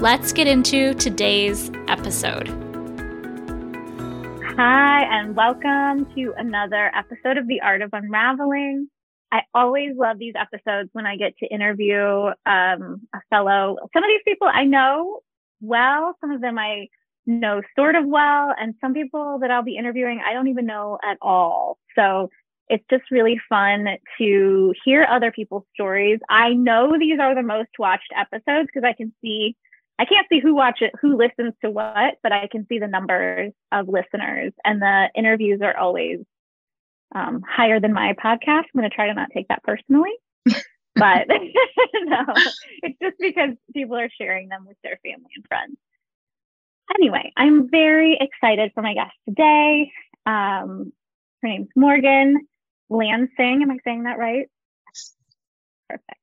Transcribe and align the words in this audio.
Let's 0.00 0.34
get 0.34 0.46
into 0.46 0.92
today's 0.92 1.70
episode. 1.88 2.48
Hi, 4.58 5.02
and 5.04 5.34
welcome 5.34 6.04
to 6.14 6.34
another 6.36 6.92
episode 6.94 7.38
of 7.38 7.48
The 7.48 7.62
Art 7.62 7.80
of 7.80 7.88
Unraveling. 7.94 8.88
I 9.32 9.40
always 9.54 9.96
love 9.96 10.18
these 10.18 10.34
episodes 10.38 10.90
when 10.92 11.06
I 11.06 11.16
get 11.16 11.32
to 11.38 11.46
interview 11.46 11.98
um, 12.44 13.00
a 13.14 13.20
fellow. 13.30 13.78
Some 13.94 14.04
of 14.04 14.08
these 14.08 14.20
people 14.26 14.48
I 14.52 14.64
know 14.64 15.20
well, 15.62 16.14
some 16.20 16.30
of 16.30 16.42
them 16.42 16.58
I 16.58 16.88
know 17.24 17.62
sort 17.74 17.96
of 17.96 18.04
well, 18.06 18.54
and 18.60 18.74
some 18.82 18.92
people 18.92 19.38
that 19.40 19.50
I'll 19.50 19.64
be 19.64 19.78
interviewing 19.78 20.20
I 20.24 20.34
don't 20.34 20.48
even 20.48 20.66
know 20.66 20.98
at 21.02 21.16
all. 21.22 21.78
So 21.94 22.28
it's 22.68 22.84
just 22.90 23.10
really 23.10 23.40
fun 23.48 23.86
to 24.18 24.74
hear 24.84 25.06
other 25.10 25.32
people's 25.32 25.64
stories. 25.72 26.18
I 26.28 26.50
know 26.50 26.98
these 26.98 27.18
are 27.18 27.34
the 27.34 27.42
most 27.42 27.70
watched 27.78 28.12
episodes 28.14 28.66
because 28.66 28.84
I 28.84 28.92
can 28.92 29.14
see 29.22 29.56
I 29.98 30.04
can't 30.04 30.26
see 30.28 30.40
who 30.40 30.54
watches, 30.54 30.90
who 31.00 31.16
listens 31.16 31.54
to 31.64 31.70
what, 31.70 32.14
but 32.22 32.32
I 32.32 32.48
can 32.50 32.66
see 32.68 32.78
the 32.78 32.86
numbers 32.86 33.52
of 33.72 33.88
listeners, 33.88 34.52
and 34.64 34.80
the 34.82 35.08
interviews 35.14 35.60
are 35.62 35.76
always 35.76 36.18
um, 37.14 37.42
higher 37.48 37.80
than 37.80 37.92
my 37.92 38.12
podcast. 38.12 38.64
I'm 38.64 38.78
going 38.78 38.88
to 38.90 38.94
try 38.94 39.06
to 39.06 39.14
not 39.14 39.30
take 39.32 39.48
that 39.48 39.62
personally, 39.62 40.12
but 40.44 41.26
no, 42.04 42.24
it's 42.82 42.98
just 43.00 43.16
because 43.18 43.50
people 43.72 43.96
are 43.96 44.10
sharing 44.20 44.48
them 44.48 44.66
with 44.66 44.76
their 44.82 44.98
family 45.02 45.30
and 45.34 45.46
friends. 45.48 45.76
Anyway, 46.98 47.32
I'm 47.36 47.70
very 47.70 48.18
excited 48.20 48.72
for 48.74 48.82
my 48.82 48.94
guest 48.94 49.14
today. 49.28 49.90
Um, 50.24 50.92
her 51.42 51.48
name's 51.48 51.68
Morgan 51.74 52.46
Lansing. 52.90 53.62
Am 53.62 53.70
I 53.70 53.78
saying 53.84 54.04
that 54.04 54.18
right? 54.18 54.48
Perfect. 55.88 56.15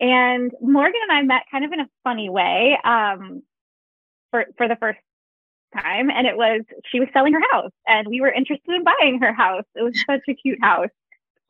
And 0.00 0.52
Morgan 0.60 1.00
and 1.08 1.12
I 1.12 1.22
met 1.22 1.42
kind 1.50 1.64
of 1.64 1.72
in 1.72 1.80
a 1.80 1.88
funny 2.02 2.28
way 2.28 2.76
um, 2.84 3.42
for 4.30 4.44
for 4.56 4.68
the 4.68 4.76
first 4.76 4.98
time, 5.74 6.10
and 6.10 6.26
it 6.26 6.36
was 6.36 6.62
she 6.90 7.00
was 7.00 7.08
selling 7.12 7.34
her 7.34 7.42
house, 7.52 7.72
and 7.86 8.08
we 8.08 8.20
were 8.20 8.32
interested 8.32 8.74
in 8.74 8.84
buying 8.84 9.20
her 9.20 9.32
house. 9.32 9.64
It 9.74 9.82
was 9.82 9.94
such 10.08 10.22
a 10.28 10.34
cute 10.34 10.58
house. 10.62 10.90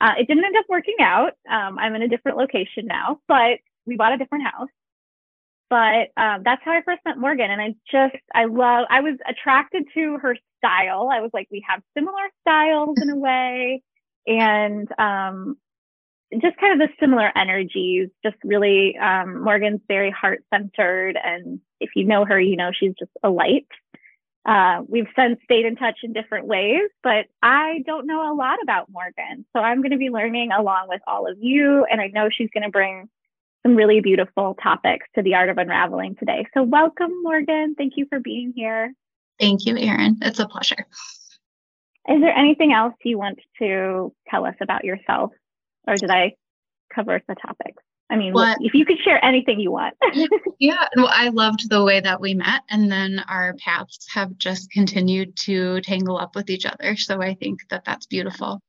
Uh, 0.00 0.12
it 0.18 0.26
didn't 0.28 0.44
end 0.44 0.56
up 0.56 0.66
working 0.68 0.96
out. 1.00 1.32
Um, 1.50 1.78
I'm 1.78 1.94
in 1.94 2.02
a 2.02 2.08
different 2.08 2.36
location 2.36 2.86
now, 2.86 3.20
but 3.28 3.58
we 3.86 3.96
bought 3.96 4.12
a 4.12 4.18
different 4.18 4.44
house. 4.44 4.68
But 5.70 6.10
um, 6.16 6.42
that's 6.44 6.62
how 6.64 6.72
I 6.72 6.82
first 6.84 7.00
met 7.04 7.18
Morgan, 7.18 7.50
and 7.50 7.60
I 7.60 7.74
just 7.90 8.22
I 8.34 8.44
love. 8.44 8.86
I 8.90 9.00
was 9.00 9.16
attracted 9.28 9.84
to 9.94 10.18
her 10.18 10.36
style. 10.58 11.08
I 11.12 11.20
was 11.20 11.30
like, 11.32 11.48
we 11.50 11.64
have 11.68 11.82
similar 11.96 12.28
styles 12.42 12.98
in 13.00 13.10
a 13.10 13.16
way, 13.16 13.82
and 14.26 14.88
um, 14.98 15.56
just 16.40 16.56
kind 16.58 16.80
of 16.80 16.88
the 16.88 16.94
similar 16.98 17.30
energies, 17.36 18.08
just 18.22 18.36
really, 18.44 18.96
um, 18.98 19.42
Morgan's 19.42 19.80
very 19.88 20.10
heart 20.10 20.42
centered. 20.52 21.18
And 21.22 21.60
if 21.80 21.90
you 21.94 22.04
know 22.04 22.24
her, 22.24 22.40
you 22.40 22.56
know 22.56 22.70
she's 22.72 22.94
just 22.98 23.10
a 23.22 23.30
light. 23.30 23.66
Uh, 24.46 24.82
we've 24.88 25.06
since 25.16 25.38
stayed 25.44 25.64
in 25.64 25.74
touch 25.74 26.00
in 26.02 26.12
different 26.12 26.46
ways, 26.46 26.90
but 27.02 27.26
I 27.42 27.82
don't 27.86 28.06
know 28.06 28.30
a 28.30 28.36
lot 28.36 28.58
about 28.62 28.90
Morgan. 28.90 29.46
So 29.54 29.62
I'm 29.62 29.80
going 29.80 29.92
to 29.92 29.96
be 29.96 30.10
learning 30.10 30.50
along 30.52 30.88
with 30.88 31.00
all 31.06 31.30
of 31.30 31.38
you. 31.40 31.86
And 31.90 32.00
I 32.00 32.08
know 32.08 32.28
she's 32.30 32.50
going 32.52 32.64
to 32.64 32.70
bring 32.70 33.08
some 33.62 33.74
really 33.74 34.00
beautiful 34.00 34.54
topics 34.62 35.06
to 35.14 35.22
the 35.22 35.34
art 35.34 35.48
of 35.48 35.56
unraveling 35.56 36.16
today. 36.16 36.44
So 36.52 36.62
welcome, 36.62 37.10
Morgan. 37.22 37.74
Thank 37.76 37.94
you 37.96 38.06
for 38.10 38.20
being 38.20 38.52
here. 38.54 38.92
Thank 39.40 39.64
you, 39.64 39.78
Erin. 39.78 40.18
It's 40.20 40.38
a 40.38 40.46
pleasure. 40.46 40.86
Is 42.06 42.20
there 42.20 42.36
anything 42.36 42.74
else 42.74 42.94
you 43.02 43.16
want 43.16 43.38
to 43.60 44.12
tell 44.28 44.44
us 44.44 44.54
about 44.60 44.84
yourself? 44.84 45.32
Or 45.86 45.96
did 45.96 46.10
I 46.10 46.34
cover 46.94 47.20
the 47.26 47.34
topics? 47.34 47.82
I 48.10 48.16
mean, 48.16 48.34
what, 48.34 48.58
if 48.60 48.74
you 48.74 48.84
could 48.84 48.98
share 49.02 49.22
anything 49.24 49.58
you 49.58 49.72
want. 49.72 49.94
yeah, 50.58 50.86
well, 50.94 51.08
I 51.10 51.30
loved 51.30 51.68
the 51.70 51.82
way 51.82 52.00
that 52.00 52.20
we 52.20 52.34
met, 52.34 52.62
and 52.68 52.92
then 52.92 53.24
our 53.28 53.54
paths 53.54 54.06
have 54.12 54.36
just 54.36 54.70
continued 54.70 55.36
to 55.38 55.80
tangle 55.80 56.18
up 56.18 56.34
with 56.36 56.50
each 56.50 56.66
other. 56.66 56.96
So 56.96 57.22
I 57.22 57.34
think 57.34 57.60
that 57.70 57.84
that's 57.84 58.06
beautiful. 58.06 58.60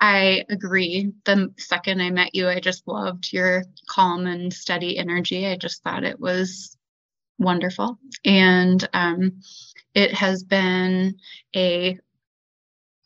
I 0.00 0.44
agree. 0.50 1.12
The 1.24 1.52
second 1.56 2.02
I 2.02 2.10
met 2.10 2.34
you, 2.34 2.48
I 2.48 2.60
just 2.60 2.86
loved 2.86 3.32
your 3.32 3.64
calm 3.88 4.26
and 4.26 4.52
steady 4.52 4.98
energy. 4.98 5.46
I 5.46 5.56
just 5.56 5.82
thought 5.82 6.04
it 6.04 6.20
was 6.20 6.76
wonderful. 7.38 7.98
And 8.24 8.86
um, 8.92 9.40
it 9.94 10.12
has 10.14 10.42
been 10.44 11.16
a 11.56 11.98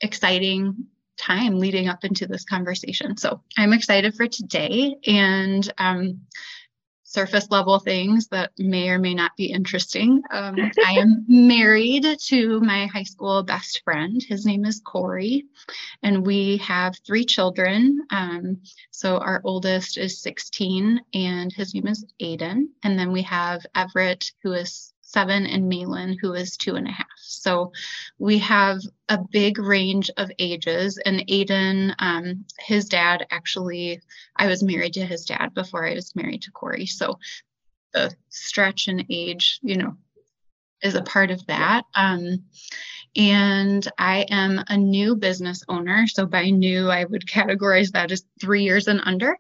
exciting 0.01 0.87
time 1.19 1.59
leading 1.59 1.89
up 1.89 2.05
into 2.05 2.27
this 2.27 2.45
conversation. 2.45 3.17
So 3.17 3.43
I'm 3.57 3.73
excited 3.73 4.15
for 4.15 4.27
today 4.27 4.97
and 5.07 5.71
um, 5.79 6.21
surface 7.09 7.51
level 7.51 7.79
things 7.79 8.29
that 8.29 8.53
may 8.59 8.91
or 8.91 8.99
may 8.99 9.15
not 9.15 9.35
be 9.35 9.47
interesting. 9.47 10.23
Um, 10.31 10.57
I 10.85 10.93
am 10.93 11.25
married 11.29 12.05
to 12.27 12.61
my 12.61 12.85
high 12.87 13.05
school 13.05 13.43
best 13.43 13.83
friend. 13.83 14.23
His 14.23 14.45
name 14.45 14.67
is 14.67 14.83
Corey, 14.85 15.47
and 16.03 16.27
we 16.27 16.59
have 16.59 16.95
three 17.07 17.25
children. 17.25 18.07
Um, 18.11 18.61
so 18.91 19.17
our 19.17 19.41
oldest 19.45 19.97
is 19.97 20.21
16, 20.21 21.01
and 21.15 21.51
his 21.51 21.75
name 21.75 21.87
is 21.87 22.05
Aiden. 22.21 22.67
And 22.83 22.99
then 22.99 23.11
we 23.11 23.23
have 23.23 23.65
Everett, 23.75 24.31
who 24.43 24.53
is 24.53 24.93
seven, 25.09 25.47
and 25.47 25.69
Malin, 25.69 26.17
who 26.21 26.35
is 26.35 26.57
two 26.57 26.77
and 26.77 26.87
a 26.87 26.93
half. 26.93 27.07
So 27.17 27.73
we 28.19 28.39
have 28.39 28.81
a 29.09 29.19
big 29.19 29.59
range 29.59 30.11
of 30.17 30.31
ages. 30.39 30.99
And 30.99 31.27
Aiden, 31.29 31.95
um, 31.99 32.45
his 32.59 32.87
dad 32.87 33.27
actually, 33.31 34.03
I 34.37 34.47
was 34.49 34.63
married 34.63 34.95
to 34.95 35.07
his 35.07 35.25
dad 35.25 35.55
before 35.55 35.87
I 35.87 35.95
was 35.95 36.15
married 36.15 36.43
to 36.43 36.51
Corey. 36.51 36.87
So 36.87 37.19
the 37.93 38.15
stretch 38.29 38.89
in 38.89 39.07
age, 39.09 39.61
you 39.63 39.77
know, 39.77 39.97
is 40.83 40.95
a 40.95 41.03
part 41.03 41.31
of 41.31 41.45
that. 41.47 41.85
Um, 41.95 42.45
and 43.17 43.89
I 43.99 44.27
am 44.31 44.63
a 44.69 44.77
new 44.77 45.17
business 45.17 45.65
owner. 45.69 46.07
So 46.07 46.27
by 46.27 46.51
new, 46.51 46.91
I 46.91 47.05
would 47.05 47.27
categorize 47.27 47.93
that 47.93 48.13
as 48.13 48.25
three 48.41 48.65
years 48.65 48.89
and 48.89 49.01
under 49.03 49.39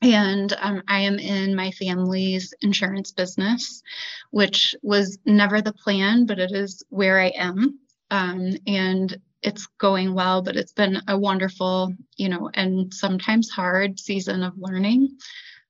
and 0.00 0.54
um, 0.60 0.82
I 0.88 1.00
am 1.00 1.18
in 1.18 1.54
my 1.54 1.70
family's 1.72 2.54
insurance 2.60 3.12
business, 3.12 3.82
which 4.30 4.74
was 4.82 5.18
never 5.24 5.60
the 5.60 5.72
plan, 5.72 6.26
but 6.26 6.38
it 6.38 6.52
is 6.52 6.82
where 6.88 7.20
I 7.20 7.28
am. 7.28 7.78
Um, 8.10 8.52
and 8.66 9.20
it's 9.42 9.66
going 9.78 10.14
well, 10.14 10.42
but 10.42 10.56
it's 10.56 10.72
been 10.72 11.00
a 11.08 11.18
wonderful, 11.18 11.94
you 12.16 12.28
know, 12.28 12.50
and 12.54 12.92
sometimes 12.92 13.50
hard 13.50 13.98
season 13.98 14.42
of 14.42 14.54
learning. 14.56 15.16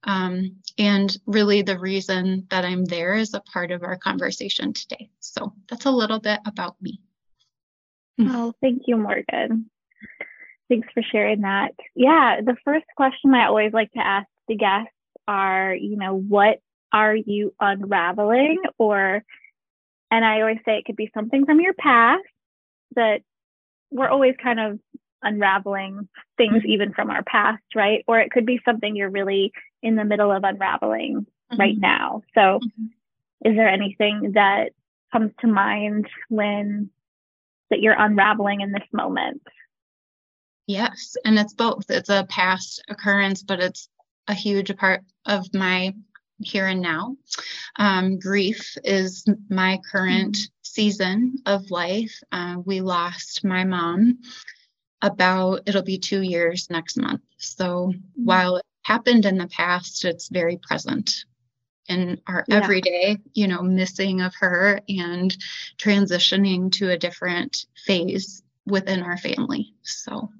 Um, 0.04 0.56
and 0.78 1.14
really, 1.26 1.62
the 1.62 1.78
reason 1.78 2.46
that 2.50 2.64
I'm 2.64 2.84
there 2.84 3.14
is 3.14 3.34
a 3.34 3.40
part 3.40 3.72
of 3.72 3.82
our 3.82 3.96
conversation 3.96 4.72
today. 4.72 5.10
So 5.20 5.52
that's 5.68 5.86
a 5.86 5.90
little 5.90 6.20
bit 6.20 6.40
about 6.46 6.76
me. 6.80 7.00
Oh, 8.20 8.52
thank 8.60 8.82
you, 8.86 8.96
Morgan. 8.96 9.70
Thanks 10.68 10.88
for 10.92 11.02
sharing 11.02 11.42
that. 11.42 11.72
Yeah, 11.94 12.40
the 12.44 12.56
first 12.64 12.86
question 12.96 13.34
I 13.34 13.46
always 13.46 13.72
like 13.72 13.90
to 13.92 14.06
ask 14.06 14.28
the 14.48 14.56
guests 14.56 14.92
are, 15.26 15.74
you 15.74 15.96
know, 15.96 16.14
what 16.14 16.60
are 16.92 17.14
you 17.14 17.54
unraveling? 17.60 18.58
Or, 18.78 19.22
and 20.10 20.24
I 20.24 20.40
always 20.40 20.58
say 20.64 20.78
it 20.78 20.84
could 20.84 20.96
be 20.96 21.10
something 21.14 21.44
from 21.46 21.60
your 21.60 21.74
past 21.74 22.24
that 22.96 23.22
we're 23.90 24.08
always 24.08 24.34
kind 24.42 24.60
of 24.60 24.78
unraveling 25.22 26.08
things 26.36 26.58
mm-hmm. 26.58 26.70
even 26.70 26.92
from 26.92 27.10
our 27.10 27.22
past, 27.22 27.62
right? 27.74 28.04
Or 28.06 28.18
it 28.20 28.30
could 28.30 28.46
be 28.46 28.60
something 28.64 28.94
you're 28.94 29.10
really 29.10 29.52
in 29.82 29.96
the 29.96 30.04
middle 30.04 30.30
of 30.30 30.44
unraveling 30.44 31.26
mm-hmm. 31.26 31.60
right 31.60 31.76
now. 31.76 32.22
So, 32.34 32.60
mm-hmm. 32.60 32.86
is 33.44 33.56
there 33.56 33.68
anything 33.68 34.32
that 34.34 34.70
comes 35.12 35.32
to 35.40 35.46
mind 35.46 36.06
when 36.28 36.90
that 37.70 37.80
you're 37.80 37.98
unraveling 37.98 38.60
in 38.60 38.72
this 38.72 38.86
moment? 38.92 39.42
Yes, 40.68 41.16
and 41.24 41.38
it's 41.38 41.54
both. 41.54 41.90
It's 41.90 42.10
a 42.10 42.26
past 42.28 42.84
occurrence, 42.88 43.42
but 43.42 43.58
it's 43.58 43.88
a 44.28 44.34
huge 44.34 44.76
part 44.76 45.02
of 45.24 45.52
my 45.54 45.94
here 46.40 46.66
and 46.66 46.80
now. 46.80 47.16
Um, 47.76 48.18
grief 48.20 48.76
is 48.84 49.24
my 49.48 49.80
current 49.90 50.36
mm-hmm. 50.36 50.52
season 50.62 51.38
of 51.46 51.70
life. 51.70 52.20
Uh, 52.30 52.56
we 52.64 52.80
lost 52.82 53.44
my 53.44 53.64
mom 53.64 54.18
about, 55.02 55.62
it'll 55.66 55.82
be 55.82 55.98
two 55.98 56.20
years 56.20 56.68
next 56.70 56.96
month. 56.96 57.22
So 57.38 57.88
mm-hmm. 57.88 58.24
while 58.24 58.56
it 58.56 58.64
happened 58.82 59.24
in 59.24 59.38
the 59.38 59.48
past, 59.48 60.04
it's 60.04 60.28
very 60.28 60.58
present. 60.58 61.24
in 61.88 62.20
our 62.26 62.44
Yeah. 62.46 62.56
everyday, 62.56 63.16
you 63.32 63.48
know, 63.48 63.62
missing 63.62 64.20
of 64.20 64.34
her 64.36 64.80
and 64.88 65.34
transitioning 65.78 66.70
to 66.72 66.90
a 66.90 66.98
different 66.98 67.64
phase 67.86 68.42
within 68.66 69.02
our 69.02 69.16
family. 69.16 69.74
So, 69.82 70.30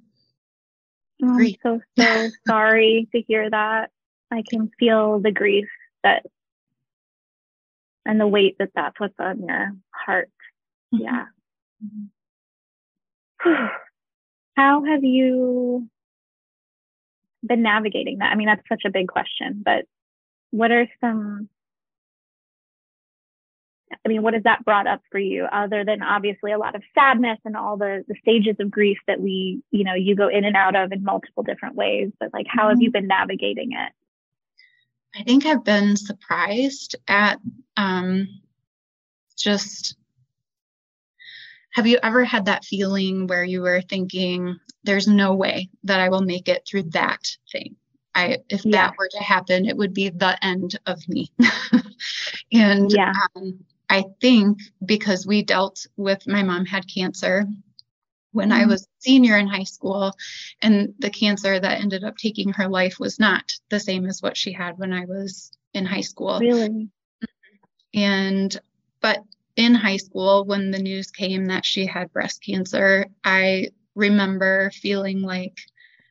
Oh, 1.22 1.38
I'm 1.38 1.54
so 1.62 1.80
so 1.98 2.28
sorry 2.48 3.08
to 3.12 3.22
hear 3.22 3.48
that. 3.50 3.90
I 4.30 4.42
can 4.48 4.70
feel 4.78 5.20
the 5.20 5.32
grief 5.32 5.68
that 6.04 6.24
and 8.04 8.20
the 8.20 8.26
weight 8.26 8.56
that 8.58 8.70
that 8.74 8.94
puts 8.96 9.14
on 9.18 9.42
your 9.42 9.72
heart. 9.90 10.30
Mm-hmm. 10.94 11.04
Yeah. 11.04 11.24
Mm-hmm. 11.84 13.66
How 14.56 14.84
have 14.84 15.04
you 15.04 15.88
been 17.44 17.62
navigating 17.62 18.18
that? 18.18 18.32
I 18.32 18.34
mean, 18.34 18.46
that's 18.46 18.68
such 18.68 18.82
a 18.84 18.90
big 18.90 19.08
question, 19.08 19.62
but 19.64 19.84
what 20.50 20.72
are 20.72 20.88
some 21.00 21.48
I 24.04 24.08
mean, 24.08 24.22
what 24.22 24.34
has 24.34 24.42
that 24.44 24.64
brought 24.64 24.86
up 24.86 25.02
for 25.10 25.18
you 25.18 25.44
other 25.44 25.84
than 25.84 26.02
obviously 26.02 26.52
a 26.52 26.58
lot 26.58 26.74
of 26.74 26.82
sadness 26.94 27.38
and 27.44 27.56
all 27.56 27.76
the 27.76 28.04
the 28.08 28.14
stages 28.20 28.56
of 28.60 28.70
grief 28.70 28.98
that 29.06 29.20
we, 29.20 29.62
you 29.70 29.84
know, 29.84 29.94
you 29.94 30.14
go 30.14 30.28
in 30.28 30.44
and 30.44 30.56
out 30.56 30.76
of 30.76 30.92
in 30.92 31.02
multiple 31.04 31.42
different 31.42 31.74
ways, 31.74 32.10
but 32.20 32.32
like 32.32 32.46
how 32.48 32.68
have 32.68 32.80
you 32.80 32.90
been 32.90 33.06
navigating 33.06 33.72
it? 33.72 33.92
I 35.18 35.22
think 35.22 35.46
I've 35.46 35.64
been 35.64 35.96
surprised 35.96 36.96
at 37.06 37.38
um, 37.76 38.28
just. 39.36 39.96
Have 41.72 41.86
you 41.86 41.98
ever 42.02 42.24
had 42.24 42.46
that 42.46 42.64
feeling 42.64 43.26
where 43.26 43.44
you 43.44 43.60
were 43.62 43.80
thinking, 43.82 44.58
"There's 44.84 45.06
no 45.06 45.34
way 45.34 45.68
that 45.84 46.00
I 46.00 46.08
will 46.08 46.22
make 46.22 46.48
it 46.48 46.66
through 46.66 46.84
that 46.90 47.36
thing. 47.52 47.76
I, 48.14 48.38
if 48.48 48.64
Yeah. 48.64 48.88
that 48.88 48.94
were 48.98 49.08
to 49.12 49.22
happen, 49.22 49.66
it 49.66 49.76
would 49.76 49.94
be 49.94 50.08
the 50.08 50.42
end 50.44 50.78
of 50.86 51.06
me." 51.08 51.30
and 52.52 52.90
Yeah. 52.90 53.12
um, 53.36 53.64
I 53.88 54.04
think 54.20 54.58
because 54.84 55.26
we 55.26 55.42
dealt 55.42 55.86
with 55.96 56.26
my 56.26 56.42
mom 56.42 56.66
had 56.66 56.86
cancer 56.92 57.46
when 58.32 58.52
I 58.52 58.64
Mhm. 58.64 58.68
was 58.68 58.88
senior 58.98 59.38
in 59.38 59.46
high 59.46 59.64
school, 59.64 60.12
and 60.60 60.94
the 60.98 61.10
cancer 61.10 61.58
that 61.58 61.80
ended 61.80 62.04
up 62.04 62.16
taking 62.18 62.50
her 62.52 62.68
life 62.68 63.00
was 63.00 63.18
not 63.18 63.50
the 63.70 63.80
same 63.80 64.06
as 64.06 64.22
what 64.22 64.36
she 64.36 64.52
had 64.52 64.78
when 64.78 64.92
I 64.92 65.06
was 65.06 65.50
in 65.72 65.86
high 65.86 66.02
school. 66.02 66.38
Really? 66.38 66.88
And, 67.94 68.60
but 69.00 69.24
in 69.56 69.74
high 69.74 69.96
school, 69.96 70.44
when 70.44 70.70
the 70.70 70.78
news 70.78 71.10
came 71.10 71.46
that 71.46 71.64
she 71.64 71.86
had 71.86 72.12
breast 72.12 72.42
cancer, 72.44 73.06
I 73.24 73.70
remember 73.94 74.70
feeling 74.70 75.22
like 75.22 75.58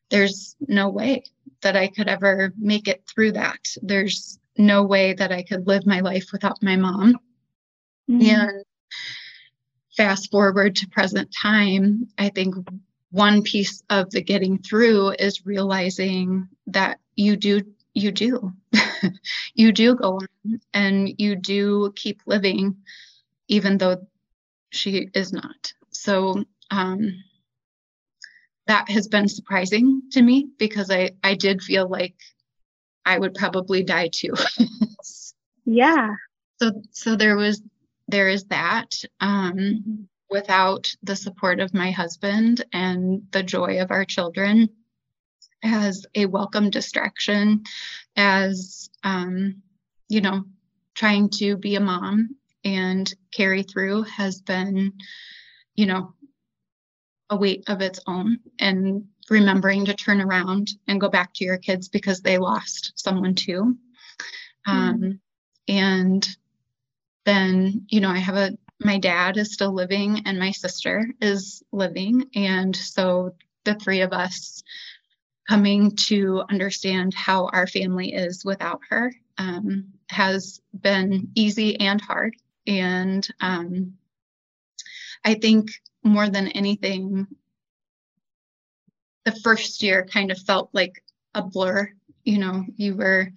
there's 0.09 0.55
no 0.67 0.89
way 0.89 1.23
that 1.61 1.75
I 1.75 1.87
could 1.87 2.07
ever 2.07 2.51
make 2.57 2.87
it 2.87 3.03
through 3.07 3.33
that. 3.33 3.75
There's 3.81 4.39
no 4.57 4.83
way 4.83 5.13
that 5.13 5.31
I 5.31 5.43
could 5.43 5.67
live 5.67 5.85
my 5.85 5.99
life 5.99 6.31
without 6.31 6.61
my 6.63 6.75
mom. 6.75 7.19
Mhm. 8.09 8.21
And 8.21 8.63
fast 9.95 10.31
forward 10.31 10.75
to 10.77 10.87
present 10.87 11.33
time, 11.41 12.07
I 12.17 12.29
think 12.29 12.55
one 13.11 13.41
piece 13.41 13.83
of 13.89 14.09
the 14.11 14.21
getting 14.21 14.59
through 14.59 15.11
is 15.19 15.45
realizing 15.45 16.47
that 16.67 16.99
you 17.15 17.35
do, 17.35 17.61
you 17.93 18.11
do, 18.11 18.53
you 19.55 19.71
do 19.71 19.95
go 19.95 20.19
on 20.19 20.59
and 20.73 21.09
you 21.17 21.35
do 21.35 21.91
keep 21.95 22.21
living, 22.25 22.77
even 23.47 23.77
though 23.77 24.07
she 24.71 25.09
is 25.13 25.33
not. 25.33 25.73
So, 25.91 26.43
um, 26.69 27.23
that 28.67 28.89
has 28.89 29.07
been 29.07 29.29
surprising 29.29 30.03
to 30.11 30.21
me 30.21 30.49
because 30.59 30.91
I, 30.91 31.11
I 31.23 31.35
did 31.35 31.61
feel 31.61 31.87
like 31.89 32.15
I 33.05 33.17
would 33.17 33.33
probably 33.33 33.83
die 33.83 34.09
too. 34.13 34.33
Yeah. 35.69 36.15
so 36.61 36.81
so 36.91 37.17
there 37.17 37.35
was 37.35 37.61
there 38.07 38.29
is 38.29 38.45
that 38.45 38.89
um 39.19 40.07
without 40.29 40.93
the 41.03 41.15
support 41.15 41.59
of 41.59 41.73
my 41.73 41.91
husband 41.91 42.63
and 42.73 43.21
the 43.31 43.43
joy 43.43 43.81
of 43.81 43.91
our 43.91 44.05
children 44.05 44.69
as 45.63 46.05
a 46.15 46.25
welcome 46.25 46.69
distraction 46.69 47.63
as 48.15 48.89
um 49.03 49.61
you 50.09 50.21
know 50.21 50.43
trying 50.93 51.29
to 51.29 51.57
be 51.57 51.75
a 51.75 51.79
mom 51.79 52.35
and 52.63 53.13
carry 53.31 53.63
through 53.63 54.03
has 54.03 54.41
been 54.41 54.93
you 55.75 55.85
know 55.85 56.13
a 57.29 57.35
weight 57.35 57.63
of 57.67 57.81
its 57.81 57.99
own 58.07 58.39
and 58.59 59.05
remembering 59.29 59.85
to 59.85 59.93
turn 59.93 60.21
around 60.21 60.69
and 60.87 61.01
go 61.01 61.09
back 61.09 61.33
to 61.33 61.43
your 61.43 61.57
kids 61.57 61.89
because 61.89 62.21
they 62.21 62.37
lost 62.37 62.93
someone 62.95 63.35
too. 63.35 63.77
Um, 64.65 65.19
and 65.67 66.27
then 67.27 67.85
you 67.89 67.99
know 68.01 68.09
i 68.09 68.17
have 68.17 68.35
a 68.35 68.57
my 68.79 68.99
dad 68.99 69.37
is 69.37 69.53
still 69.53 69.73
living 69.73 70.21
and 70.25 70.39
my 70.39 70.51
sister 70.51 71.07
is 71.21 71.63
living. 71.71 72.29
And 72.35 72.75
so 72.75 73.35
the 73.63 73.75
three 73.75 74.01
of 74.01 74.13
us 74.13 74.63
coming 75.49 75.95
to 75.95 76.43
understand 76.49 77.13
how 77.13 77.47
our 77.47 77.67
family 77.67 78.13
is 78.13 78.45
without 78.45 78.81
her 78.89 79.13
um, 79.37 79.93
has 80.09 80.61
been 80.79 81.29
easy 81.35 81.79
and 81.79 82.01
hard. 82.01 82.35
And 82.67 83.27
um, 83.39 83.93
i 85.23 85.33
think 85.33 85.69
more 86.03 86.29
than 86.29 86.49
anything 86.49 87.25
the 89.25 89.31
first 89.43 89.81
year 89.81 90.05
kind 90.05 90.31
of 90.31 90.39
felt 90.39 90.69
like 90.73 91.03
a 91.33 91.41
blur. 91.41 91.89
You 92.23 92.37
know 92.37 92.65
you 92.75 92.95
were 92.95 93.29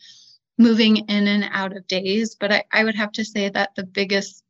moving 0.60 0.98
in 0.98 1.26
and 1.26 1.44
out 1.52 1.76
of 1.76 1.86
days 1.88 2.36
but 2.36 2.52
I, 2.52 2.64
I 2.72 2.84
would 2.84 2.96
have 2.96 3.12
to 3.12 3.24
say 3.24 3.48
that 3.48 3.74
the 3.76 3.84
biggest 3.84 4.44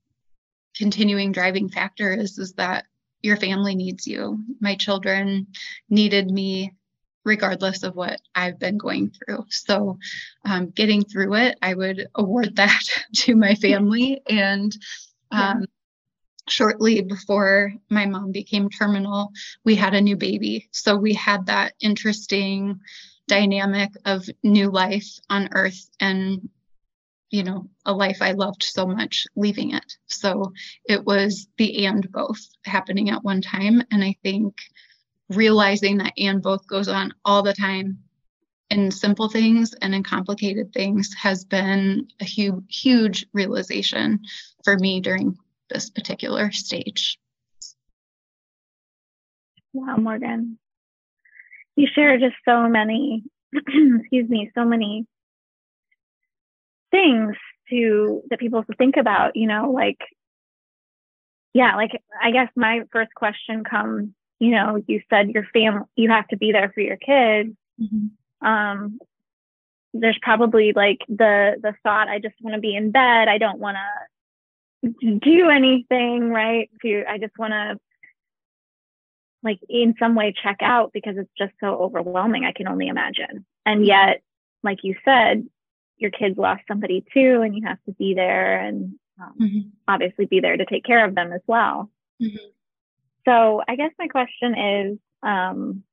continuing 0.76 1.32
driving 1.32 1.68
factor 1.68 2.12
is 2.14 2.38
is 2.38 2.54
that 2.54 2.86
your 3.22 3.36
family 3.36 3.74
needs 3.74 4.06
you. 4.06 4.42
My 4.60 4.76
children 4.76 5.48
needed 5.90 6.30
me 6.30 6.74
regardless 7.24 7.82
of 7.82 7.94
what 7.96 8.20
i've 8.34 8.58
been 8.58 8.78
going 8.78 9.10
through. 9.10 9.44
So 9.50 9.98
um, 10.46 10.70
getting 10.70 11.04
through 11.04 11.34
it 11.34 11.58
i 11.62 11.74
would 11.74 12.08
award 12.14 12.56
that 12.56 12.82
to 13.16 13.36
my 13.36 13.54
family. 13.56 14.22
And 14.28 14.74
Yeah. 15.32 15.50
um, 15.52 15.66
shortly 16.48 17.02
before 17.02 17.72
my 17.90 18.06
mom 18.06 18.32
became 18.32 18.70
terminal 18.70 19.32
we 19.64 19.76
had 19.76 19.94
a 19.94 20.00
new 20.00 20.16
baby. 20.16 20.68
So 20.72 20.96
we 20.96 21.14
had 21.14 21.46
that 21.46 21.74
interesting 21.80 22.80
dynamic 23.30 23.90
of 24.06 24.28
new 24.42 24.68
life 24.72 25.08
on 25.30 25.48
earth 25.52 25.88
and 26.00 26.48
you 27.30 27.44
know 27.44 27.70
a 27.86 27.92
life 27.92 28.18
i 28.20 28.32
loved 28.32 28.64
so 28.64 28.84
much 28.86 29.24
leaving 29.36 29.72
it. 29.72 29.96
So 30.08 30.52
it 30.84 31.04
was 31.04 31.46
the 31.56 31.86
and 31.86 32.10
both 32.10 32.40
happening 32.64 33.08
at 33.10 33.22
one 33.22 33.40
time. 33.40 33.82
And 33.92 34.02
i 34.02 34.16
think 34.24 34.56
realizing 35.28 35.98
that 35.98 36.12
and 36.18 36.42
both 36.42 36.66
goes 36.66 36.88
on 36.88 37.14
all 37.24 37.44
the 37.44 37.54
time 37.54 38.00
in 38.68 38.90
simple 38.90 39.28
things 39.28 39.74
and 39.80 39.94
in 39.94 40.02
complicated 40.02 40.72
things 40.72 41.14
has 41.14 41.44
been 41.44 42.08
a 42.20 42.24
huge 42.24 42.64
huge 42.68 43.26
realization 43.32 44.18
for 44.64 44.76
me 44.76 45.00
during 45.00 45.38
this 45.68 45.88
particular 45.88 46.50
stage. 46.50 47.16
Wow, 49.72 49.98
Morgan. 49.98 50.58
You 51.76 51.86
share 51.94 52.18
just 52.18 52.36
so 52.46 52.68
many, 52.68 53.24
excuse 53.52 54.28
me, 54.28 54.50
so 54.54 54.64
many 54.64 55.06
things 56.90 57.36
to 57.70 58.22
that 58.30 58.38
people 58.40 58.64
to 58.64 58.74
think 58.76 58.96
about, 58.96 59.36
you 59.36 59.46
know, 59.46 59.70
like 59.70 59.98
yeah, 61.52 61.76
like 61.76 61.90
I 62.20 62.30
guess 62.30 62.48
my 62.54 62.82
first 62.92 63.12
question 63.14 63.64
comes, 63.64 64.10
you 64.38 64.50
know, 64.52 64.82
you 64.86 65.00
said 65.10 65.30
your 65.30 65.44
family 65.52 65.86
you 65.96 66.10
have 66.10 66.28
to 66.28 66.36
be 66.36 66.52
there 66.52 66.70
for 66.74 66.80
your 66.80 66.96
kids. 66.96 67.56
Um 68.42 68.98
there's 69.92 70.18
probably 70.22 70.72
like 70.72 70.98
the 71.08 71.56
the 71.60 71.74
thought 71.82 72.08
I 72.08 72.18
just 72.18 72.34
want 72.40 72.54
to 72.54 72.60
be 72.60 72.76
in 72.76 72.90
bed. 72.90 73.28
I 73.28 73.38
don't 73.38 73.58
want 73.58 73.76
to 74.84 75.18
do 75.18 75.50
anything, 75.50 76.30
right? 76.30 76.70
Do 76.82 77.04
I 77.08 77.18
just 77.18 77.36
want 77.38 77.52
to 77.52 77.78
like 79.42 79.60
in 79.68 79.94
some 79.98 80.14
way 80.14 80.32
check 80.42 80.58
out 80.60 80.92
because 80.92 81.16
it's 81.16 81.30
just 81.38 81.52
so 81.60 81.76
overwhelming. 81.76 82.44
I 82.44 82.52
can 82.52 82.68
only 82.68 82.88
imagine. 82.88 83.44
And 83.64 83.86
yet, 83.86 84.22
like 84.62 84.78
you 84.82 84.94
said, 85.04 85.48
your 85.96 86.10
kids 86.10 86.36
lost 86.38 86.62
somebody 86.68 87.04
too, 87.12 87.42
and 87.42 87.54
you 87.54 87.66
have 87.66 87.78
to 87.84 87.92
be 87.92 88.14
there 88.14 88.58
and 88.58 88.94
um, 89.20 89.34
Mhm. 89.38 89.70
obviously 89.86 90.24
be 90.26 90.40
there 90.40 90.56
to 90.56 90.64
take 90.64 90.84
care 90.84 91.04
of 91.04 91.14
them 91.14 91.32
as 91.32 91.42
well. 91.46 91.90
Mhm. 92.22 92.38
So 93.26 93.62
I 93.68 93.76
guess 93.76 93.92
my 93.98 94.08
question 94.08 94.58
is, 94.58 94.98
um, 95.22 95.84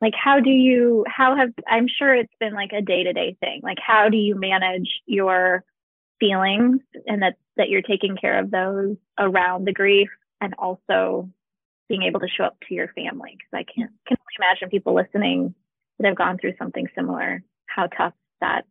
like, 0.00 0.14
how 0.14 0.40
do 0.40 0.50
you, 0.50 1.04
how 1.08 1.34
have, 1.36 1.52
I'm 1.66 1.88
sure 1.88 2.14
it's 2.14 2.34
been 2.38 2.54
like 2.54 2.72
a 2.72 2.82
day 2.82 3.02
to 3.04 3.12
day 3.12 3.36
thing. 3.40 3.60
Like, 3.62 3.78
how 3.80 4.08
do 4.08 4.16
you 4.16 4.34
manage 4.34 5.00
your 5.06 5.64
feelings 6.20 6.80
and 7.06 7.22
that, 7.22 7.36
that 7.56 7.70
you're 7.70 7.82
taking 7.82 8.16
care 8.16 8.38
of 8.38 8.50
those 8.50 8.96
around 9.18 9.64
the 9.64 9.72
grief 9.72 10.10
and 10.40 10.54
also 10.58 11.30
being 11.88 12.02
able 12.02 12.20
to 12.20 12.28
show 12.28 12.44
up 12.44 12.56
to 12.68 12.74
your 12.74 12.88
family? 12.88 13.36
Because 13.36 13.52
I 13.52 13.64
can't, 13.64 13.90
can 14.06 14.16
only 14.18 14.46
imagine 14.46 14.70
people 14.70 14.94
listening 14.94 15.54
that 15.98 16.08
have 16.08 16.16
gone 16.16 16.38
through 16.38 16.54
something 16.58 16.86
similar, 16.94 17.42
how 17.66 17.86
tough 17.86 18.14
that 18.40 18.64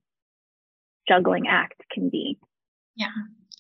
juggling 1.07 1.47
act 1.47 1.81
can 1.91 2.09
be? 2.09 2.37
Yeah. 2.95 3.07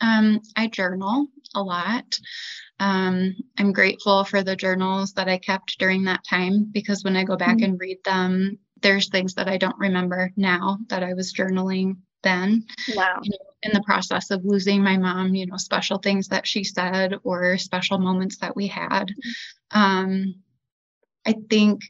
Um, 0.01 0.41
I 0.55 0.67
journal 0.67 1.27
a 1.55 1.61
lot. 1.61 2.19
Um, 2.79 3.35
I'm 3.57 3.71
grateful 3.71 4.25
for 4.25 4.43
the 4.43 4.55
journals 4.55 5.13
that 5.13 5.29
I 5.29 5.37
kept 5.37 5.79
during 5.79 6.03
that 6.03 6.25
time 6.29 6.69
because 6.71 7.03
when 7.03 7.15
I 7.15 7.23
go 7.23 7.37
back 7.37 7.57
mm-hmm. 7.57 7.71
and 7.71 7.79
read 7.79 7.99
them, 8.03 8.59
there's 8.81 9.09
things 9.09 9.35
that 9.35 9.47
I 9.47 9.57
don't 9.57 9.77
remember 9.77 10.31
now 10.35 10.79
that 10.89 11.01
I 11.01 11.13
was 11.13 11.33
journaling 11.33 11.97
then. 12.25 12.65
Wow. 12.93 13.21
You 13.23 13.31
know, 13.31 13.37
in 13.63 13.71
the 13.71 13.83
process 13.83 14.31
of 14.31 14.43
losing 14.43 14.83
my 14.83 14.97
mom, 14.97 15.33
you 15.33 15.45
know, 15.45 15.57
special 15.57 15.97
things 15.97 16.27
that 16.27 16.45
she 16.45 16.65
said 16.65 17.15
or 17.23 17.57
special 17.57 17.97
moments 17.97 18.37
that 18.39 18.55
we 18.55 18.67
had. 18.67 19.07
Mm-hmm. 19.07 19.79
Um, 19.79 20.35
I 21.25 21.35
think 21.49 21.81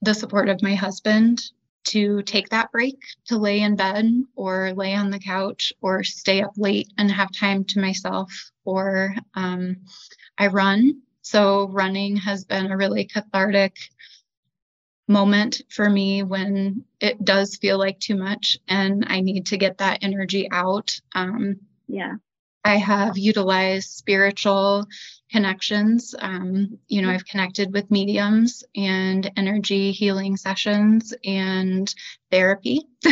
the 0.00 0.14
support 0.14 0.48
of 0.48 0.62
my 0.62 0.74
husband 0.74 1.42
to 1.84 2.22
take 2.22 2.48
that 2.48 2.72
break 2.72 2.98
to 3.26 3.36
lay 3.36 3.60
in 3.60 3.76
bed 3.76 4.06
or 4.36 4.72
lay 4.72 4.94
on 4.94 5.10
the 5.10 5.18
couch 5.18 5.72
or 5.82 6.02
stay 6.02 6.42
up 6.42 6.52
late 6.56 6.88
and 6.96 7.10
have 7.10 7.30
time 7.30 7.64
to 7.64 7.80
myself 7.80 8.50
or 8.64 9.14
um, 9.34 9.76
i 10.38 10.46
run 10.46 11.02
so 11.20 11.68
running 11.68 12.16
has 12.16 12.44
been 12.44 12.70
a 12.70 12.76
really 12.76 13.04
cathartic 13.04 13.76
moment 15.06 15.62
for 15.70 15.88
me 15.88 16.22
when 16.22 16.84
it 17.00 17.22
does 17.24 17.56
feel 17.56 17.78
like 17.78 17.98
too 18.00 18.16
much 18.16 18.58
and 18.68 19.04
i 19.08 19.20
need 19.20 19.46
to 19.46 19.56
get 19.56 19.78
that 19.78 19.98
energy 20.02 20.48
out 20.50 20.98
um, 21.14 21.56
yeah 21.88 22.14
I 22.64 22.76
have 22.76 23.18
utilized 23.18 23.90
spiritual 23.90 24.86
connections. 25.30 26.14
Um, 26.18 26.78
you 26.88 27.02
know, 27.02 27.10
I've 27.10 27.26
connected 27.26 27.72
with 27.72 27.90
mediums 27.90 28.64
and 28.74 29.30
energy 29.36 29.92
healing 29.92 30.36
sessions 30.36 31.12
and 31.24 31.92
therapy. 32.30 32.86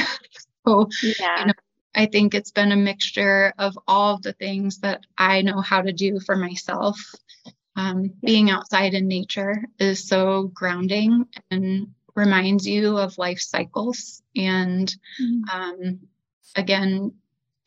so, 0.67 0.89
yeah. 1.03 1.41
you 1.41 1.47
know, 1.47 1.53
I 1.95 2.07
think 2.07 2.35
it's 2.35 2.51
been 2.51 2.73
a 2.73 2.77
mixture 2.77 3.53
of 3.59 3.79
all 3.87 4.15
of 4.15 4.23
the 4.23 4.33
things 4.33 4.79
that 4.79 5.03
I 5.19 5.43
know 5.43 5.61
how 5.61 5.83
to 5.83 5.93
do 5.93 6.19
for 6.21 6.35
myself. 6.35 6.99
Um, 7.75 8.13
being 8.23 8.51
outside 8.51 8.95
in 8.95 9.09
nature 9.09 9.65
is 9.79 10.07
so 10.07 10.51
grounding 10.55 11.27
and 11.51 11.89
reminds 12.15 12.67
you 12.67 12.99
of 12.99 13.19
life 13.19 13.41
cycles. 13.41 14.23
And 14.37 14.95
mm-hmm. 15.21 15.49
um, 15.51 16.01
again, 16.55 17.15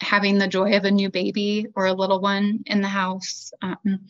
having 0.01 0.37
the 0.37 0.47
joy 0.47 0.75
of 0.75 0.83
a 0.83 0.91
new 0.91 1.09
baby 1.09 1.67
or 1.75 1.85
a 1.85 1.93
little 1.93 2.21
one 2.21 2.63
in 2.65 2.81
the 2.81 2.87
house. 2.87 3.51
Um, 3.61 4.07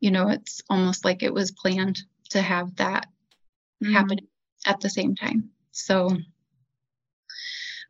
you 0.00 0.10
know, 0.10 0.28
it's 0.28 0.62
almost 0.68 1.04
like 1.04 1.22
it 1.22 1.32
was 1.32 1.52
planned 1.52 2.00
to 2.30 2.42
have 2.42 2.76
that 2.76 3.06
mm-hmm. 3.82 3.92
happen 3.92 4.18
at 4.66 4.80
the 4.80 4.90
same 4.90 5.14
time. 5.14 5.50
So 5.70 6.16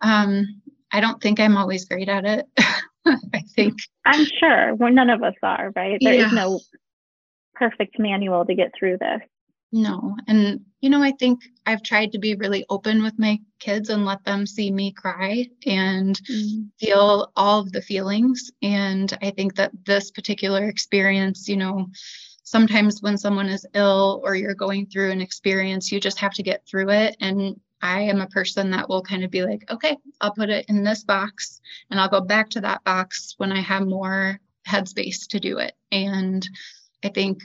um, 0.00 0.62
I 0.92 1.00
don't 1.00 1.20
think 1.20 1.40
I'm 1.40 1.56
always 1.56 1.86
great 1.86 2.08
at 2.08 2.24
it. 2.24 2.46
I 3.06 3.40
think 3.56 3.78
I'm 4.04 4.26
sure. 4.38 4.74
Well, 4.74 4.92
none 4.92 5.10
of 5.10 5.22
us 5.22 5.34
are, 5.42 5.72
right? 5.74 5.98
There 6.00 6.14
yeah. 6.14 6.26
is 6.26 6.32
no 6.32 6.60
perfect 7.58 7.98
manual 7.98 8.44
to 8.44 8.54
get 8.54 8.72
through 8.78 8.98
this. 8.98 9.20
No. 9.70 10.16
And, 10.26 10.60
you 10.80 10.88
know, 10.88 11.02
I 11.02 11.12
think 11.12 11.40
I've 11.66 11.82
tried 11.82 12.12
to 12.12 12.18
be 12.18 12.34
really 12.34 12.64
open 12.70 13.02
with 13.02 13.18
my 13.18 13.38
kids 13.58 13.90
and 13.90 14.06
let 14.06 14.24
them 14.24 14.46
see 14.46 14.70
me 14.70 14.92
cry 14.92 15.46
and 15.66 16.16
mm-hmm. 16.22 16.68
feel 16.80 17.30
all 17.36 17.60
of 17.60 17.72
the 17.72 17.82
feelings. 17.82 18.50
And 18.62 19.16
I 19.20 19.30
think 19.30 19.56
that 19.56 19.72
this 19.84 20.10
particular 20.10 20.64
experience, 20.64 21.48
you 21.48 21.56
know, 21.56 21.88
sometimes 22.44 23.02
when 23.02 23.18
someone 23.18 23.48
is 23.50 23.66
ill 23.74 24.22
or 24.24 24.34
you're 24.34 24.54
going 24.54 24.86
through 24.86 25.10
an 25.10 25.20
experience, 25.20 25.92
you 25.92 26.00
just 26.00 26.18
have 26.18 26.32
to 26.34 26.42
get 26.42 26.66
through 26.66 26.88
it. 26.88 27.16
And 27.20 27.60
I 27.82 28.00
am 28.02 28.22
a 28.22 28.26
person 28.28 28.70
that 28.70 28.88
will 28.88 29.02
kind 29.02 29.22
of 29.22 29.30
be 29.30 29.44
like, 29.44 29.70
okay, 29.70 29.98
I'll 30.20 30.32
put 30.32 30.48
it 30.48 30.64
in 30.68 30.82
this 30.82 31.04
box 31.04 31.60
and 31.90 32.00
I'll 32.00 32.08
go 32.08 32.22
back 32.22 32.48
to 32.50 32.62
that 32.62 32.82
box 32.84 33.34
when 33.36 33.52
I 33.52 33.60
have 33.60 33.86
more 33.86 34.40
headspace 34.66 35.28
to 35.28 35.40
do 35.40 35.58
it. 35.58 35.74
And 35.92 36.48
I 37.04 37.08
think 37.08 37.42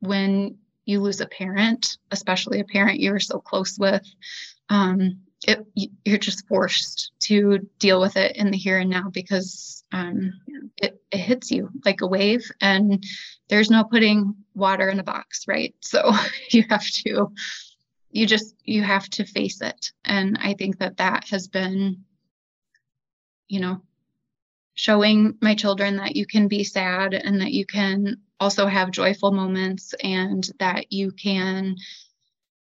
when 0.00 0.58
you 0.84 1.00
lose 1.00 1.20
a 1.20 1.26
parent, 1.26 1.98
especially 2.10 2.60
a 2.60 2.64
parent 2.64 3.00
you're 3.00 3.20
so 3.20 3.38
close 3.38 3.78
with, 3.78 4.06
um, 4.68 5.20
it, 5.46 5.66
you're 6.04 6.18
just 6.18 6.46
forced 6.46 7.12
to 7.20 7.58
deal 7.78 8.00
with 8.00 8.16
it 8.16 8.36
in 8.36 8.50
the 8.50 8.56
here 8.56 8.78
and 8.78 8.90
now 8.90 9.10
because 9.10 9.84
um, 9.92 10.32
it, 10.78 11.00
it 11.10 11.18
hits 11.18 11.50
you 11.50 11.70
like 11.84 12.00
a 12.00 12.06
wave 12.06 12.50
and 12.60 13.04
there's 13.48 13.70
no 13.70 13.84
putting 13.84 14.34
water 14.54 14.88
in 14.88 15.00
a 15.00 15.04
box 15.04 15.46
right? 15.46 15.74
So 15.80 16.12
you 16.50 16.64
have 16.70 16.86
to 17.04 17.32
you 18.10 18.26
just 18.26 18.54
you 18.64 18.82
have 18.82 19.08
to 19.10 19.24
face 19.24 19.60
it. 19.60 19.92
And 20.04 20.38
i 20.40 20.54
think 20.54 20.78
that 20.78 20.96
that 20.98 21.28
has 21.28 21.48
been 21.48 22.04
you 23.48 23.60
know 23.60 23.82
showing 24.74 25.36
my 25.40 25.54
children 25.54 25.96
that 25.96 26.16
you 26.16 26.26
can 26.26 26.48
be 26.48 26.64
sad 26.64 27.14
and 27.14 27.40
that 27.40 27.52
you 27.52 27.64
can 27.64 28.16
also 28.40 28.66
have 28.66 28.90
joyful 28.90 29.30
moments 29.30 29.94
and 30.02 30.48
that 30.58 30.92
you 30.92 31.12
can 31.12 31.76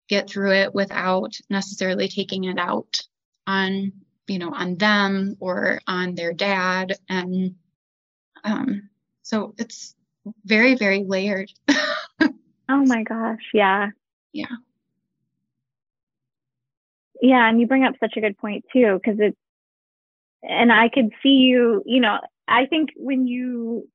get 0.09 0.29
through 0.29 0.53
it 0.53 0.75
without 0.75 1.35
necessarily 1.49 2.09
taking 2.09 2.45
it 2.45 2.59
out 2.59 3.01
on 3.47 3.93
you 4.27 4.39
know 4.39 4.53
on 4.53 4.77
them 4.77 5.37
or 5.41 5.81
on 5.87 6.15
their 6.15 6.33
dad. 6.33 6.95
And 7.09 7.55
um, 8.45 8.91
so 9.23 9.55
it's 9.59 9.95
very 10.45 10.75
very 10.75 11.05
layered. 11.05 11.51
Oh 12.69 12.85
my 12.87 13.03
gosh 13.03 13.51
yeah. 13.53 13.89
Yeah. 14.33 14.47
Yeah 17.21 17.49
and 17.49 17.61
you 17.61 17.67
bring 17.67 17.85
up 17.85 17.95
such 18.01 18.17
a 18.17 18.21
good 18.21 18.39
point 18.39 18.65
too 18.73 18.99
because 19.03 19.21
it's 19.21 19.37
and 20.43 20.73
i 20.73 20.89
could 20.89 21.11
see 21.23 21.29
you 21.29 21.83
you 21.87 22.01
know 22.01 22.19
i 22.49 22.67
think 22.67 22.91
when 22.97 23.27
you 23.27 23.89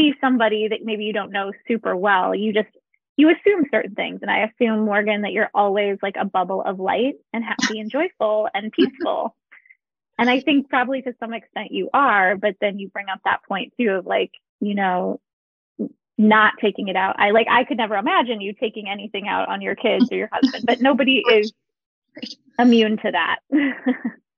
see 0.00 0.14
somebody 0.20 0.68
that 0.68 0.80
maybe 0.84 1.04
you 1.04 1.12
don't 1.12 1.32
know 1.32 1.52
super 1.68 1.96
well, 1.96 2.34
you 2.34 2.52
just 2.52 2.68
you 3.16 3.28
assume 3.30 3.66
certain 3.70 3.94
things. 3.94 4.20
And 4.22 4.30
I 4.30 4.44
assume, 4.44 4.84
Morgan, 4.84 5.22
that 5.22 5.32
you're 5.32 5.50
always 5.54 5.98
like 6.02 6.16
a 6.18 6.24
bubble 6.24 6.62
of 6.62 6.80
light 6.80 7.14
and 7.32 7.44
happy 7.44 7.78
and 7.78 7.90
joyful 7.90 8.48
and 8.54 8.72
peaceful. 8.76 9.36
and 10.18 10.30
I 10.30 10.40
think 10.40 10.68
probably 10.70 11.02
to 11.02 11.14
some 11.20 11.34
extent 11.34 11.70
you 11.70 11.90
are, 11.92 12.36
but 12.36 12.56
then 12.60 12.78
you 12.78 12.88
bring 12.88 13.08
up 13.08 13.20
that 13.24 13.40
point 13.46 13.74
too 13.78 13.90
of 13.90 14.06
like, 14.06 14.30
you 14.60 14.74
know, 14.74 15.20
not 16.16 16.54
taking 16.60 16.88
it 16.88 16.96
out. 16.96 17.16
I 17.18 17.30
like 17.30 17.46
I 17.50 17.64
could 17.64 17.78
never 17.78 17.96
imagine 17.96 18.40
you 18.40 18.54
taking 18.54 18.88
anything 18.88 19.28
out 19.28 19.48
on 19.48 19.60
your 19.60 19.74
kids 19.74 20.10
or 20.10 20.16
your 20.16 20.30
husband, 20.32 20.64
but 20.66 20.80
nobody 20.80 21.22
is 21.30 21.52
immune 22.58 22.96
to 22.98 23.10
that. 23.10 23.38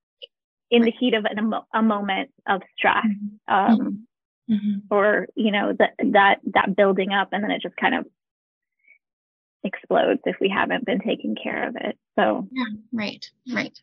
in 0.73 0.83
the 0.83 0.91
heat 0.91 1.15
of 1.15 1.25
an, 1.27 1.53
a 1.75 1.83
moment 1.83 2.31
of 2.49 2.63
stress. 2.77 3.05
Mm-hmm. 3.49 3.55
Um, 3.55 4.07
mm-hmm. 4.51 4.79
or 4.91 5.27
you 5.35 5.51
know 5.51 5.73
that 5.79 5.93
that 6.13 6.37
that 6.47 6.77
building 6.77 7.13
up 7.13 7.29
and 7.33 7.43
then 7.43 7.51
it 7.51 7.63
just 7.63 7.77
kind 7.77 7.95
of 7.95 8.07
explodes 9.65 10.21
if 10.25 10.37
we 10.41 10.49
haven't 10.49 10.85
been 10.85 11.01
taking 11.01 11.37
care 11.41 11.69
of 11.69 11.77
it 11.77 11.97
so 12.19 12.49
yeah 12.51 12.65
right 12.93 13.31
right 13.55 13.79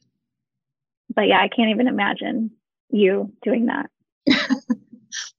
but 1.15 1.27
yeah 1.27 1.39
i 1.39 1.47
can't 1.47 1.69
even 1.69 1.87
imagine 1.87 2.51
you 2.89 3.31
doing 3.43 3.67
that 3.67 3.89
well, 4.27 4.69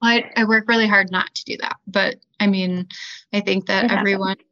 I, 0.03 0.31
I 0.37 0.45
work 0.45 0.67
really 0.67 0.89
hard 0.89 1.11
not 1.11 1.35
to 1.35 1.45
do 1.45 1.57
that 1.61 1.77
but 1.87 2.17
i 2.39 2.47
mean 2.47 2.89
i 3.33 3.41
think 3.41 3.67
that 3.67 3.85
it 3.85 3.91
everyone 3.91 4.31
happens. 4.31 4.47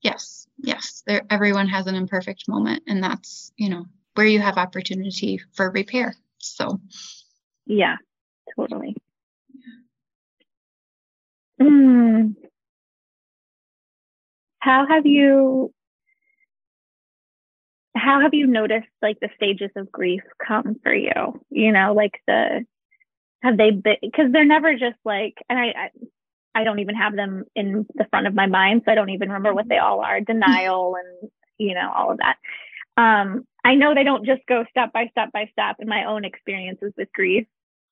yes 0.00 0.46
yes 0.58 1.02
there 1.06 1.22
everyone 1.28 1.68
has 1.68 1.86
an 1.86 1.94
imperfect 1.94 2.48
moment 2.48 2.82
and 2.86 3.02
that's 3.02 3.52
you 3.56 3.68
know 3.68 3.84
where 4.14 4.26
you 4.26 4.40
have 4.40 4.56
opportunity 4.56 5.40
for 5.52 5.70
repair 5.70 6.14
so 6.44 6.80
yeah 7.66 7.96
totally 8.56 8.94
Mm. 11.60 12.34
How 14.58 14.86
have 14.86 15.06
you 15.06 15.72
how 17.96 18.20
have 18.20 18.34
you 18.34 18.46
noticed 18.46 18.88
like 19.00 19.20
the 19.20 19.28
stages 19.36 19.70
of 19.76 19.92
grief 19.92 20.22
come 20.44 20.76
for 20.82 20.92
you? 20.92 21.40
You 21.50 21.72
know, 21.72 21.94
like 21.94 22.20
the 22.26 22.64
have 23.42 23.56
they 23.56 23.70
been 23.70 23.96
because 24.02 24.32
they're 24.32 24.44
never 24.44 24.74
just 24.74 24.96
like 25.04 25.34
and 25.48 25.58
I, 25.58 25.66
I 25.66 25.90
I 26.56 26.64
don't 26.64 26.78
even 26.78 26.94
have 26.94 27.16
them 27.16 27.44
in 27.54 27.86
the 27.94 28.06
front 28.10 28.26
of 28.26 28.34
my 28.34 28.46
mind, 28.46 28.82
so 28.84 28.92
I 28.92 28.94
don't 28.94 29.10
even 29.10 29.28
remember 29.28 29.54
what 29.54 29.68
they 29.68 29.78
all 29.78 30.00
are. 30.00 30.20
Denial 30.20 30.96
and 30.96 31.30
you 31.58 31.74
know 31.74 31.92
all 31.94 32.10
of 32.10 32.18
that. 32.18 32.36
Um, 32.96 33.44
I 33.64 33.74
know 33.74 33.94
they 33.94 34.04
don't 34.04 34.26
just 34.26 34.42
go 34.46 34.64
step 34.70 34.92
by 34.92 35.08
step 35.10 35.32
by 35.32 35.48
step 35.52 35.76
in 35.78 35.88
my 35.88 36.04
own 36.04 36.24
experiences 36.24 36.92
with 36.96 37.08
grief. 37.12 37.46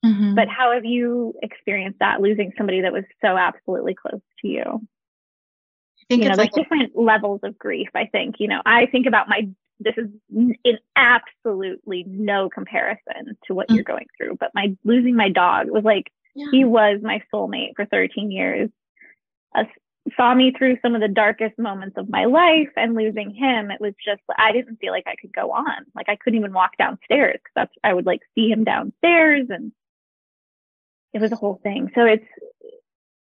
Mm-hmm. 0.05 0.35
But 0.35 0.49
how 0.49 0.73
have 0.73 0.85
you 0.85 1.35
experienced 1.43 2.01
that 2.01 2.21
losing 2.21 2.53
somebody 2.57 2.83
that 2.83 2.93
was 2.93 3.05
so 3.21 3.37
absolutely 3.37 3.95
close 3.95 4.21
to 4.41 4.49
you? 4.49 4.63
I 4.63 6.05
think 6.09 6.23
you 6.23 6.29
know, 6.29 6.37
there's 6.37 6.39
like 6.39 6.53
different 6.53 6.93
a- 6.97 7.01
levels 7.01 7.41
of 7.45 7.57
grief. 7.57 7.89
I 7.95 8.07
think, 8.07 8.37
you 8.39 8.49
know, 8.49 8.61
I 8.67 8.87
think 8.87 9.07
about 9.07 9.29
my, 9.29 9.49
this 9.79 9.95
is 9.97 10.09
in 10.31 10.79
absolutely 10.97 12.05
no 12.07 12.49
comparison 12.49 13.37
to 13.47 13.55
what 13.55 13.69
mm-hmm. 13.69 13.77
you're 13.77 13.85
going 13.85 14.07
through, 14.17 14.37
but 14.41 14.51
my 14.55 14.77
losing 14.85 15.15
my 15.15 15.29
dog 15.29 15.71
was 15.71 15.85
like, 15.85 16.11
yeah. 16.35 16.47
he 16.51 16.65
was 16.65 17.01
my 17.03 17.23
soulmate 17.33 17.75
for 17.77 17.87
13 17.87 18.31
years. 18.31 18.71
A 19.55 19.67
saw 20.17 20.35
me 20.35 20.53
through 20.57 20.79
some 20.83 20.95
of 20.95 21.01
the 21.01 21.09
darkest 21.09 21.59
moments 21.59 21.97
of 21.97 22.09
my 22.09 22.25
life 22.25 22.71
and 22.77 22.95
losing 22.95 23.31
him 23.31 23.71
it 23.71 23.81
was 23.81 23.95
just 24.05 24.21
i 24.37 24.53
didn't 24.53 24.77
feel 24.77 24.93
like 24.93 25.07
i 25.07 25.15
could 25.21 25.33
go 25.33 25.53
on. 25.53 25.87
Like 25.95 26.09
i 26.09 26.17
couldn't 26.17 26.39
even 26.39 26.53
walk 26.53 26.77
downstairs 26.77 27.39
because 27.45 27.69
i 27.85 27.93
would 27.93 28.07
like 28.07 28.21
see 28.35 28.49
him 28.49 28.65
downstairs 28.65 29.47
and 29.49 29.73
it 31.13 31.21
was 31.21 31.33
a 31.33 31.37
whole 31.37 31.61
thing. 31.63 31.91
So 31.95 32.05
it's 32.05 32.27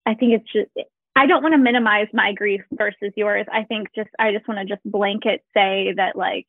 i 0.06 0.14
think 0.14 0.34
it's 0.34 0.52
just 0.52 0.88
i 1.16 1.26
don't 1.26 1.44
want 1.44 1.54
to 1.54 1.60
minimize 1.60 2.08
my 2.14 2.34
grief 2.34 2.62
versus 2.72 3.12
yours. 3.16 3.46
I 3.52 3.64
think 3.64 3.90
just 3.96 4.10
i 4.18 4.32
just 4.32 4.48
want 4.48 4.60
to 4.60 4.66
just 4.66 4.84
blanket 4.90 5.44
say 5.54 5.94
that 5.98 6.16
like 6.16 6.48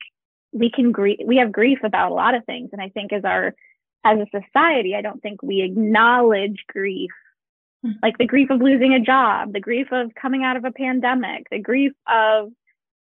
we 0.52 0.70
can 0.70 0.92
grieve 0.92 1.20
we 1.26 1.38
have 1.38 1.52
grief 1.52 1.78
about 1.82 2.12
a 2.12 2.14
lot 2.14 2.34
of 2.34 2.44
things. 2.44 2.70
And 2.72 2.80
i 2.80 2.88
think 2.88 3.12
as 3.12 3.24
our 3.24 3.54
as 4.04 4.18
a 4.18 4.26
society 4.30 4.94
i 4.94 5.02
don't 5.02 5.20
think 5.20 5.42
we 5.42 5.62
acknowledge 5.62 6.64
grief. 6.68 7.10
like 8.02 8.18
the 8.18 8.26
grief 8.26 8.50
of 8.50 8.60
losing 8.60 8.94
a 8.94 9.00
job, 9.00 9.52
the 9.52 9.60
grief 9.60 9.88
of 9.92 10.14
coming 10.14 10.44
out 10.44 10.56
of 10.56 10.64
a 10.64 10.72
pandemic, 10.72 11.46
the 11.50 11.58
grief 11.58 11.92
of, 12.06 12.50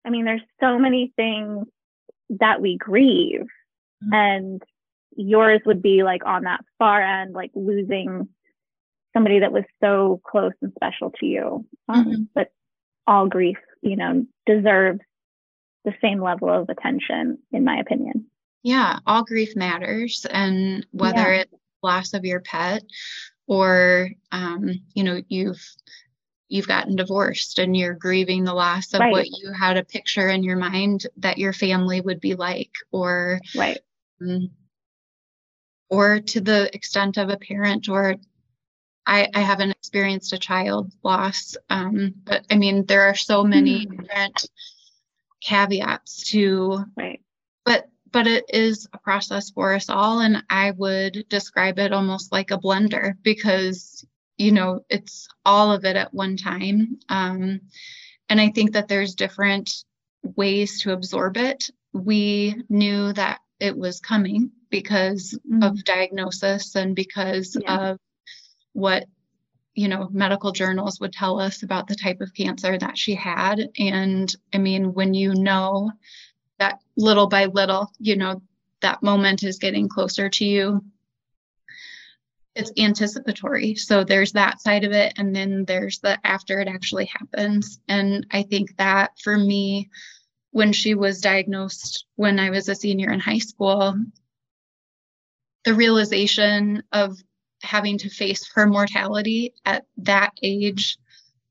I 0.05 0.09
mean, 0.09 0.25
there's 0.25 0.41
so 0.59 0.79
many 0.79 1.13
things 1.15 1.65
that 2.39 2.61
we 2.61 2.77
grieve. 2.77 3.47
Mm-hmm. 4.03 4.13
And 4.13 4.61
yours 5.15 5.61
would 5.65 5.81
be 5.81 6.03
like 6.03 6.25
on 6.25 6.43
that 6.43 6.61
far 6.79 7.01
end, 7.01 7.33
like 7.33 7.51
losing 7.53 8.29
somebody 9.13 9.39
that 9.39 9.51
was 9.51 9.63
so 9.83 10.21
close 10.25 10.53
and 10.61 10.71
special 10.75 11.11
to 11.19 11.25
you. 11.25 11.65
Um, 11.89 12.05
mm-hmm. 12.05 12.23
But 12.33 12.47
all 13.07 13.27
grief, 13.27 13.57
you 13.81 13.95
know, 13.95 14.25
deserves 14.45 15.01
the 15.83 15.93
same 16.01 16.21
level 16.21 16.49
of 16.49 16.69
attention, 16.69 17.39
in 17.51 17.65
my 17.65 17.77
opinion. 17.77 18.27
Yeah, 18.63 18.99
all 19.05 19.23
grief 19.23 19.55
matters. 19.55 20.25
And 20.29 20.85
whether 20.91 21.33
yeah. 21.33 21.41
it's 21.41 21.53
loss 21.83 22.13
of 22.13 22.25
your 22.25 22.41
pet 22.41 22.83
or 23.47 24.09
um, 24.31 24.69
you 24.93 25.03
know 25.03 25.21
you've 25.27 25.61
you've 26.51 26.67
gotten 26.67 26.97
divorced 26.97 27.59
and 27.59 27.75
you're 27.75 27.93
grieving 27.93 28.43
the 28.43 28.53
loss 28.53 28.93
of 28.93 28.99
right. 28.99 29.11
what 29.11 29.27
you 29.27 29.53
had 29.53 29.77
a 29.77 29.85
picture 29.85 30.27
in 30.27 30.43
your 30.43 30.57
mind 30.57 31.07
that 31.17 31.37
your 31.37 31.53
family 31.53 32.01
would 32.01 32.19
be 32.19 32.35
like 32.35 32.71
or 32.91 33.39
right 33.55 33.79
um, 34.21 34.49
or 35.89 36.19
to 36.19 36.41
the 36.41 36.73
extent 36.75 37.17
of 37.17 37.29
a 37.29 37.37
parent 37.37 37.87
or 37.87 38.15
I, 39.07 39.29
I 39.33 39.39
haven't 39.39 39.71
experienced 39.71 40.33
a 40.33 40.37
child 40.37 40.91
loss 41.03 41.55
um, 41.69 42.13
but 42.25 42.45
i 42.51 42.55
mean 42.55 42.85
there 42.85 43.03
are 43.03 43.15
so 43.15 43.43
many 43.43 43.85
mm. 43.85 44.01
different 44.01 44.45
caveats 45.41 46.31
to 46.31 46.83
right 46.97 47.21
but 47.63 47.89
but 48.11 48.27
it 48.27 48.45
is 48.49 48.87
a 48.93 48.97
process 48.97 49.49
for 49.51 49.73
us 49.73 49.89
all. 49.89 50.19
And 50.19 50.43
I 50.49 50.71
would 50.71 51.25
describe 51.29 51.79
it 51.79 51.93
almost 51.93 52.31
like 52.31 52.51
a 52.51 52.57
blender 52.57 53.13
because, 53.23 54.05
you 54.37 54.51
know, 54.51 54.85
it's 54.89 55.27
all 55.45 55.71
of 55.71 55.85
it 55.85 55.95
at 55.95 56.13
one 56.13 56.37
time. 56.37 56.99
Um, 57.09 57.61
and 58.29 58.39
I 58.39 58.49
think 58.49 58.73
that 58.73 58.87
there's 58.87 59.15
different 59.15 59.71
ways 60.23 60.81
to 60.81 60.93
absorb 60.93 61.37
it. 61.37 61.69
We 61.93 62.55
knew 62.69 63.13
that 63.13 63.39
it 63.59 63.77
was 63.77 63.99
coming 63.99 64.51
because 64.69 65.37
mm-hmm. 65.47 65.63
of 65.63 65.83
diagnosis 65.83 66.75
and 66.75 66.95
because 66.95 67.57
yeah. 67.61 67.91
of 67.91 67.97
what 68.73 69.05
you 69.73 69.87
know 69.87 70.09
medical 70.11 70.51
journals 70.51 70.99
would 70.99 71.13
tell 71.13 71.39
us 71.39 71.63
about 71.63 71.87
the 71.87 71.95
type 71.95 72.19
of 72.21 72.33
cancer 72.33 72.77
that 72.77 72.97
she 72.97 73.15
had 73.15 73.69
and 73.77 74.35
i 74.53 74.57
mean 74.57 74.93
when 74.93 75.13
you 75.13 75.33
know 75.33 75.91
little 77.01 77.27
by 77.27 77.45
little, 77.45 77.91
you 77.99 78.15
know, 78.15 78.41
that 78.81 79.03
moment 79.03 79.43
is 79.43 79.59
getting 79.59 79.89
closer 79.89 80.29
to 80.29 80.45
you. 80.45 80.83
It's 82.55 82.71
anticipatory. 82.77 83.75
So 83.75 84.03
there's 84.03 84.33
that 84.33 84.59
side 84.61 84.83
of 84.83 84.91
it. 84.91 85.13
And 85.17 85.35
then 85.35 85.65
there's 85.65 85.99
the 85.99 86.19
after 86.25 86.59
it 86.59 86.67
actually 86.67 87.05
happens. 87.05 87.79
And 87.87 88.25
I 88.31 88.43
think 88.43 88.75
that 88.77 89.11
for 89.19 89.37
me, 89.37 89.89
when 90.51 90.73
she 90.73 90.95
was 90.95 91.21
diagnosed 91.21 92.05
when 92.15 92.39
I 92.39 92.49
was 92.49 92.67
a 92.67 92.75
senior 92.75 93.09
in 93.11 93.21
high 93.21 93.39
school, 93.39 93.95
the 95.63 95.73
realization 95.73 96.83
of 96.91 97.17
having 97.61 97.97
to 97.99 98.09
face 98.09 98.49
her 98.55 98.67
mortality 98.67 99.53
at 99.65 99.85
that 99.97 100.33
age 100.41 100.97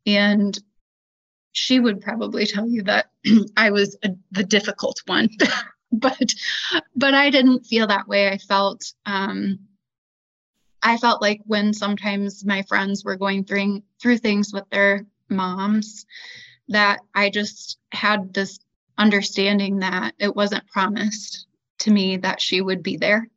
and 0.07 0.59
she 1.53 1.81
would 1.81 2.01
probably 2.01 2.47
tell 2.47 2.69
you 2.69 2.83
that 2.85 3.11
I 3.57 3.71
was 3.71 3.97
a, 4.03 4.11
the 4.31 4.45
difficult 4.45 5.01
one, 5.07 5.29
but 5.93 6.35
but 6.95 7.15
I 7.15 7.31
didn't 7.31 7.67
feel 7.67 7.87
that 7.87 8.09
way. 8.09 8.29
I 8.29 8.39
felt 8.39 8.93
um, 9.07 9.59
I 10.83 10.97
felt 10.97 11.21
like 11.21 11.41
when 11.47 11.73
sometimes 11.73 12.45
my 12.45 12.63
friends 12.63 13.05
were 13.05 13.17
going 13.17 13.45
through 13.45 13.83
through 14.01 14.19
things 14.19 14.53
with 14.53 14.69
their 14.71 15.07
moms, 15.29 16.07
that 16.69 17.01
I 17.15 17.31
just 17.31 17.79
had 17.93 18.33
this 18.33 18.59
understanding 18.99 19.79
that 19.81 20.15
it 20.19 20.35
wasn't 20.35 20.67
promised 20.69 21.47
to 21.81 21.91
me 21.91 22.19
that 22.19 22.41
she 22.41 22.61
would 22.61 22.83
be 22.83 22.97
there, 22.97 23.29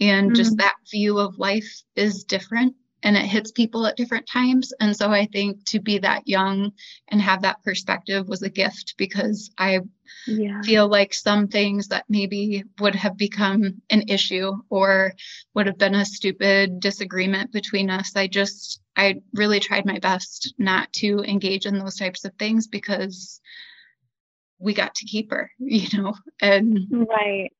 and 0.00 0.28
mm-hmm. 0.28 0.36
just 0.36 0.56
that 0.58 0.76
view 0.90 1.18
of 1.18 1.38
life 1.38 1.82
is 1.94 2.24
different 2.24 2.74
and 3.02 3.16
it 3.16 3.24
hits 3.24 3.50
people 3.50 3.86
at 3.86 3.96
different 3.96 4.26
times. 4.26 4.72
And 4.80 4.96
so 4.96 5.10
I 5.10 5.26
think 5.26 5.64
to 5.66 5.80
be 5.80 5.98
that 5.98 6.28
young 6.28 6.72
and 7.08 7.20
have 7.20 7.42
that 7.42 7.62
perspective 7.62 8.28
was 8.28 8.42
a 8.42 8.50
gift 8.50 8.94
because 8.96 9.50
I 9.58 9.80
yeah. 10.26 10.60
feel 10.62 10.88
like 10.88 11.14
some 11.14 11.48
things 11.48 11.88
that 11.88 12.04
maybe 12.08 12.64
would 12.78 12.94
have 12.94 13.16
become 13.16 13.82
an 13.90 14.04
issue 14.08 14.52
or 14.70 15.12
would 15.54 15.66
have 15.66 15.78
been 15.78 15.94
a 15.94 16.04
stupid 16.04 16.80
disagreement 16.80 17.52
between 17.52 17.90
us. 17.90 18.14
I 18.14 18.28
just, 18.28 18.80
I 18.96 19.16
really 19.34 19.60
tried 19.60 19.86
my 19.86 19.98
best 19.98 20.54
not 20.58 20.92
to 20.94 21.20
engage 21.20 21.66
in 21.66 21.78
those 21.78 21.96
types 21.96 22.24
of 22.24 22.34
things 22.38 22.68
because 22.68 23.40
we 24.58 24.74
got 24.74 24.94
to 24.96 25.06
keep 25.06 25.30
her, 25.30 25.50
you 25.58 25.98
know, 25.98 26.14
and 26.40 26.86
right. 26.90 27.52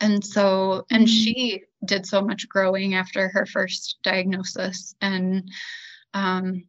And 0.00 0.24
so, 0.24 0.86
and 0.90 1.06
mm-hmm. 1.06 1.14
she 1.14 1.62
did 1.84 2.06
so 2.06 2.22
much 2.22 2.48
growing 2.48 2.94
after 2.94 3.28
her 3.28 3.46
first 3.46 3.98
diagnosis 4.02 4.94
and 5.00 5.50
um, 6.12 6.64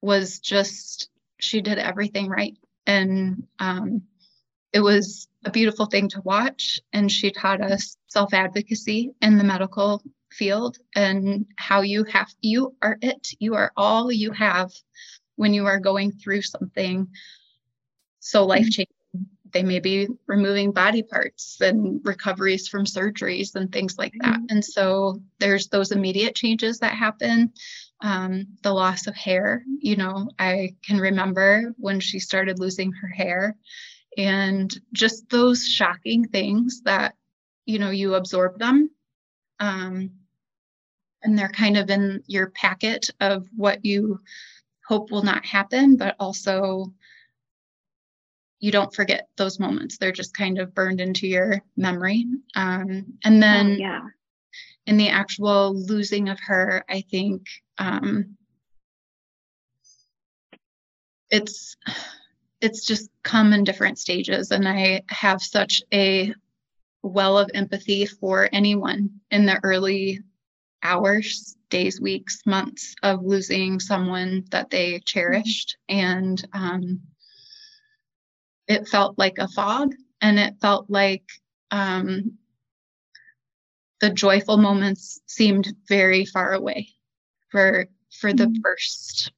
was 0.00 0.38
just, 0.38 1.08
she 1.38 1.60
did 1.60 1.78
everything 1.78 2.28
right. 2.28 2.56
And 2.86 3.44
um, 3.58 4.02
it 4.72 4.80
was 4.80 5.28
a 5.44 5.50
beautiful 5.50 5.86
thing 5.86 6.08
to 6.10 6.20
watch. 6.22 6.80
And 6.92 7.10
she 7.10 7.30
taught 7.30 7.60
us 7.60 7.96
self 8.08 8.34
advocacy 8.34 9.12
in 9.20 9.38
the 9.38 9.44
medical 9.44 10.02
field 10.30 10.78
and 10.94 11.46
how 11.56 11.82
you 11.82 12.04
have, 12.04 12.28
you 12.40 12.76
are 12.82 12.98
it, 13.00 13.28
you 13.38 13.54
are 13.54 13.72
all 13.76 14.12
you 14.12 14.32
have 14.32 14.70
when 15.36 15.54
you 15.54 15.66
are 15.66 15.80
going 15.80 16.12
through 16.12 16.42
something 16.42 17.08
so 18.20 18.44
life 18.44 18.68
changing 18.70 18.86
they 19.52 19.62
may 19.62 19.80
be 19.80 20.08
removing 20.26 20.72
body 20.72 21.02
parts 21.02 21.60
and 21.60 22.00
recoveries 22.04 22.68
from 22.68 22.84
surgeries 22.84 23.54
and 23.54 23.72
things 23.72 23.98
like 23.98 24.14
that. 24.20 24.34
Mm-hmm. 24.34 24.46
And 24.50 24.64
so 24.64 25.20
there's 25.38 25.68
those 25.68 25.92
immediate 25.92 26.34
changes 26.34 26.78
that 26.80 26.94
happen. 26.94 27.52
Um, 28.02 28.46
the 28.62 28.72
loss 28.72 29.06
of 29.06 29.14
hair, 29.14 29.62
you 29.78 29.96
know, 29.96 30.30
I 30.38 30.74
can 30.82 30.98
remember 30.98 31.74
when 31.76 32.00
she 32.00 32.18
started 32.18 32.58
losing 32.58 32.92
her 32.92 33.08
hair 33.08 33.56
and 34.16 34.74
just 34.92 35.28
those 35.28 35.66
shocking 35.66 36.26
things 36.26 36.82
that, 36.84 37.14
you 37.66 37.78
know, 37.78 37.90
you 37.90 38.14
absorb 38.14 38.58
them. 38.58 38.90
Um, 39.58 40.12
and 41.22 41.38
they're 41.38 41.50
kind 41.50 41.76
of 41.76 41.90
in 41.90 42.22
your 42.26 42.50
packet 42.50 43.10
of 43.20 43.46
what 43.54 43.84
you 43.84 44.20
hope 44.86 45.10
will 45.10 45.22
not 45.22 45.44
happen, 45.44 45.96
but 45.96 46.16
also 46.18 46.92
you 48.60 48.70
don't 48.70 48.94
forget 48.94 49.28
those 49.36 49.58
moments. 49.58 49.96
They're 49.96 50.12
just 50.12 50.36
kind 50.36 50.58
of 50.58 50.74
burned 50.74 51.00
into 51.00 51.26
your 51.26 51.62
memory. 51.76 52.26
Um, 52.54 53.14
and 53.24 53.42
then 53.42 53.72
oh, 53.72 53.76
yeah. 53.76 54.00
in 54.86 54.98
the 54.98 55.08
actual 55.08 55.74
losing 55.74 56.28
of 56.28 56.38
her, 56.40 56.84
I 56.88 57.00
think 57.00 57.46
um, 57.78 58.36
it's 61.30 61.76
it's 62.60 62.84
just 62.84 63.08
come 63.22 63.54
in 63.54 63.64
different 63.64 63.98
stages. 63.98 64.50
And 64.50 64.68
I 64.68 65.02
have 65.08 65.40
such 65.40 65.82
a 65.92 66.34
well 67.02 67.38
of 67.38 67.50
empathy 67.54 68.04
for 68.04 68.48
anyone 68.52 69.20
in 69.30 69.46
the 69.46 69.58
early 69.62 70.20
hours, 70.82 71.56
days, 71.70 71.98
weeks, 71.98 72.40
months 72.44 72.94
of 73.02 73.24
losing 73.24 73.80
someone 73.80 74.44
that 74.50 74.68
they 74.68 74.94
mm-hmm. 74.94 75.04
cherished. 75.06 75.78
And 75.88 76.46
um, 76.52 77.00
it 78.70 78.86
felt 78.86 79.18
like 79.18 79.38
a 79.38 79.48
fog 79.48 79.92
and 80.22 80.38
it 80.38 80.54
felt 80.60 80.88
like 80.88 81.24
um, 81.72 82.38
the 84.00 84.10
joyful 84.10 84.58
moments 84.58 85.20
seemed 85.26 85.74
very 85.88 86.24
far 86.24 86.52
away 86.52 86.88
for 87.50 87.88
for 88.20 88.32
the 88.32 88.44
mm-hmm. 88.44 88.60
first 88.62 89.32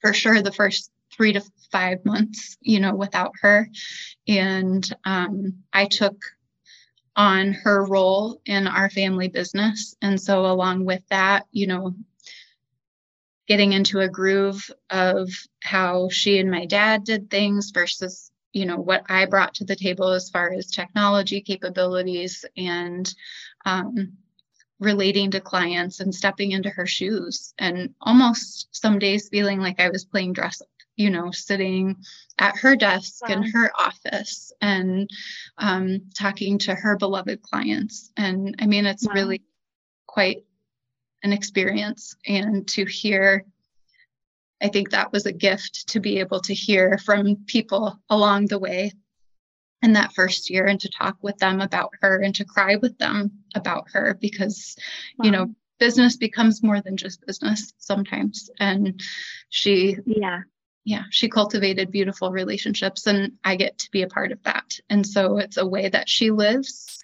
for 0.00 0.12
sure 0.12 0.42
the 0.42 0.50
first 0.50 0.90
three 1.12 1.32
to 1.32 1.42
five 1.70 2.04
months 2.04 2.56
you 2.60 2.80
know 2.80 2.94
without 2.96 3.32
her 3.40 3.68
and 4.26 4.92
um, 5.04 5.54
i 5.72 5.84
took 5.84 6.16
on 7.14 7.52
her 7.52 7.84
role 7.84 8.40
in 8.44 8.66
our 8.66 8.90
family 8.90 9.28
business 9.28 9.94
and 10.02 10.20
so 10.20 10.46
along 10.46 10.84
with 10.84 11.02
that 11.10 11.46
you 11.52 11.68
know 11.68 11.94
getting 13.50 13.72
into 13.72 13.98
a 13.98 14.08
groove 14.08 14.70
of 14.90 15.28
how 15.60 16.08
she 16.08 16.38
and 16.38 16.48
my 16.48 16.66
dad 16.66 17.02
did 17.02 17.28
things 17.28 17.72
versus 17.72 18.30
you 18.52 18.64
know 18.64 18.76
what 18.76 19.02
i 19.08 19.26
brought 19.26 19.54
to 19.54 19.64
the 19.64 19.74
table 19.74 20.10
as 20.10 20.30
far 20.30 20.52
as 20.52 20.70
technology 20.70 21.40
capabilities 21.40 22.44
and 22.56 23.12
um, 23.66 24.12
relating 24.78 25.32
to 25.32 25.40
clients 25.40 25.98
and 25.98 26.14
stepping 26.14 26.52
into 26.52 26.70
her 26.70 26.86
shoes 26.86 27.52
and 27.58 27.92
almost 28.00 28.68
some 28.70 29.00
days 29.00 29.28
feeling 29.28 29.58
like 29.58 29.80
i 29.80 29.90
was 29.90 30.04
playing 30.04 30.32
dress 30.32 30.60
up 30.60 30.68
you 30.94 31.10
know 31.10 31.32
sitting 31.32 31.96
at 32.38 32.56
her 32.56 32.76
desk 32.76 33.20
wow. 33.28 33.34
in 33.34 33.42
her 33.42 33.72
office 33.76 34.52
and 34.60 35.10
um, 35.58 36.02
talking 36.16 36.56
to 36.56 36.72
her 36.72 36.96
beloved 36.96 37.42
clients 37.42 38.12
and 38.16 38.54
i 38.60 38.66
mean 38.66 38.86
it's 38.86 39.08
wow. 39.08 39.14
really 39.14 39.42
quite 40.06 40.44
an 41.22 41.32
experience 41.32 42.16
and 42.26 42.66
to 42.68 42.84
hear 42.84 43.44
I 44.62 44.68
think 44.68 44.90
that 44.90 45.10
was 45.10 45.24
a 45.24 45.32
gift 45.32 45.88
to 45.88 46.00
be 46.00 46.18
able 46.18 46.40
to 46.40 46.52
hear 46.52 46.98
from 46.98 47.36
people 47.46 47.98
along 48.10 48.46
the 48.46 48.58
way 48.58 48.92
in 49.82 49.94
that 49.94 50.12
first 50.12 50.50
year 50.50 50.66
and 50.66 50.78
to 50.80 50.90
talk 50.90 51.16
with 51.22 51.38
them 51.38 51.62
about 51.62 51.92
her 52.02 52.18
and 52.20 52.34
to 52.34 52.44
cry 52.44 52.76
with 52.76 52.98
them 52.98 53.30
about 53.54 53.86
her 53.92 54.18
because 54.20 54.76
wow. 55.18 55.24
you 55.24 55.30
know 55.30 55.54
business 55.78 56.16
becomes 56.16 56.62
more 56.62 56.82
than 56.82 56.98
just 56.98 57.24
business 57.26 57.72
sometimes. 57.78 58.50
And 58.58 59.00
she 59.48 59.96
yeah. 60.04 60.40
Yeah 60.84 61.04
she 61.10 61.28
cultivated 61.28 61.90
beautiful 61.90 62.30
relationships 62.30 63.06
and 63.06 63.32
i 63.44 63.56
get 63.56 63.78
to 63.78 63.90
be 63.90 64.02
a 64.02 64.08
part 64.08 64.32
of 64.32 64.42
that. 64.42 64.78
And 64.90 65.06
so 65.06 65.38
it's 65.38 65.56
a 65.56 65.66
way 65.66 65.88
that 65.88 66.08
she 66.08 66.30
lives 66.30 66.98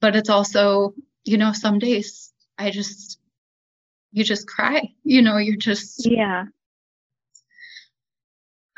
but 0.00 0.16
it's 0.16 0.30
also 0.30 0.94
you 1.24 1.38
know 1.38 1.52
some 1.52 1.78
days 1.78 2.32
i 2.58 2.70
just 2.70 3.18
you 4.12 4.24
just 4.24 4.46
cry 4.46 4.82
you 5.04 5.22
know 5.22 5.36
you're 5.36 5.56
just 5.56 6.06
yeah. 6.06 6.44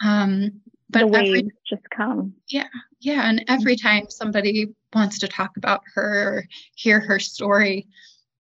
Um 0.05 0.61
but 0.91 1.01
the 1.01 1.07
waves 1.09 1.29
every, 1.29 1.51
just 1.69 1.91
come. 1.91 2.35
Yeah 2.49 2.69
yeah 3.01 3.29
and 3.29 3.45
every 3.49 3.77
time 3.77 4.09
somebody 4.09 4.69
wants 4.95 5.19
to 5.21 5.29
talk 5.29 5.57
about 5.57 5.83
her 5.95 6.29
or 6.29 6.45
hear 6.75 7.01
her 7.01 7.19
story 7.19 7.87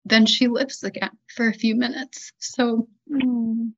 then 0.05 0.27
she 0.27 0.49
lives 0.49 0.83
again 0.85 1.11
for 1.35 1.49
a 1.49 1.55
few 1.55 1.75
minutes 1.75 2.33
so 2.38 2.87
mm. 3.11 3.73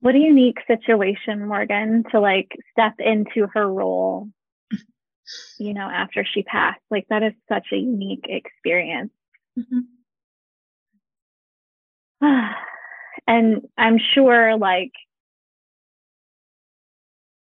what 0.00 0.14
a 0.14 0.18
unique 0.18 0.58
situation 0.66 1.46
morgan 1.46 2.04
to 2.10 2.20
like 2.20 2.50
step 2.72 2.94
into 2.98 3.46
her 3.52 3.70
role 3.70 4.28
you 5.58 5.74
know 5.74 5.88
after 5.88 6.24
she 6.24 6.42
passed 6.42 6.80
like 6.90 7.06
that 7.08 7.22
is 7.22 7.32
such 7.48 7.66
a 7.72 7.76
unique 7.76 8.26
experience 8.28 9.12
mm-hmm. 9.58 9.80
and 13.26 13.68
I'm 13.76 13.98
sure 14.14 14.56
like 14.56 14.92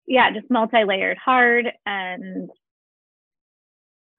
yeah, 0.06 0.32
just 0.32 0.50
multi-layered 0.50 1.18
hard 1.18 1.68
and 1.86 2.50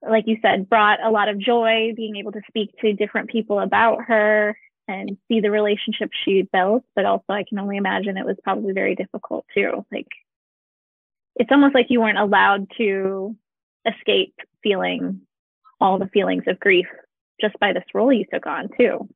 like 0.07 0.25
you 0.27 0.37
said, 0.43 0.69
brought 0.69 1.03
a 1.03 1.11
lot 1.11 1.29
of 1.29 1.39
joy 1.39 1.93
being 1.97 2.17
able 2.17 2.33
to 2.33 2.43
speak 2.49 2.71
to 2.81 2.93
different 2.93 3.31
people 3.31 3.59
about 3.59 4.05
her 4.07 4.57
and 4.87 5.17
see 5.29 5.41
the 5.41 5.51
relationship 5.51 6.11
she 6.25 6.47
built. 6.53 6.85
But 6.95 7.07
also, 7.07 7.25
I 7.31 7.45
can 7.49 7.59
only 7.59 7.79
imagine 7.79 8.19
it 8.19 8.27
was 8.27 8.37
probably 8.45 8.75
very 8.75 8.95
difficult 8.95 9.47
too. 9.55 9.87
Like, 9.91 10.09
it's 11.37 11.51
almost 11.51 11.75
like 11.75 11.87
you 11.89 12.01
weren't 12.01 12.19
allowed 12.19 12.67
to 12.77 13.35
escape 13.87 14.35
feeling 14.63 15.21
all 15.81 15.99
the 15.99 16.09
feelings 16.09 16.45
of 16.47 16.59
grief 16.61 16.87
just 17.41 17.59
by 17.59 17.73
this 17.73 17.85
role 17.95 18.13
you 18.13 18.25
took 18.33 18.47
on 18.47 18.69
too. 18.79 19.09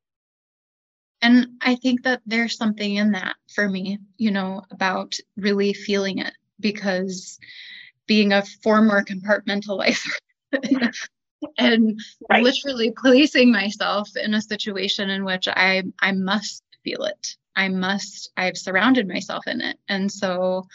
And 1.21 1.47
I 1.61 1.75
think 1.75 2.03
that 2.03 2.21
there's 2.25 2.57
something 2.57 2.95
in 2.95 3.11
that 3.11 3.35
for 3.53 3.67
me, 3.67 3.99
you 4.17 4.31
know, 4.31 4.61
about 4.71 5.15
really 5.35 5.73
feeling 5.73 6.19
it 6.19 6.33
because 6.59 7.39
being 8.07 8.31
a 8.31 8.43
former 8.63 9.03
compartmentalizer 9.03 10.11
and 11.57 11.99
right. 12.29 12.43
literally 12.43 12.93
placing 12.95 13.51
myself 13.51 14.09
in 14.15 14.33
a 14.33 14.41
situation 14.41 15.09
in 15.09 15.25
which 15.25 15.47
I 15.47 15.83
I 16.01 16.13
must 16.13 16.63
feel 16.83 17.03
it. 17.03 17.35
I 17.55 17.67
must 17.69 18.31
I've 18.37 18.57
surrounded 18.57 19.07
myself 19.07 19.45
in 19.47 19.61
it. 19.61 19.77
And 19.87 20.11
so 20.11 20.67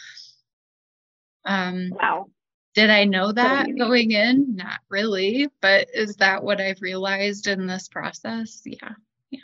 um 1.45 1.89
wow. 1.91 2.27
Did 2.75 2.89
I 2.89 3.05
know 3.05 3.31
that 3.31 3.67
going 3.77 4.11
in? 4.11 4.57
Not 4.57 4.81
really, 4.89 5.47
but 5.61 5.87
is 5.93 6.17
that 6.17 6.43
what 6.43 6.59
I've 6.59 6.81
realized 6.81 7.47
in 7.47 7.67
this 7.67 7.87
process? 7.87 8.61
Yeah. 8.65 8.91
Yeah. 9.31 9.39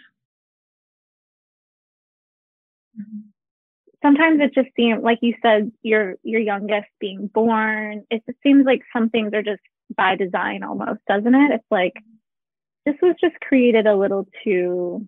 Mm-hmm. 2.99 3.19
Sometimes 4.03 4.41
it 4.41 4.53
just 4.53 4.75
seems 4.75 5.01
like 5.01 5.19
you 5.21 5.35
said 5.41 5.71
your 5.81 6.15
your 6.23 6.41
youngest 6.41 6.87
being 6.99 7.27
born 7.27 8.03
it 8.09 8.23
just 8.25 8.39
seems 8.41 8.65
like 8.65 8.81
some 8.91 9.09
things 9.09 9.33
are 9.33 9.43
just 9.43 9.61
by 9.95 10.15
design 10.15 10.63
almost 10.63 10.99
doesn't 11.07 11.35
it 11.35 11.51
it's 11.51 11.71
like 11.71 11.93
this 12.85 12.95
was 13.01 13.15
just 13.21 13.39
created 13.41 13.85
a 13.85 13.95
little 13.95 14.27
too 14.43 15.07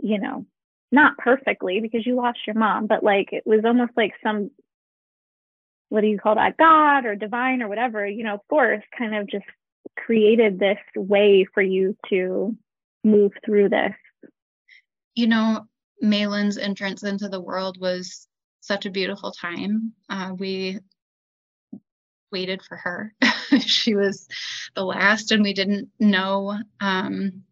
you 0.00 0.18
know 0.18 0.44
not 0.90 1.16
perfectly 1.18 1.80
because 1.80 2.04
you 2.04 2.16
lost 2.16 2.38
your 2.48 2.56
mom 2.56 2.88
but 2.88 3.04
like 3.04 3.32
it 3.32 3.44
was 3.46 3.60
almost 3.64 3.92
like 3.96 4.12
some 4.22 4.50
what 5.88 6.00
do 6.00 6.06
you 6.06 6.18
call 6.18 6.34
that 6.34 6.56
god 6.56 7.04
or 7.04 7.14
divine 7.14 7.62
or 7.62 7.68
whatever 7.68 8.06
you 8.06 8.24
know 8.24 8.42
force 8.48 8.82
kind 8.96 9.14
of 9.14 9.26
just 9.26 9.46
created 9.96 10.58
this 10.58 10.78
way 10.96 11.46
for 11.54 11.62
you 11.62 11.96
to 12.08 12.56
move 13.04 13.32
through 13.44 13.68
this 13.68 13.94
you 15.14 15.26
know 15.26 15.66
Malin's 16.02 16.58
entrance 16.58 17.02
into 17.02 17.28
the 17.28 17.40
world 17.40 17.80
was 17.80 18.28
such 18.60 18.86
a 18.86 18.90
beautiful 18.90 19.32
time. 19.32 19.92
Uh, 20.08 20.32
we 20.38 20.78
waited 22.30 22.62
for 22.62 22.76
her. 22.76 23.14
she 23.60 23.94
was 23.94 24.28
the 24.74 24.84
last, 24.84 25.32
and 25.32 25.42
we 25.42 25.54
didn't 25.54 25.88
know. 25.98 26.58
Um, 26.80 27.44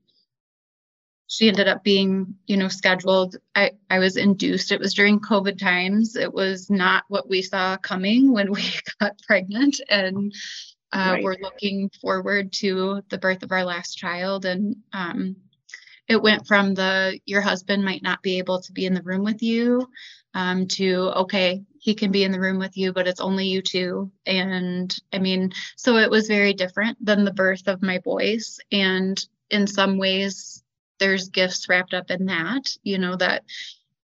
she 1.37 1.49
ended 1.49 1.69
up 1.69 1.85
being, 1.85 2.35
you 2.47 2.57
know, 2.57 2.69
scheduled. 2.69 3.37
I, 3.55 3.73
I 3.91 3.99
was 3.99 4.17
induced. 4.17 4.73
It 4.73 4.81
was 4.81 4.95
during 4.95 5.21
COVID 5.21 5.59
times. 5.59 6.17
It 6.17 6.33
was 6.33 6.71
not 6.71 7.05
what 7.09 7.29
we 7.29 7.43
saw 7.43 7.77
coming 7.77 8.33
when 8.33 8.51
we 8.53 8.63
got 9.01 9.21
pregnant. 9.27 9.79
And 9.91 10.33
uh, 10.93 11.11
right. 11.13 11.23
we're 11.23 11.37
looking 11.43 11.91
forward 12.01 12.55
to 12.55 13.03
the 13.11 13.19
birth 13.19 13.43
of 13.43 13.53
our 13.53 13.65
last 13.65 13.97
child. 13.97 14.47
And 14.47 14.77
um, 14.95 15.37
it 16.09 16.23
went 16.23 16.47
from 16.47 16.73
the 16.73 17.21
your 17.27 17.43
husband 17.43 17.85
might 17.85 18.03
not 18.03 18.23
be 18.23 18.39
able 18.39 18.63
to 18.63 18.73
be 18.73 18.87
in 18.87 18.95
the 18.95 19.03
room 19.03 19.23
with 19.23 19.43
you 19.43 19.87
um, 20.33 20.67
to 20.69 21.13
okay 21.17 21.63
he 21.79 21.95
can 21.95 22.13
be 22.13 22.25
in 22.25 22.33
the 22.33 22.41
room 22.41 22.59
with 22.59 22.77
you 22.77 22.93
but 22.93 23.09
it's 23.09 23.21
only 23.21 23.47
you 23.47 23.61
two 23.61 24.11
and 24.25 24.97
i 25.13 25.19
mean 25.19 25.51
so 25.77 25.97
it 25.97 26.09
was 26.09 26.29
very 26.29 26.53
different 26.53 26.97
than 27.05 27.25
the 27.25 27.33
birth 27.33 27.67
of 27.67 27.83
my 27.83 27.99
boys 27.99 28.61
and 28.71 29.27
in 29.51 29.67
some 29.67 29.99
ways 29.99 30.63
there's 30.99 31.29
gifts 31.29 31.69
wrapped 31.69 31.95
up 31.95 32.11
in 32.11 32.27
that 32.27 32.77
you 32.83 32.99
know 32.99 33.17
that 33.17 33.45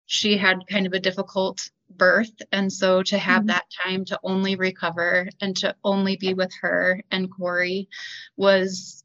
she 0.05 0.37
had 0.37 0.67
kind 0.67 0.85
of 0.87 0.93
a 0.93 0.99
difficult 0.99 1.69
birth 1.89 2.41
and 2.51 2.71
so 2.71 3.01
to 3.03 3.17
have 3.17 3.41
mm-hmm. 3.41 3.47
that 3.47 3.65
time 3.83 4.05
to 4.05 4.19
only 4.23 4.55
recover 4.55 5.27
and 5.41 5.57
to 5.57 5.75
only 5.83 6.15
be 6.17 6.33
with 6.33 6.51
her 6.61 7.01
and 7.11 7.31
corey 7.31 7.89
was 8.37 9.03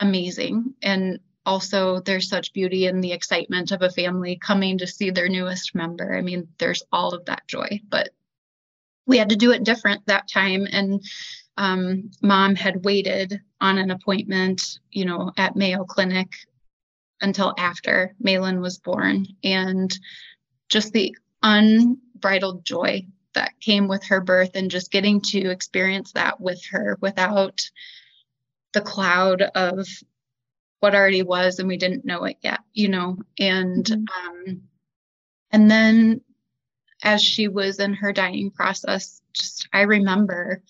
amazing 0.00 0.74
and 0.82 1.18
also 1.46 2.00
there's 2.00 2.28
such 2.28 2.52
beauty 2.52 2.86
in 2.86 3.00
the 3.00 3.12
excitement 3.12 3.70
of 3.70 3.80
a 3.80 3.90
family 3.90 4.36
coming 4.36 4.76
to 4.78 4.86
see 4.86 5.10
their 5.10 5.28
newest 5.28 5.74
member. 5.74 6.14
I 6.14 6.20
mean, 6.20 6.48
there's 6.58 6.82
all 6.92 7.14
of 7.14 7.24
that 7.26 7.46
joy, 7.46 7.80
but 7.88 8.10
we 9.06 9.16
had 9.16 9.28
to 9.28 9.36
do 9.36 9.52
it 9.52 9.64
different 9.64 10.04
that 10.06 10.28
time. 10.28 10.66
And 10.70 11.02
um, 11.56 12.10
mom 12.20 12.56
had 12.56 12.84
waited 12.84 13.40
on 13.60 13.78
an 13.78 13.92
appointment, 13.92 14.80
you 14.90 15.04
know, 15.04 15.32
at 15.38 15.56
Mayo 15.56 15.84
Clinic 15.84 16.30
until 17.20 17.54
after 17.58 18.14
Malin 18.20 18.60
was 18.60 18.78
born. 18.78 19.26
And 19.42 19.96
just 20.68 20.92
the 20.92 21.16
unbridled 21.42 22.64
joy 22.64 23.06
that 23.34 23.60
came 23.60 23.86
with 23.86 24.04
her 24.04 24.20
birth 24.20 24.52
and 24.54 24.70
just 24.70 24.90
getting 24.90 25.20
to 25.20 25.50
experience 25.50 26.12
that 26.12 26.40
with 26.40 26.64
her 26.70 26.98
without 27.00 27.70
the 28.72 28.80
cloud 28.80 29.42
of 29.42 29.86
what 30.80 30.94
already 30.94 31.22
was 31.22 31.58
and 31.58 31.68
we 31.68 31.76
didn't 31.76 32.04
know 32.04 32.24
it 32.24 32.36
yet 32.42 32.60
you 32.72 32.88
know 32.88 33.16
and 33.38 33.84
mm-hmm. 33.84 34.48
um 34.48 34.62
and 35.50 35.70
then 35.70 36.20
as 37.02 37.22
she 37.22 37.48
was 37.48 37.78
in 37.78 37.94
her 37.94 38.12
dying 38.12 38.50
process 38.50 39.20
just 39.32 39.68
i 39.72 39.82
remember 39.82 40.62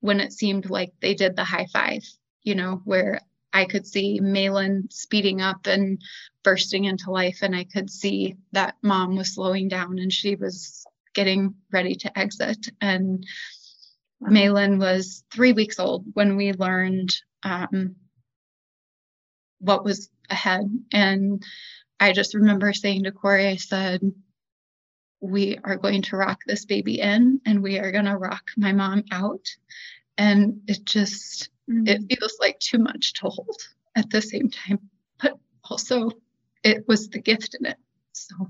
when 0.00 0.20
it 0.20 0.32
seemed 0.32 0.68
like 0.70 0.92
they 1.00 1.14
did 1.14 1.36
the 1.36 1.44
high 1.44 1.66
five 1.72 2.02
you 2.42 2.54
know 2.54 2.80
where 2.84 3.20
i 3.52 3.64
could 3.64 3.86
see 3.86 4.20
malin 4.20 4.88
speeding 4.90 5.40
up 5.40 5.66
and 5.66 6.00
bursting 6.42 6.84
into 6.84 7.10
life 7.10 7.38
and 7.42 7.54
i 7.54 7.64
could 7.64 7.90
see 7.90 8.36
that 8.52 8.76
mom 8.82 9.16
was 9.16 9.34
slowing 9.34 9.68
down 9.68 9.98
and 9.98 10.12
she 10.12 10.36
was 10.36 10.84
getting 11.14 11.54
ready 11.72 11.94
to 11.94 12.18
exit 12.18 12.68
and 12.80 13.24
wow. 14.20 14.30
malin 14.30 14.78
was 14.78 15.24
three 15.32 15.52
weeks 15.52 15.78
old 15.78 16.04
when 16.14 16.36
we 16.36 16.52
learned 16.52 17.14
um, 17.42 17.96
what 19.60 19.84
was 19.84 20.10
ahead. 20.30 20.64
And 20.92 21.42
I 22.00 22.12
just 22.12 22.34
remember 22.34 22.72
saying 22.72 23.04
to 23.04 23.12
Corey, 23.12 23.48
I 23.48 23.56
said, 23.56 24.00
we 25.20 25.58
are 25.64 25.76
going 25.76 26.02
to 26.02 26.16
rock 26.16 26.40
this 26.46 26.64
baby 26.64 27.00
in 27.00 27.40
and 27.44 27.62
we 27.62 27.78
are 27.78 27.90
going 27.90 28.04
to 28.04 28.16
rock 28.16 28.50
my 28.56 28.72
mom 28.72 29.04
out. 29.10 29.46
And 30.16 30.62
it 30.68 30.84
just, 30.84 31.48
mm-hmm. 31.68 31.86
it 31.86 32.18
feels 32.18 32.36
like 32.40 32.58
too 32.58 32.78
much 32.78 33.14
to 33.14 33.28
hold 33.28 33.60
at 33.96 34.10
the 34.10 34.22
same 34.22 34.50
time. 34.50 34.80
But 35.20 35.38
also, 35.68 36.10
it 36.62 36.86
was 36.86 37.08
the 37.08 37.18
gift 37.18 37.56
in 37.58 37.66
it. 37.66 37.76
So. 38.12 38.48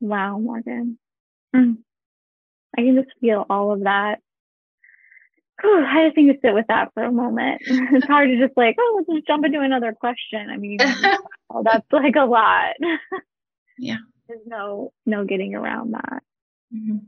Wow, 0.00 0.38
Morgan. 0.38 0.98
Mm. 1.54 1.78
I 2.76 2.82
can 2.82 2.96
just 2.96 3.18
feel 3.20 3.44
all 3.50 3.72
of 3.72 3.84
that. 3.84 4.20
Whew, 5.60 5.84
I 5.86 6.06
just 6.06 6.16
need 6.16 6.32
to 6.32 6.38
sit 6.42 6.54
with 6.54 6.66
that 6.68 6.92
for 6.94 7.02
a 7.02 7.12
moment. 7.12 7.62
It's 7.68 8.06
hard 8.06 8.28
to 8.28 8.38
just 8.38 8.56
like, 8.56 8.76
oh, 8.78 8.94
let's 8.96 9.18
just 9.18 9.26
jump 9.26 9.44
into 9.44 9.60
another 9.60 9.92
question. 9.92 10.48
I 10.48 10.56
mean, 10.56 10.78
oh, 11.50 11.62
that's 11.62 11.86
like 11.92 12.16
a 12.16 12.24
lot. 12.24 12.76
yeah. 13.78 13.98
There's 14.28 14.46
no 14.46 14.92
no 15.06 15.24
getting 15.24 15.54
around 15.54 15.92
that. 15.92 16.22
Mm-hmm. 16.74 16.98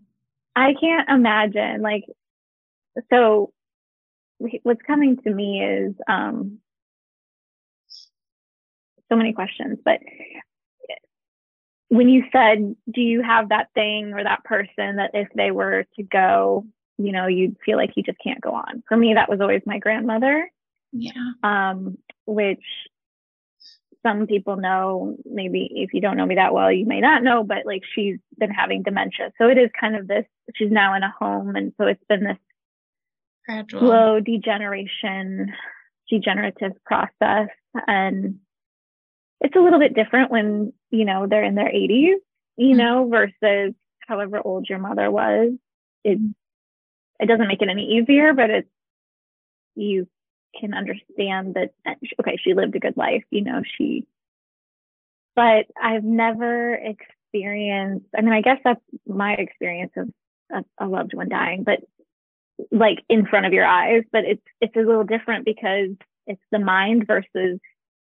I 0.56 0.74
can't 0.78 1.08
imagine 1.08 1.80
like 1.80 2.04
so 3.10 3.52
what's 4.38 4.82
coming 4.82 5.16
to 5.18 5.30
me 5.32 5.62
is 5.62 5.94
um 6.08 6.58
so 9.08 9.16
many 9.16 9.32
questions, 9.32 9.78
but 9.84 10.00
when 11.88 12.08
you 12.08 12.24
said, 12.32 12.74
do 12.90 13.02
you 13.02 13.20
have 13.20 13.50
that 13.50 13.68
thing 13.74 14.14
or 14.14 14.24
that 14.24 14.44
person 14.44 14.96
that 14.96 15.10
if 15.12 15.28
they 15.34 15.50
were 15.50 15.84
to 15.96 16.02
go, 16.02 16.64
you 16.96 17.12
know, 17.12 17.26
you'd 17.26 17.58
feel 17.66 17.76
like 17.76 17.90
you 17.96 18.02
just 18.02 18.16
can't 18.24 18.40
go 18.40 18.54
on? 18.54 18.82
For 18.88 18.96
me, 18.96 19.12
that 19.12 19.28
was 19.28 19.42
always 19.42 19.60
my 19.66 19.78
grandmother. 19.78 20.50
Yeah. 20.92 21.12
Um, 21.42 21.98
which 22.24 22.64
some 24.02 24.26
people 24.26 24.56
know, 24.56 25.16
maybe 25.26 25.68
if 25.70 25.92
you 25.92 26.00
don't 26.00 26.16
know 26.16 26.24
me 26.24 26.36
that 26.36 26.54
well, 26.54 26.72
you 26.72 26.86
may 26.86 27.00
not 27.00 27.22
know, 27.22 27.44
but 27.44 27.66
like 27.66 27.82
she's 27.94 28.16
been 28.38 28.50
having 28.50 28.82
dementia. 28.82 29.30
So 29.36 29.48
it 29.48 29.58
is 29.58 29.68
kind 29.78 29.94
of 29.94 30.08
this, 30.08 30.24
she's 30.54 30.72
now 30.72 30.94
in 30.94 31.02
a 31.02 31.14
home. 31.18 31.56
And 31.56 31.74
so 31.76 31.86
it's 31.86 32.04
been 32.08 32.24
this 32.24 32.38
gradual 33.46 33.80
slow 33.80 34.20
degeneration, 34.20 35.52
degenerative 36.10 36.72
process. 36.84 37.48
And 37.86 38.40
it's 39.40 39.56
a 39.56 39.60
little 39.60 39.78
bit 39.78 39.94
different 39.94 40.30
when, 40.30 40.72
you 40.90 41.04
know, 41.04 41.26
they're 41.28 41.44
in 41.44 41.54
their 41.54 41.70
80s, 41.70 42.14
you 42.56 42.68
mm-hmm. 42.68 42.76
know, 42.76 43.08
versus 43.08 43.74
however 44.06 44.40
old 44.44 44.68
your 44.68 44.78
mother 44.78 45.10
was. 45.10 45.52
It 46.04 46.18
it 47.20 47.26
doesn't 47.26 47.46
make 47.48 47.62
it 47.62 47.68
any 47.68 47.98
easier, 47.98 48.34
but 48.34 48.50
it's 48.50 48.68
you 49.74 50.08
can 50.58 50.74
understand 50.74 51.54
that 51.54 51.70
okay, 52.20 52.38
she 52.42 52.54
lived 52.54 52.74
a 52.76 52.80
good 52.80 52.96
life, 52.96 53.24
you 53.30 53.42
know, 53.42 53.62
she 53.76 54.06
but 55.34 55.66
I've 55.80 56.04
never 56.04 56.74
experienced 56.74 58.06
I 58.16 58.20
mean, 58.20 58.34
I 58.34 58.42
guess 58.42 58.58
that's 58.64 58.80
my 59.06 59.32
experience 59.34 59.92
of 59.96 60.08
a, 60.52 60.84
a 60.84 60.86
loved 60.86 61.14
one 61.14 61.28
dying, 61.28 61.62
but 61.62 61.80
like 62.70 63.04
in 63.08 63.26
front 63.26 63.46
of 63.46 63.52
your 63.52 63.66
eyes, 63.66 64.02
but 64.12 64.24
it's 64.24 64.42
it's 64.60 64.76
a 64.76 64.80
little 64.80 65.04
different 65.04 65.44
because 65.44 65.90
it's 66.26 66.42
the 66.50 66.58
mind 66.58 67.06
versus 67.06 67.58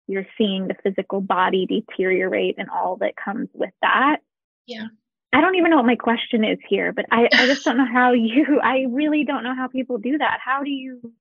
you're 0.08 0.26
seeing 0.36 0.66
the 0.66 0.74
physical 0.82 1.20
body 1.20 1.66
deteriorate 1.66 2.56
and 2.58 2.68
all 2.70 2.96
that 2.96 3.14
comes 3.22 3.48
with 3.54 3.70
that. 3.82 4.18
Yeah. 4.66 4.86
I 5.32 5.42
don't 5.42 5.56
even 5.56 5.70
know 5.70 5.76
what 5.76 5.84
my 5.84 5.96
question 5.96 6.42
is 6.42 6.58
here, 6.66 6.92
but 6.92 7.04
I, 7.12 7.28
I 7.30 7.46
just 7.46 7.64
don't 7.64 7.76
know 7.76 7.86
how 7.90 8.12
you, 8.12 8.60
I 8.62 8.86
really 8.88 9.24
don't 9.24 9.44
know 9.44 9.54
how 9.54 9.68
people 9.68 9.98
do 9.98 10.18
that. 10.18 10.38
How 10.42 10.62
do 10.62 10.70
you, 10.70 11.12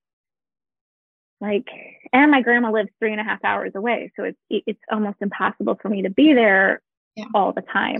like, 1.42 1.68
and 2.14 2.32
my 2.32 2.42
grandma 2.42 2.72
lives 2.72 2.90
three 2.98 3.12
and 3.12 3.20
a 3.20 3.26
half 3.26 3.44
hours 3.44 3.74
away. 3.76 4.12
So 4.16 4.24
it's, 4.24 4.38
it's 4.50 4.80
almost 4.90 5.18
impossible 5.22 5.78
for 5.82 5.90
me 5.90 6.04
to 6.04 6.10
be 6.10 6.34
there 6.34 6.82
yeah. 7.16 7.26
all 7.36 7.52
the 7.52 7.62
time. 7.62 8.00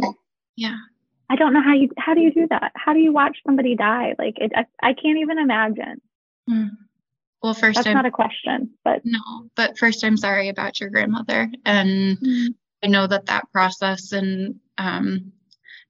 Yeah. 0.56 0.78
I 1.30 1.36
don't 1.36 1.54
know 1.54 1.62
how 1.62 1.74
you, 1.74 1.90
how 1.98 2.14
do 2.14 2.22
you 2.22 2.32
do 2.32 2.48
that? 2.50 2.72
How 2.76 2.94
do 2.94 3.00
you 3.00 3.12
watch 3.12 3.38
somebody 3.46 3.76
die? 3.76 4.16
Like, 4.18 4.38
it, 4.38 4.52
I, 4.56 4.66
I 4.82 4.94
can't 4.94 5.20
even 5.20 5.40
imagine. 5.40 6.02
Mm. 6.50 6.70
Well, 7.44 7.54
first, 7.54 7.76
that's 7.76 7.88
I'm, 7.88 7.94
not 7.94 8.06
a 8.06 8.12
question, 8.12 8.72
but 8.84 9.02
no, 9.04 9.20
but 9.56 9.78
first, 9.78 10.04
I'm 10.04 10.18
sorry 10.18 10.50
about 10.50 10.80
your 10.80 10.90
grandmother, 10.90 11.52
and 11.66 12.18
mm-hmm. 12.18 12.48
I 12.84 12.88
know 12.88 13.06
that 13.06 13.28
that 13.28 13.52
process 13.52 14.12
and 14.12 14.56
um, 14.78 15.32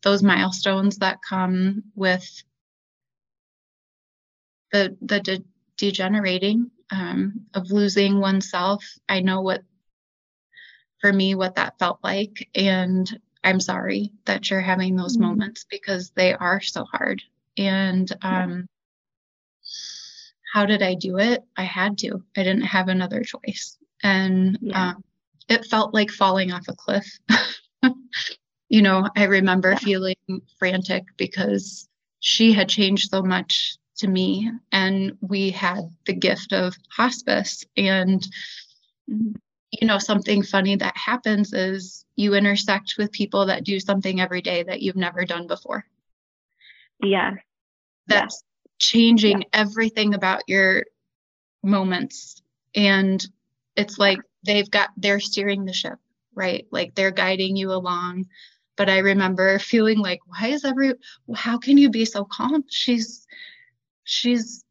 those 0.04 0.22
milestones 0.22 0.98
that 0.98 1.20
come 1.28 1.84
with 1.96 2.44
the 4.72 4.98
the 5.02 5.22
de- 5.22 5.46
degenerating 5.78 6.70
um, 6.92 7.46
of 7.54 7.72
losing 7.72 8.20
oneself. 8.20 8.84
I 9.08 9.22
know 9.22 9.42
what, 9.42 9.64
for 11.00 11.14
me, 11.14 11.34
what 11.34 11.56
that 11.56 11.80
felt 11.80 12.00
like, 12.04 12.50
and 12.56 13.10
I'm 13.48 13.62
sorry 13.62 14.12
that 14.26 14.50
you're 14.50 14.60
having 14.60 14.98
those 14.98 15.16
mm-hmm. 15.16 15.28
moments 15.28 15.66
because 15.72 16.12
they 16.16 16.34
are 16.34 16.60
so 16.60 16.84
hard. 16.84 17.22
And 17.58 18.12
um, 18.22 18.68
how 20.54 20.66
did 20.66 20.82
I 20.82 20.96
do 20.96 21.18
it? 21.18 21.46
I 21.56 21.64
had 21.64 21.98
to. 22.00 22.22
I 22.36 22.44
didn't 22.44 22.64
have 22.64 22.90
another 22.90 23.24
choice. 23.24 23.78
And 24.04 24.58
yeah. 24.62 24.90
um, 24.90 25.04
it 25.48 25.66
felt 25.66 25.94
like 25.94 26.12
falling 26.12 26.52
off 26.52 26.68
a 26.68 26.76
cliff. 26.76 27.08
you 28.68 28.82
know, 28.82 29.08
I 29.16 29.24
remember 29.24 29.72
yeah. 29.72 29.78
feeling 29.78 30.16
frantic 30.60 31.06
because 31.16 31.88
she 32.20 32.52
had 32.52 32.68
changed 32.68 33.12
so 33.12 33.22
much 33.22 33.78
to 34.00 34.10
me. 34.10 34.52
And 34.74 35.18
we 35.22 35.52
had 35.52 35.90
the 36.06 36.14
gift 36.14 36.52
of 36.52 36.76
hospice. 36.90 37.64
And, 37.78 38.28
you 39.72 39.88
know, 39.88 39.98
something 39.98 40.44
funny 40.44 40.76
that 40.76 40.96
happens 40.96 41.54
is 41.54 42.06
you 42.16 42.34
intersect 42.34 42.96
with 42.98 43.12
people 43.12 43.48
that 43.48 43.64
do 43.64 43.80
something 43.80 44.22
every 44.22 44.42
day 44.42 44.64
that 44.64 44.82
you've 44.82 44.96
never 44.96 45.26
done 45.26 45.48
before. 45.48 45.86
Yeah. 47.04 47.36
That's 48.08 48.44
changing 48.80 49.42
yeah. 49.42 49.48
everything 49.54 50.14
about 50.14 50.44
your 50.48 50.86
moments. 51.64 52.42
And 52.76 53.26
it's 53.76 53.98
like 54.00 54.20
they've 54.46 54.70
got 54.70 54.90
they're 54.98 55.20
steering 55.20 55.66
the 55.66 55.74
ship 55.74 56.00
right? 56.38 56.68
Like 56.72 56.96
they're 56.96 57.12
guiding 57.12 57.58
you 57.58 57.74
along. 57.74 58.28
But 58.78 58.90
i 58.90 59.00
remember 59.00 59.58
feeling 59.58 59.98
like 59.98 60.20
why 60.28 60.50
is 60.50 60.64
every 60.64 60.94
how 61.36 61.58
can 61.58 61.78
you 61.78 61.90
be 61.90 62.06
so 62.06 62.24
calm? 62.24 62.64
She's 62.70 63.26
she's 64.04 64.64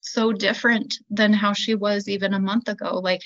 so 0.00 0.32
different 0.32 0.94
than 1.10 1.32
how 1.32 1.52
she 1.52 1.74
was 1.74 2.08
even 2.08 2.34
a 2.34 2.40
month 2.40 2.68
ago. 2.68 3.00
Like 3.00 3.22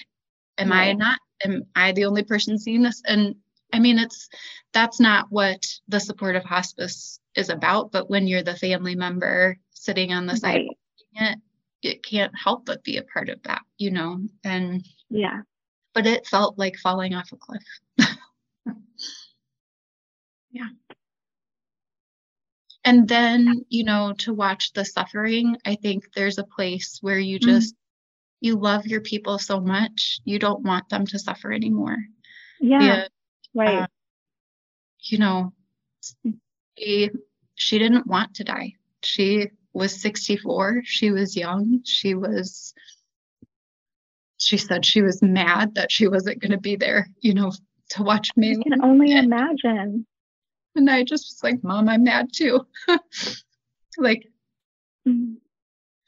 am 0.59 0.71
right. 0.71 0.89
i 0.89 0.93
not 0.93 1.19
am 1.45 1.63
i 1.75 1.93
the 1.93 2.05
only 2.05 2.23
person 2.23 2.59
seeing 2.59 2.83
this 2.83 3.03
and 3.07 3.35
i 3.73 3.79
mean 3.79 3.99
it's 3.99 4.29
that's 4.73 5.01
not 5.01 5.27
what 5.31 5.65
the 5.89 6.01
supportive 6.01 6.45
hospice 6.45 7.21
is 7.37 7.49
about 7.49 7.91
but 7.93 8.09
when 8.09 8.27
you're 8.27 8.43
the 8.43 8.57
family 8.57 8.95
member 8.95 9.59
sitting 9.71 10.13
on 10.13 10.27
the 10.27 10.37
side 10.37 10.67
it, 11.15 11.39
it 11.83 12.03
can't 12.03 12.33
help 12.37 12.65
but 12.65 12.83
be 12.83 12.97
a 12.97 13.03
part 13.03 13.29
of 13.29 13.43
that, 13.45 13.63
you 13.79 13.91
know? 13.91 14.21
And 14.43 14.85
yeah, 15.11 15.43
but 15.93 16.07
it 16.07 16.27
felt 16.27 16.59
like 16.59 16.77
falling 16.77 17.15
off 17.15 17.33
a 17.33 17.37
cliff. 17.37 17.63
yeah. 20.51 20.69
And 22.87 23.09
then, 23.09 23.65
you 23.71 23.85
know, 23.85 24.13
to 24.19 24.35
watch 24.35 24.73
the 24.73 24.85
suffering, 24.85 25.57
I 25.65 25.77
think 25.77 26.13
there's 26.15 26.39
a 26.39 26.45
place 26.45 26.99
where 27.01 27.19
you 27.19 27.39
mm-hmm. 27.39 27.51
just. 27.51 27.75
You 28.45 28.57
love 28.57 28.87
your 28.87 29.01
people 29.01 29.39
so 29.39 29.59
much, 29.59 30.21
you 30.25 30.39
don't 30.39 30.63
want 30.63 30.87
them 30.91 31.07
to 31.07 31.19
suffer 31.19 31.51
anymore. 31.51 31.97
Yeah. 32.61 33.07
right. 33.55 33.83
Uh, 33.83 33.87
you 35.01 35.17
know, 35.17 35.55
she, 36.77 37.11
she 37.55 37.79
didn't 37.79 38.07
want 38.07 38.35
to 38.35 38.45
die. 38.45 38.75
She 39.03 39.49
was 39.73 39.99
64. 39.99 40.83
She 40.85 41.11
was 41.11 41.35
young. 41.35 41.81
She 41.85 42.15
was, 42.15 42.75
she 44.37 44.59
said 44.59 44.85
she 44.85 45.01
was 45.01 45.23
mad 45.23 45.77
that 45.77 45.91
she 45.91 46.07
wasn't 46.07 46.41
going 46.41 46.53
to 46.53 46.61
be 46.61 46.77
there, 46.77 47.09
you 47.21 47.33
know, 47.33 47.51
to 47.91 48.03
watch 48.03 48.29
me. 48.37 48.59
I 48.59 48.63
can 48.63 48.85
only 48.85 49.13
and, 49.13 49.25
imagine. 49.25 50.07
And 50.77 50.91
I 50.91 51.03
just 51.03 51.29
was 51.31 51.41
like, 51.43 51.65
Mom, 51.65 51.89
I'm 51.89 52.05
mad 52.05 52.29
too. 52.31 52.67
like, 53.97 54.29
mm-hmm. 55.09 55.35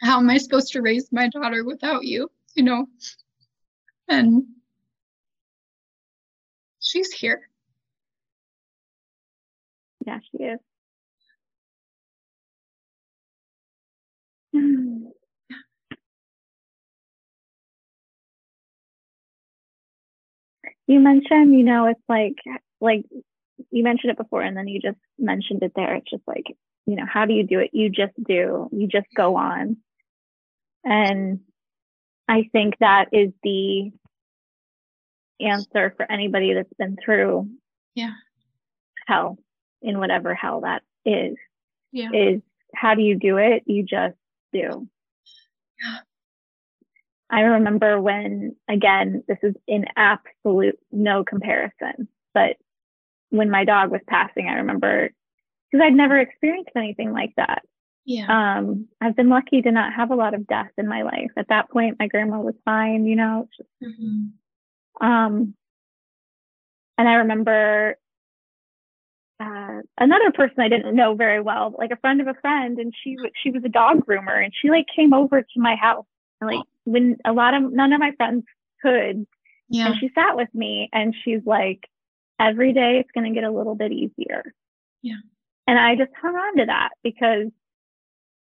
How 0.00 0.18
am 0.18 0.30
I 0.30 0.38
supposed 0.38 0.72
to 0.72 0.82
raise 0.82 1.10
my 1.12 1.28
daughter 1.28 1.64
without 1.64 2.04
you? 2.04 2.30
You 2.54 2.64
know? 2.64 2.86
And 4.08 4.44
she's 6.80 7.12
here. 7.12 7.48
Yeah, 10.06 10.18
she 10.30 10.38
is. 10.44 10.60
You 20.88 21.00
mentioned, 21.00 21.52
you 21.52 21.64
know, 21.64 21.86
it's 21.86 22.00
like, 22.08 22.36
like 22.80 23.04
you 23.70 23.82
mentioned 23.82 24.12
it 24.12 24.16
before 24.16 24.42
and 24.42 24.56
then 24.56 24.68
you 24.68 24.80
just 24.80 24.98
mentioned 25.18 25.64
it 25.64 25.72
there. 25.74 25.96
It's 25.96 26.08
just 26.08 26.22
like, 26.28 26.44
you 26.86 26.94
know, 26.94 27.06
how 27.12 27.24
do 27.24 27.32
you 27.34 27.44
do 27.44 27.58
it? 27.58 27.70
You 27.72 27.90
just 27.90 28.12
do, 28.22 28.68
you 28.70 28.86
just 28.86 29.08
go 29.16 29.36
on. 29.36 29.78
And 30.86 31.40
I 32.28 32.48
think 32.52 32.74
that 32.78 33.06
is 33.12 33.32
the 33.42 33.90
answer 35.40 35.92
for 35.96 36.10
anybody 36.10 36.54
that's 36.54 36.72
been 36.78 36.96
through 37.04 37.46
yeah 37.94 38.12
hell 39.06 39.36
in 39.82 39.98
whatever 39.98 40.34
hell 40.34 40.62
that 40.62 40.82
is. 41.04 41.36
Yeah. 41.92 42.10
Is 42.12 42.42
how 42.74 42.94
do 42.94 43.02
you 43.02 43.18
do 43.18 43.36
it? 43.38 43.62
You 43.66 43.84
just 43.84 44.16
do. 44.52 44.88
Yeah. 45.82 45.98
I 47.28 47.40
remember 47.40 48.00
when, 48.00 48.54
again, 48.68 49.24
this 49.26 49.38
is 49.42 49.54
in 49.66 49.86
absolute 49.96 50.78
no 50.92 51.24
comparison, 51.24 52.08
but 52.34 52.56
when 53.30 53.50
my 53.50 53.64
dog 53.64 53.90
was 53.90 54.00
passing, 54.06 54.48
I 54.48 54.54
remember 54.54 55.10
because 55.70 55.84
I'd 55.84 55.94
never 55.94 56.18
experienced 56.18 56.70
anything 56.76 57.12
like 57.12 57.32
that. 57.36 57.62
Yeah. 58.06 58.58
Um, 58.58 58.86
I've 59.00 59.16
been 59.16 59.28
lucky 59.28 59.62
to 59.62 59.72
not 59.72 59.92
have 59.92 60.10
a 60.10 60.14
lot 60.14 60.32
of 60.32 60.46
death 60.46 60.70
in 60.78 60.86
my 60.86 61.02
life. 61.02 61.30
At 61.36 61.48
that 61.48 61.68
point, 61.70 61.96
my 61.98 62.06
grandma 62.06 62.40
was 62.40 62.54
fine, 62.64 63.04
you 63.04 63.16
know. 63.16 63.48
Just, 63.56 63.68
mm-hmm. 63.82 65.06
Um, 65.06 65.54
and 66.96 67.08
I 67.08 67.14
remember 67.14 67.96
uh, 69.40 69.80
another 69.98 70.30
person 70.32 70.60
I 70.60 70.68
didn't 70.68 70.94
know 70.96 71.14
very 71.14 71.40
well, 71.40 71.74
like 71.76 71.90
a 71.90 71.96
friend 71.96 72.20
of 72.20 72.28
a 72.28 72.40
friend, 72.40 72.78
and 72.78 72.94
she 73.02 73.16
she 73.42 73.50
was 73.50 73.64
a 73.64 73.68
dog 73.68 74.06
groomer, 74.06 74.42
and 74.42 74.52
she 74.54 74.70
like 74.70 74.86
came 74.94 75.12
over 75.12 75.42
to 75.42 75.60
my 75.60 75.74
house, 75.74 76.06
and 76.40 76.50
like 76.50 76.64
when 76.84 77.16
a 77.24 77.32
lot 77.32 77.54
of 77.54 77.72
none 77.72 77.92
of 77.92 78.00
my 78.00 78.12
friends 78.16 78.44
could, 78.80 79.26
yeah. 79.68 79.88
and 79.88 79.96
she 79.98 80.10
sat 80.14 80.36
with 80.36 80.48
me, 80.54 80.88
and 80.92 81.14
she's 81.24 81.42
like, 81.44 81.88
every 82.40 82.72
day 82.72 82.98
it's 83.00 83.10
going 83.12 83.26
to 83.30 83.38
get 83.38 83.44
a 83.44 83.50
little 83.50 83.74
bit 83.74 83.92
easier. 83.92 84.54
Yeah. 85.02 85.16
And 85.66 85.78
I 85.78 85.96
just 85.96 86.12
hung 86.20 86.34
on 86.34 86.58
to 86.58 86.66
that 86.66 86.90
because, 87.02 87.50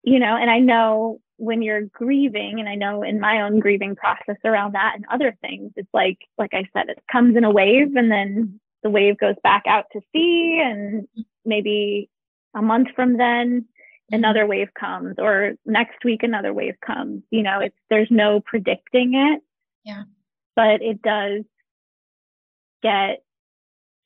you 0.05 0.19
know, 0.19 0.37
and 0.37 0.51
I 0.51 0.59
know 0.61 1.21
when 1.37 1.63
you're 1.63 1.83
grieving, 1.83 2.61
and 2.61 2.69
I 2.69 2.77
know 2.77 3.03
in 3.03 3.19
my 3.21 3.43
own 3.43 3.59
grieving 3.59 3.97
process 3.97 4.37
around 4.45 4.75
that 4.75 4.93
and 4.95 5.05
other 5.11 5.37
things, 5.41 5.73
it's 5.77 5.93
like, 5.93 6.19
like 6.39 6.55
I 6.55 6.65
said, 6.73 6.89
it 6.89 7.03
comes 7.11 7.37
in 7.37 7.45
a 7.45 7.51
wave 7.51 7.97
and 7.97 8.11
then 8.11 8.61
the 8.83 8.91
wave 8.91 9.19
goes 9.19 9.35
back 9.43 9.65
out 9.67 9.87
to 9.93 10.01
sea 10.13 10.61
and 10.65 11.09
maybe 11.45 12.09
a 12.55 12.63
month 12.63 12.89
from 12.95 13.17
then 13.17 13.67
Mm-hmm. 14.13 14.17
another 14.17 14.47
wave 14.47 14.69
comes 14.79 15.15
or 15.17 15.55
next 15.65 16.05
week 16.05 16.23
another 16.23 16.53
wave 16.53 16.75
comes 16.85 17.23
you 17.31 17.43
know 17.43 17.61
it's 17.61 17.77
there's 17.89 18.11
no 18.11 18.39
predicting 18.39 19.15
it. 19.15 19.41
Yeah. 19.83 20.03
But 20.55 20.83
it 20.83 21.01
does 21.01 21.45
get 22.83 23.23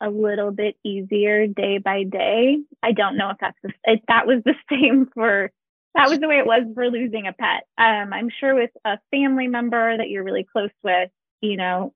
a 0.00 0.08
little 0.08 0.52
bit 0.52 0.76
easier 0.84 1.48
day 1.48 1.78
by 1.78 2.04
day. 2.04 2.58
I 2.80 2.92
don't 2.92 3.16
know 3.16 3.30
if 3.30 3.38
that's 3.40 3.58
the, 3.64 3.72
if 3.84 4.00
that 4.06 4.28
was 4.28 4.42
the 4.44 4.54
same 4.70 5.08
for 5.12 5.50
that 5.94 6.08
was 6.08 6.18
the 6.18 6.28
way 6.28 6.38
it 6.38 6.46
was 6.46 6.62
for 6.74 6.88
losing 6.90 7.26
a 7.26 7.32
pet 7.32 7.64
um 7.78 8.12
i'm 8.12 8.30
sure 8.40 8.54
with 8.54 8.70
a 8.84 8.98
family 9.10 9.48
member 9.48 9.96
that 9.96 10.08
you're 10.08 10.24
really 10.24 10.46
close 10.52 10.70
with 10.82 11.10
you 11.40 11.56
know 11.56 11.92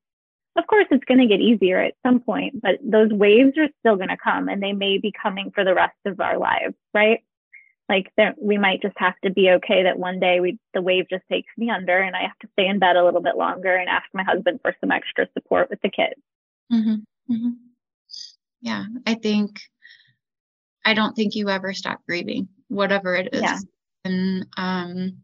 of 0.57 0.66
course 0.66 0.87
it's 0.90 1.05
going 1.05 1.20
to 1.20 1.26
get 1.26 1.40
easier 1.40 1.78
at 1.78 1.94
some 2.05 2.20
point 2.20 2.61
but 2.61 2.78
those 2.83 3.11
waves 3.11 3.57
are 3.57 3.68
still 3.81 3.96
going 3.96 4.09
to 4.09 4.16
come 4.16 4.48
and 4.48 4.62
they 4.62 4.72
may 4.72 4.98
be 4.98 5.12
coming 5.22 5.50
for 5.55 5.64
the 5.64 5.74
rest 5.74 5.96
of 6.07 6.20
our 6.20 6.38
lives 6.38 6.74
right 6.94 7.20
like 7.88 8.11
there, 8.16 8.35
we 8.40 8.59
might 8.59 8.81
just 8.81 8.96
have 8.96 9.14
to 9.22 9.31
be 9.31 9.50
okay 9.50 9.83
that 9.83 9.98
one 9.98 10.18
day 10.20 10.40
we 10.40 10.59
the 10.72 10.81
wave 10.81 11.07
just 11.11 11.24
takes 11.31 11.50
me 11.57 11.70
under 11.70 11.98
and 11.98 12.16
i 12.16 12.22
have 12.22 12.38
to 12.40 12.48
stay 12.52 12.66
in 12.66 12.78
bed 12.78 12.96
a 12.96 13.05
little 13.05 13.22
bit 13.22 13.37
longer 13.37 13.74
and 13.74 13.88
ask 13.88 14.05
my 14.14 14.22
husband 14.22 14.61
for 14.62 14.74
some 14.81 14.90
extra 14.90 15.26
support 15.35 15.68
with 15.70 15.81
the 15.83 15.90
kids 15.90 16.20
mm-hmm. 16.72 17.33
Mm-hmm. 17.33 17.50
yeah 18.61 18.85
i 19.07 19.14
think 19.14 19.61
i 20.85 20.94
don't 20.94 21.14
think 21.14 21.35
you 21.35 21.48
ever 21.48 21.72
stop 21.72 22.00
grieving 22.07 22.48
whatever 22.68 23.14
it 23.14 23.28
is 23.33 23.42
yeah. 23.42 23.59
And 24.04 24.46
um 24.56 25.16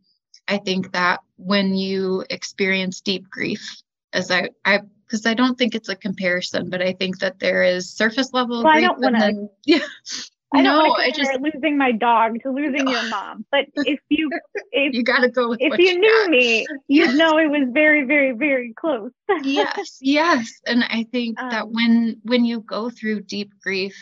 i 0.47 0.57
think 0.59 0.93
that 0.93 1.21
when 1.37 1.75
you 1.75 2.25
experience 2.31 3.01
deep 3.01 3.29
grief 3.31 3.83
as 4.13 4.31
i 4.31 4.49
i 4.65 4.81
because 5.09 5.25
I 5.25 5.35
don't 5.35 5.57
think 5.57 5.75
it's 5.75 5.89
a 5.89 5.97
comparison, 5.97 6.69
but 6.69 6.83
I 6.83 6.93
think 6.93 7.21
that 7.21 7.39
there 7.39 7.63
is 7.63 7.91
surface 7.91 8.33
level. 8.35 8.63
Well, 8.63 8.77
I 8.77 8.81
don't 8.81 9.01
want 9.01 9.17
to. 9.17 9.49
Yeah. 9.65 9.79
I 10.55 10.63
no, 10.63 10.81
don't 10.81 10.99
I 10.99 11.11
just 11.11 11.41
losing 11.41 11.77
my 11.77 11.93
dog 11.93 12.41
to 12.43 12.51
losing 12.51 12.89
your 12.89 13.03
mom. 13.11 13.45
But 13.51 13.67
if 13.75 14.01
you 14.09 14.31
if 14.73 14.95
you 14.95 15.03
got 15.03 15.21
to 15.21 15.29
go 15.29 15.51
with 15.51 15.61
if 15.61 15.79
you, 15.79 15.89
you 15.89 15.99
knew 15.99 16.23
got. 16.23 16.31
me, 16.31 16.67
you'd 16.89 17.15
know 17.15 17.37
it 17.37 17.51
was 17.51 17.69
very, 17.71 18.07
very, 18.07 18.33
very 18.33 18.73
close. 18.73 19.11
yes, 19.43 19.99
yes, 20.01 20.51
and 20.67 20.83
I 20.85 21.05
think 21.13 21.39
um, 21.39 21.51
that 21.51 21.69
when 21.69 22.21
when 22.23 22.47
you 22.47 22.61
go 22.61 22.89
through 22.89 23.25
deep 23.25 23.53
grief, 23.63 23.95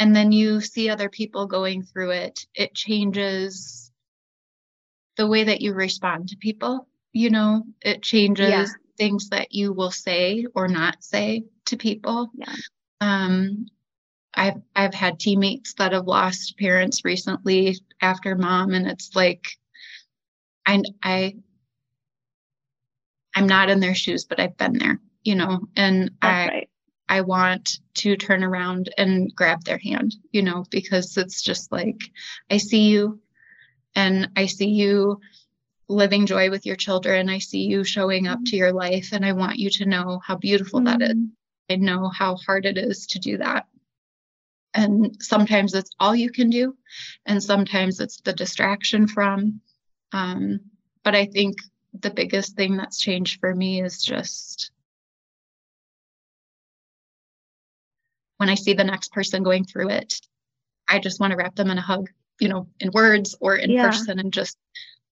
and 0.00 0.16
then 0.16 0.32
you 0.32 0.60
see 0.60 0.90
other 0.90 1.08
people 1.08 1.46
going 1.46 1.84
through 1.84 2.10
it, 2.10 2.46
it 2.54 2.74
changes 2.74 3.92
the 5.16 5.28
way 5.28 5.44
that 5.44 5.60
you 5.60 5.74
respond 5.74 6.30
to 6.30 6.36
people. 6.36 6.88
You 7.12 7.30
know, 7.30 7.62
it 7.80 8.02
changes. 8.02 8.48
Yeah 8.48 8.66
things 9.00 9.30
that 9.30 9.50
you 9.50 9.72
will 9.72 9.90
say 9.90 10.44
or 10.54 10.68
not 10.68 11.02
say 11.02 11.42
to 11.64 11.76
people. 11.78 12.30
Yeah. 12.34 12.54
Um, 13.00 13.66
I've 14.34 14.60
I've 14.76 14.94
had 14.94 15.18
teammates 15.18 15.72
that 15.74 15.92
have 15.92 16.06
lost 16.06 16.58
parents 16.58 17.02
recently 17.02 17.78
after 18.02 18.36
mom, 18.36 18.74
and 18.74 18.86
it's 18.86 19.16
like 19.16 19.56
I 20.66 20.82
I 21.02 21.36
I'm 23.34 23.46
not 23.46 23.70
in 23.70 23.80
their 23.80 23.94
shoes, 23.94 24.26
but 24.26 24.38
I've 24.38 24.58
been 24.58 24.78
there, 24.78 25.00
you 25.24 25.34
know, 25.34 25.60
and 25.74 26.10
That's 26.20 26.22
I 26.22 26.48
right. 26.48 26.69
I 27.10 27.22
want 27.22 27.80
to 27.94 28.16
turn 28.16 28.44
around 28.44 28.94
and 28.96 29.34
grab 29.34 29.64
their 29.64 29.78
hand, 29.78 30.14
you 30.30 30.42
know, 30.42 30.64
because 30.70 31.16
it's 31.16 31.42
just 31.42 31.72
like 31.72 32.00
I 32.48 32.58
see 32.58 32.88
you 32.88 33.20
and 33.96 34.30
I 34.36 34.46
see 34.46 34.68
you 34.68 35.20
living 35.88 36.26
joy 36.26 36.50
with 36.50 36.66
your 36.66 36.76
children. 36.76 37.28
I 37.28 37.38
see 37.38 37.64
you 37.64 37.82
showing 37.82 38.28
up 38.28 38.38
to 38.46 38.56
your 38.56 38.72
life, 38.72 39.08
and 39.12 39.26
I 39.26 39.32
want 39.32 39.58
you 39.58 39.70
to 39.70 39.86
know 39.86 40.20
how 40.24 40.36
beautiful 40.36 40.78
mm-hmm. 40.78 40.98
that 40.98 41.10
is. 41.10 41.16
I 41.68 41.76
know 41.76 42.08
how 42.08 42.36
hard 42.36 42.64
it 42.64 42.78
is 42.78 43.08
to 43.08 43.18
do 43.18 43.38
that. 43.38 43.66
And 44.72 45.16
sometimes 45.20 45.74
it's 45.74 45.90
all 45.98 46.14
you 46.14 46.30
can 46.30 46.48
do, 46.48 46.76
and 47.26 47.42
sometimes 47.42 47.98
it's 47.98 48.20
the 48.20 48.32
distraction 48.32 49.08
from. 49.08 49.60
Um, 50.12 50.60
but 51.02 51.16
I 51.16 51.26
think 51.26 51.56
the 51.92 52.10
biggest 52.10 52.54
thing 52.54 52.76
that's 52.76 53.00
changed 53.00 53.40
for 53.40 53.52
me 53.52 53.82
is 53.82 54.00
just 54.00 54.70
when 58.40 58.48
I 58.48 58.54
see 58.54 58.72
the 58.72 58.84
next 58.84 59.12
person 59.12 59.42
going 59.42 59.66
through 59.66 59.90
it, 59.90 60.14
I 60.88 60.98
just 60.98 61.20
want 61.20 61.32
to 61.32 61.36
wrap 61.36 61.56
them 61.56 61.70
in 61.70 61.76
a 61.76 61.82
hug, 61.82 62.08
you 62.40 62.48
know, 62.48 62.68
in 62.80 62.90
words 62.90 63.36
or 63.38 63.54
in 63.54 63.72
Yeah. 63.72 63.90
person 63.90 64.18
and 64.18 64.32
just 64.32 64.56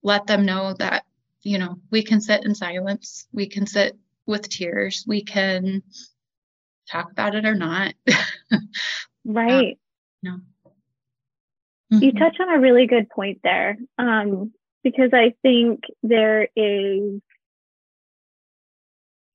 let 0.01 0.27
them 0.27 0.45
know 0.45 0.73
that, 0.79 1.03
you 1.41 1.57
know, 1.57 1.75
we 1.91 2.03
can 2.03 2.21
sit 2.21 2.45
in 2.45 2.55
silence, 2.55 3.27
we 3.33 3.49
can 3.49 3.67
sit 3.67 3.97
with 4.25 4.47
tears, 4.47 5.03
we 5.05 5.25
can 5.25 5.83
talk 6.89 7.11
about 7.11 7.35
it 7.35 7.45
or 7.45 7.53
not. 7.53 7.95
Right. 9.25 9.77
no. 10.23 10.39
You 11.89 12.13
Mhm. 12.13 12.17
touch 12.17 12.39
on 12.39 12.49
a 12.49 12.61
really 12.61 12.87
good 12.87 13.09
point 13.09 13.41
there. 13.43 13.77
Um, 13.97 14.53
because 14.85 15.09
I 15.11 15.33
think 15.41 15.83
there 16.01 16.47
is 16.55 17.21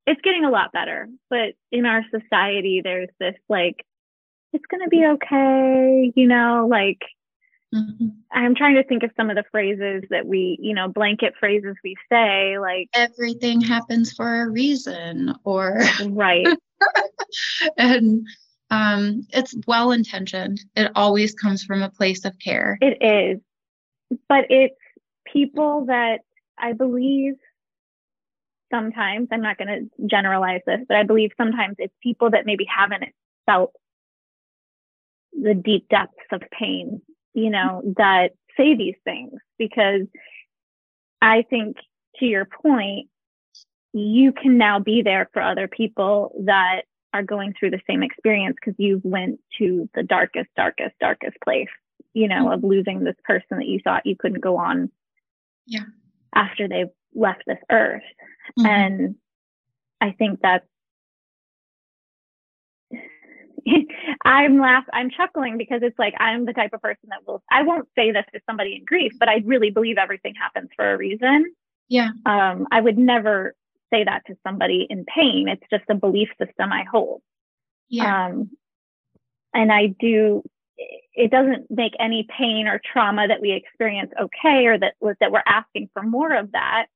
it's 0.06 0.20
getting 0.22 0.44
a 0.44 0.50
lot 0.50 0.72
better, 0.72 1.08
but 1.30 1.54
in 1.70 1.86
our 1.86 2.02
society 2.10 2.80
there's 2.82 3.08
this 3.20 3.34
like 3.48 3.84
it's 4.52 4.66
going 4.66 4.82
to 4.82 4.88
be 4.88 5.06
okay, 5.06 6.12
you 6.14 6.26
know, 6.28 6.66
like 6.70 6.98
Mhm. 7.74 8.12
I'm 8.30 8.54
trying 8.54 8.74
to 8.74 8.84
think 8.84 9.02
of 9.02 9.10
some 9.16 9.30
of 9.30 9.36
the 9.36 9.44
phrases 9.50 10.04
that 10.10 10.26
we, 10.26 10.58
you 10.60 10.74
know, 10.74 10.88
blanket 10.88 11.34
phrases 11.40 11.74
we 11.82 11.96
say 12.10 12.58
like 12.58 12.88
Everything 12.94 13.60
happens 13.60 14.12
for 14.12 14.42
a 14.42 14.50
reason, 14.50 15.34
or 15.44 15.80
right. 16.00 16.46
and 17.78 18.26
um, 18.70 19.26
it's 19.32 19.54
well 19.66 19.92
intentioned. 19.92 20.60
It 20.76 20.90
always 20.94 21.34
comes 21.34 21.62
from 21.62 21.82
a 21.82 21.90
place 21.90 22.24
of 22.24 22.38
care. 22.38 22.78
It 22.80 23.02
is. 23.02 23.40
But 24.28 24.46
it's 24.50 24.76
people 25.30 25.86
that 25.86 26.20
I 26.58 26.72
believe 26.72 27.34
sometimes, 28.72 29.28
I'm 29.30 29.42
not 29.42 29.58
going 29.58 29.68
to 29.68 30.06
generalize 30.06 30.62
this, 30.66 30.80
but 30.88 30.96
I 30.96 31.04
believe 31.04 31.30
sometimes 31.36 31.76
it's 31.78 31.94
people 32.02 32.30
that 32.30 32.46
maybe 32.46 32.64
haven't 32.64 33.04
felt 33.46 33.72
the 35.32 35.54
deep 35.54 35.88
depths 35.88 36.14
of 36.32 36.42
pain, 36.58 37.02
you 37.34 37.50
know, 37.50 37.82
that 37.96 38.32
say 38.56 38.76
these 38.76 38.96
things. 39.04 39.32
Because 39.58 40.06
I 41.20 41.44
think 41.48 41.76
to 42.16 42.26
your 42.26 42.46
point, 42.46 43.08
you 43.92 44.32
can 44.32 44.58
now 44.58 44.78
be 44.78 45.02
there 45.02 45.28
for 45.32 45.42
other 45.42 45.68
people 45.68 46.34
that 46.44 46.82
are 47.12 47.22
going 47.22 47.54
through 47.58 47.70
the 47.70 47.80
same 47.86 48.02
experience 48.02 48.56
because 48.58 48.74
you've 48.78 49.04
went 49.04 49.38
to 49.58 49.88
the 49.94 50.02
darkest, 50.02 50.48
darkest, 50.56 50.94
darkest 50.98 51.36
place, 51.44 51.68
you 52.14 52.26
know, 52.26 52.46
mm. 52.46 52.54
of 52.54 52.64
losing 52.64 53.04
this 53.04 53.16
person 53.24 53.58
that 53.58 53.66
you 53.66 53.80
thought 53.84 54.06
you 54.06 54.16
couldn't 54.16 54.40
go 54.40 54.56
on 54.56 54.90
Yeah. 55.66 55.84
after 56.34 56.68
they 56.68 56.86
left 57.14 57.42
this 57.46 57.58
earth. 57.70 58.02
Mhm. 58.58 58.66
And 58.66 59.14
I 60.00 60.12
think 60.12 60.40
that's 60.40 60.66
I'm 64.24 64.58
laugh 64.58 64.84
I'm 64.92 65.10
chuckling 65.10 65.56
because 65.56 65.82
it's 65.82 65.98
like 65.98 66.14
I'm 66.18 66.44
the 66.44 66.52
type 66.52 66.72
of 66.72 66.82
person 66.82 67.08
that 67.10 67.26
will 67.26 67.42
I 67.50 67.62
won't 67.62 67.88
say 67.96 68.10
this 68.10 68.24
to 68.34 68.40
somebody 68.46 68.76
in 68.76 68.84
grief, 68.84 69.12
but 69.18 69.28
I 69.28 69.42
really 69.44 69.70
believe 69.70 69.98
everything 69.98 70.34
happens 70.34 70.70
for 70.76 70.92
a 70.92 70.96
reason. 70.96 71.54
Yeah. 71.88 72.10
Um, 72.26 72.66
I 72.72 72.80
would 72.80 72.98
never 72.98 73.54
say 73.92 74.04
that 74.04 74.22
to 74.26 74.36
somebody 74.46 74.86
in 74.88 75.04
pain. 75.04 75.48
It's 75.48 75.62
just 75.70 75.84
a 75.88 75.94
belief 75.94 76.28
system 76.38 76.72
I 76.72 76.84
hold. 76.90 77.22
Yeah. 77.88 78.26
Um, 78.26 78.50
and 79.54 79.70
I 79.70 79.88
do, 80.00 80.42
it 81.14 81.30
doesn't 81.30 81.70
make 81.70 81.92
any 82.00 82.26
pain 82.36 82.66
or 82.66 82.80
trauma 82.92 83.28
that 83.28 83.40
we 83.40 83.52
experience 83.52 84.10
okay 84.20 84.66
or 84.66 84.78
that, 84.78 84.94
that 85.20 85.30
we're 85.30 85.42
asking 85.46 85.90
for 85.92 86.02
more 86.02 86.34
of 86.34 86.52
that. 86.52 86.86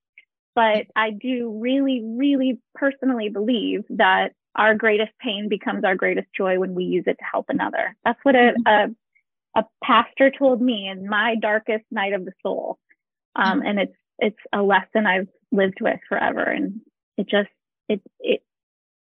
But 0.57 0.87
I 0.97 1.11
do 1.11 1.61
really, 1.61 2.03
really 2.03 2.59
personally 2.75 3.29
believe 3.29 3.85
that 3.91 4.31
our 4.57 4.75
greatest 4.75 5.13
pain 5.21 5.49
becomes 5.51 5.85
our 5.85 5.95
greatest 5.95 6.29
joy 6.35 6.59
when 6.59 6.75
we 6.75 6.85
use 6.85 7.05
it 7.07 7.19
to 7.19 7.25
help 7.31 7.47
another. 7.51 7.95
That's 8.07 8.19
what 8.23 8.35
a, 8.35 8.55
a, 8.67 8.87
a 9.55 9.65
pastor 9.85 10.33
told 10.37 10.63
me 10.63 10.89
in 10.89 11.09
my 11.09 11.37
darkest 11.41 11.85
night 11.91 12.15
of 12.15 12.25
the 12.25 12.33
soul. 12.43 12.79
Um, 13.37 13.61
and 13.61 13.79
it's, 13.79 13.97
it's 14.19 14.39
a 14.51 14.63
lesson 14.63 15.07
I've 15.07 15.29
lived 15.53 15.83
with 15.83 16.01
forever. 16.09 16.41
And 16.41 16.81
it 17.19 17.29
just, 17.29 17.51
it, 17.91 18.01
it, 18.19 18.43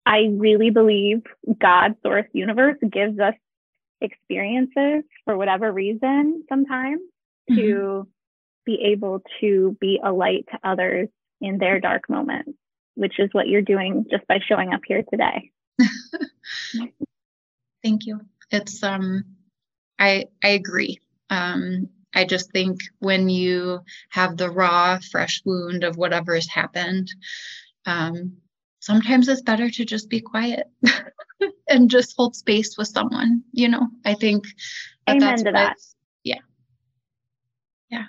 I 0.04 0.28
really 0.30 0.68
believe 0.68 1.22
God, 1.58 1.94
source, 2.02 2.26
universe 2.34 2.76
gives 2.82 3.18
us 3.18 3.34
experiences 4.02 5.04
for 5.24 5.38
whatever 5.38 5.72
reason 5.72 6.44
sometimes 6.50 7.00
mm-hmm. 7.50 7.56
to 7.56 8.08
be 8.66 8.92
able 8.92 9.22
to 9.40 9.74
be 9.80 9.98
a 10.04 10.12
light 10.12 10.44
to 10.52 10.58
others 10.62 11.08
in 11.40 11.58
their 11.58 11.80
dark 11.80 12.08
moments, 12.08 12.52
which 12.94 13.18
is 13.18 13.28
what 13.32 13.48
you're 13.48 13.62
doing 13.62 14.06
just 14.10 14.26
by 14.26 14.38
showing 14.46 14.72
up 14.72 14.80
here 14.86 15.02
today. 15.10 15.50
Thank 17.82 18.06
you. 18.06 18.20
It's 18.50 18.82
um 18.82 19.24
I 19.98 20.26
I 20.42 20.48
agree. 20.48 20.98
Um 21.30 21.88
I 22.14 22.24
just 22.24 22.50
think 22.50 22.80
when 22.98 23.28
you 23.28 23.80
have 24.10 24.36
the 24.36 24.50
raw, 24.50 24.98
fresh 25.10 25.42
wound 25.44 25.84
of 25.84 25.96
whatever 25.96 26.34
has 26.34 26.48
happened, 26.48 27.08
um, 27.86 28.38
sometimes 28.80 29.28
it's 29.28 29.42
better 29.42 29.70
to 29.70 29.84
just 29.84 30.08
be 30.10 30.20
quiet 30.20 30.66
and 31.68 31.90
just 31.90 32.14
hold 32.16 32.34
space 32.34 32.76
with 32.76 32.88
someone. 32.88 33.44
You 33.52 33.68
know, 33.68 33.86
I 34.04 34.14
think 34.14 34.44
that 35.06 35.16
Amen 35.16 35.44
to 35.44 35.52
that. 35.52 35.76
Yeah. 36.24 36.40
Yeah. 37.90 38.06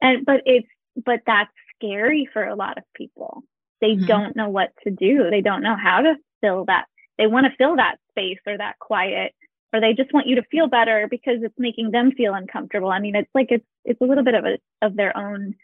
And 0.00 0.26
but 0.26 0.42
it's 0.44 0.68
but 1.04 1.20
that's 1.26 1.50
scary 1.76 2.28
for 2.32 2.44
a 2.44 2.54
lot 2.54 2.78
of 2.78 2.84
people. 2.94 3.42
They 3.80 3.92
mm-hmm. 3.92 4.06
don't 4.06 4.36
know 4.36 4.48
what 4.48 4.70
to 4.84 4.90
do. 4.90 5.28
They 5.30 5.40
don't 5.40 5.62
know 5.62 5.76
how 5.76 6.02
to 6.02 6.14
fill 6.40 6.64
that. 6.66 6.86
They 7.18 7.26
want 7.26 7.46
to 7.46 7.56
fill 7.56 7.76
that 7.76 7.96
space 8.10 8.38
or 8.46 8.56
that 8.56 8.78
quiet, 8.78 9.34
or 9.72 9.80
they 9.80 9.94
just 9.94 10.12
want 10.12 10.26
you 10.26 10.36
to 10.36 10.42
feel 10.50 10.68
better 10.68 11.06
because 11.10 11.38
it's 11.42 11.54
making 11.58 11.90
them 11.90 12.12
feel 12.12 12.34
uncomfortable. 12.34 12.90
I 12.90 13.00
mean, 13.00 13.16
it's 13.16 13.30
like 13.34 13.48
it's 13.50 13.66
it's 13.84 14.00
a 14.00 14.04
little 14.04 14.24
bit 14.24 14.34
of 14.34 14.44
a 14.44 14.58
of 14.82 14.96
their 14.96 15.16
own 15.16 15.54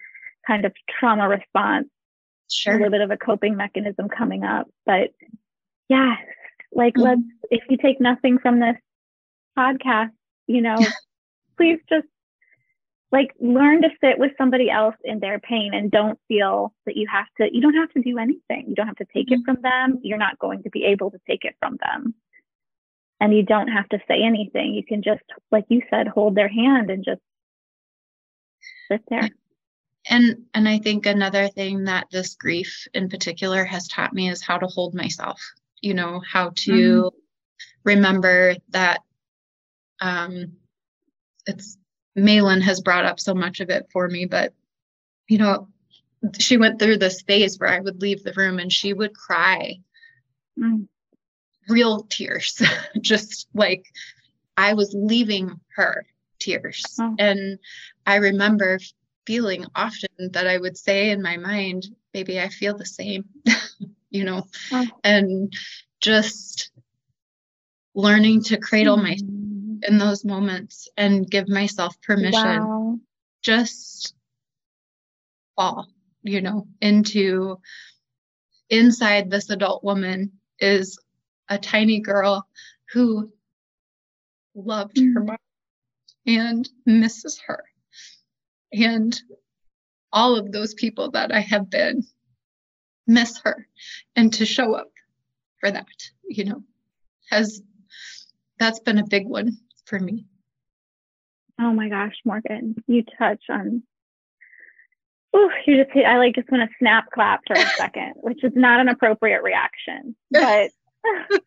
kind 0.46 0.64
of 0.64 0.72
trauma 0.88 1.28
response. 1.28 1.88
Sure. 2.50 2.74
A 2.74 2.76
little 2.76 2.90
bit 2.90 3.00
of 3.00 3.10
a 3.10 3.16
coping 3.16 3.56
mechanism 3.56 4.08
coming 4.08 4.44
up. 4.44 4.68
But 4.84 5.10
yeah, 5.88 6.16
like 6.72 6.94
mm-hmm. 6.94 7.02
let's 7.02 7.22
if 7.50 7.62
you 7.68 7.76
take 7.76 8.00
nothing 8.00 8.38
from 8.38 8.60
this 8.60 8.76
podcast, 9.58 10.10
you 10.46 10.60
know, 10.60 10.76
please 11.56 11.80
just 11.88 12.06
like 13.12 13.34
learn 13.40 13.82
to 13.82 13.90
sit 14.00 14.18
with 14.18 14.32
somebody 14.38 14.70
else 14.70 14.96
in 15.04 15.20
their 15.20 15.38
pain 15.38 15.74
and 15.74 15.90
don't 15.90 16.18
feel 16.28 16.72
that 16.86 16.96
you 16.96 17.06
have 17.12 17.26
to 17.36 17.54
you 17.54 17.60
don't 17.60 17.74
have 17.74 17.90
to 17.90 18.02
do 18.02 18.18
anything. 18.18 18.64
You 18.68 18.74
don't 18.74 18.86
have 18.86 18.96
to 18.96 19.06
take 19.12 19.30
it 19.30 19.40
mm-hmm. 19.40 19.44
from 19.44 19.62
them. 19.62 20.00
You're 20.02 20.18
not 20.18 20.38
going 20.38 20.62
to 20.62 20.70
be 20.70 20.84
able 20.84 21.10
to 21.10 21.20
take 21.28 21.44
it 21.44 21.54
from 21.60 21.76
them. 21.80 22.14
And 23.20 23.32
you 23.32 23.44
don't 23.44 23.68
have 23.68 23.88
to 23.90 23.98
say 24.08 24.22
anything. 24.22 24.74
You 24.74 24.84
can 24.84 25.02
just 25.02 25.22
like 25.50 25.66
you 25.68 25.82
said 25.90 26.08
hold 26.08 26.34
their 26.34 26.48
hand 26.48 26.90
and 26.90 27.04
just 27.04 27.20
sit 28.90 29.02
there. 29.08 29.28
And 30.10 30.46
and 30.52 30.68
i 30.68 30.78
think 30.78 31.06
another 31.06 31.46
thing 31.46 31.84
that 31.84 32.08
this 32.10 32.34
grief 32.34 32.88
in 32.92 33.08
particular 33.08 33.64
has 33.64 33.86
taught 33.86 34.12
me 34.12 34.28
is 34.28 34.42
how 34.42 34.58
to 34.58 34.66
hold 34.66 34.94
myself 34.94 35.40
you 35.80 35.94
know 35.94 36.20
how 36.28 36.50
to 36.56 36.72
mm-hmm. 36.72 37.16
remember 37.84 38.56
that 38.70 39.02
um 40.00 40.54
it's 41.46 41.78
Malin 42.14 42.60
has 42.60 42.80
brought 42.80 43.04
up 43.04 43.18
so 43.18 43.34
much 43.34 43.60
of 43.60 43.70
it 43.70 43.88
for 43.92 44.08
me, 44.08 44.26
but 44.26 44.52
you 45.28 45.38
know, 45.38 45.68
she 46.38 46.56
went 46.56 46.78
through 46.78 46.98
this 46.98 47.22
phase 47.22 47.58
where 47.58 47.70
I 47.70 47.80
would 47.80 48.00
leave 48.00 48.22
the 48.22 48.34
room 48.34 48.58
and 48.58 48.72
she 48.72 48.92
would 48.92 49.14
cry 49.14 49.78
mm. 50.58 50.86
real 51.68 52.02
tears, 52.08 52.60
just 53.00 53.48
like 53.54 53.86
I 54.56 54.74
was 54.74 54.94
leaving 54.94 55.60
her 55.76 56.06
tears. 56.38 56.84
Oh. 57.00 57.14
And 57.18 57.58
I 58.06 58.16
remember 58.16 58.78
feeling 59.26 59.66
often 59.74 60.08
that 60.32 60.46
I 60.46 60.58
would 60.58 60.76
say 60.76 61.10
in 61.10 61.22
my 61.22 61.36
mind, 61.36 61.86
maybe 62.12 62.40
I 62.40 62.48
feel 62.48 62.76
the 62.76 62.86
same, 62.86 63.24
you 64.10 64.24
know, 64.24 64.46
oh. 64.72 64.86
and 65.02 65.52
just 66.00 66.70
learning 67.94 68.42
to 68.42 68.58
cradle 68.58 68.96
mm. 68.96 69.02
myself 69.02 69.30
in 69.86 69.98
those 69.98 70.24
moments 70.24 70.88
and 70.96 71.30
give 71.30 71.48
myself 71.48 72.00
permission 72.02 72.66
wow. 72.66 72.98
just 73.42 74.14
fall 75.56 75.88
you 76.22 76.40
know 76.40 76.66
into 76.80 77.58
inside 78.70 79.30
this 79.30 79.50
adult 79.50 79.84
woman 79.84 80.32
is 80.58 80.98
a 81.48 81.58
tiny 81.58 82.00
girl 82.00 82.46
who 82.92 83.30
loved 84.54 84.98
her 84.98 85.20
mm. 85.20 85.26
mom 85.26 85.36
and 86.26 86.68
misses 86.86 87.40
her 87.46 87.64
and 88.72 89.20
all 90.12 90.36
of 90.36 90.52
those 90.52 90.74
people 90.74 91.10
that 91.10 91.32
i 91.32 91.40
have 91.40 91.68
been 91.68 92.02
miss 93.06 93.38
her 93.38 93.66
and 94.14 94.32
to 94.32 94.46
show 94.46 94.74
up 94.74 94.90
for 95.58 95.70
that 95.70 95.86
you 96.24 96.44
know 96.44 96.62
has 97.30 97.62
that's 98.58 98.80
been 98.80 98.98
a 98.98 99.06
big 99.06 99.26
one 99.26 99.58
for 99.84 99.98
me. 99.98 100.26
Oh 101.60 101.72
my 101.72 101.88
gosh, 101.88 102.14
Morgan, 102.24 102.76
you 102.86 103.04
touch 103.18 103.42
on. 103.48 103.82
Oh, 105.34 105.50
you 105.66 105.84
just, 105.84 105.96
I 105.96 106.18
like 106.18 106.34
just 106.34 106.50
want 106.50 106.68
to 106.68 106.76
snap 106.78 107.06
clap 107.12 107.40
for 107.46 107.54
a 107.54 107.66
second, 107.76 108.14
which 108.16 108.42
is 108.44 108.52
not 108.54 108.80
an 108.80 108.88
appropriate 108.88 109.42
reaction, 109.42 110.14
but 110.30 110.70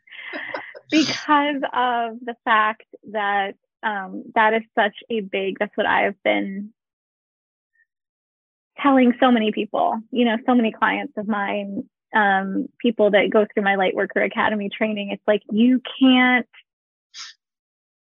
because 0.92 1.62
of 1.74 2.18
the 2.24 2.36
fact 2.44 2.86
that 3.12 3.56
um, 3.84 4.24
that 4.34 4.54
is 4.54 4.64
such 4.74 4.96
a 5.10 5.20
big, 5.22 5.60
that's 5.60 5.76
what 5.76 5.86
I've 5.86 6.22
been 6.24 6.74
telling 8.82 9.14
so 9.20 9.32
many 9.32 9.52
people, 9.52 10.00
you 10.12 10.26
know, 10.26 10.38
so 10.46 10.56
many 10.56 10.72
clients 10.72 11.14
of 11.18 11.28
mine, 11.28 11.84
um, 12.16 12.68
people 12.80 13.12
that 13.12 13.30
go 13.30 13.46
through 13.46 13.64
my 13.64 13.76
Lightworker 13.76 14.26
Academy 14.26 14.70
training. 14.76 15.12
It's 15.12 15.24
like, 15.28 15.44
you 15.52 15.82
can't 16.00 16.48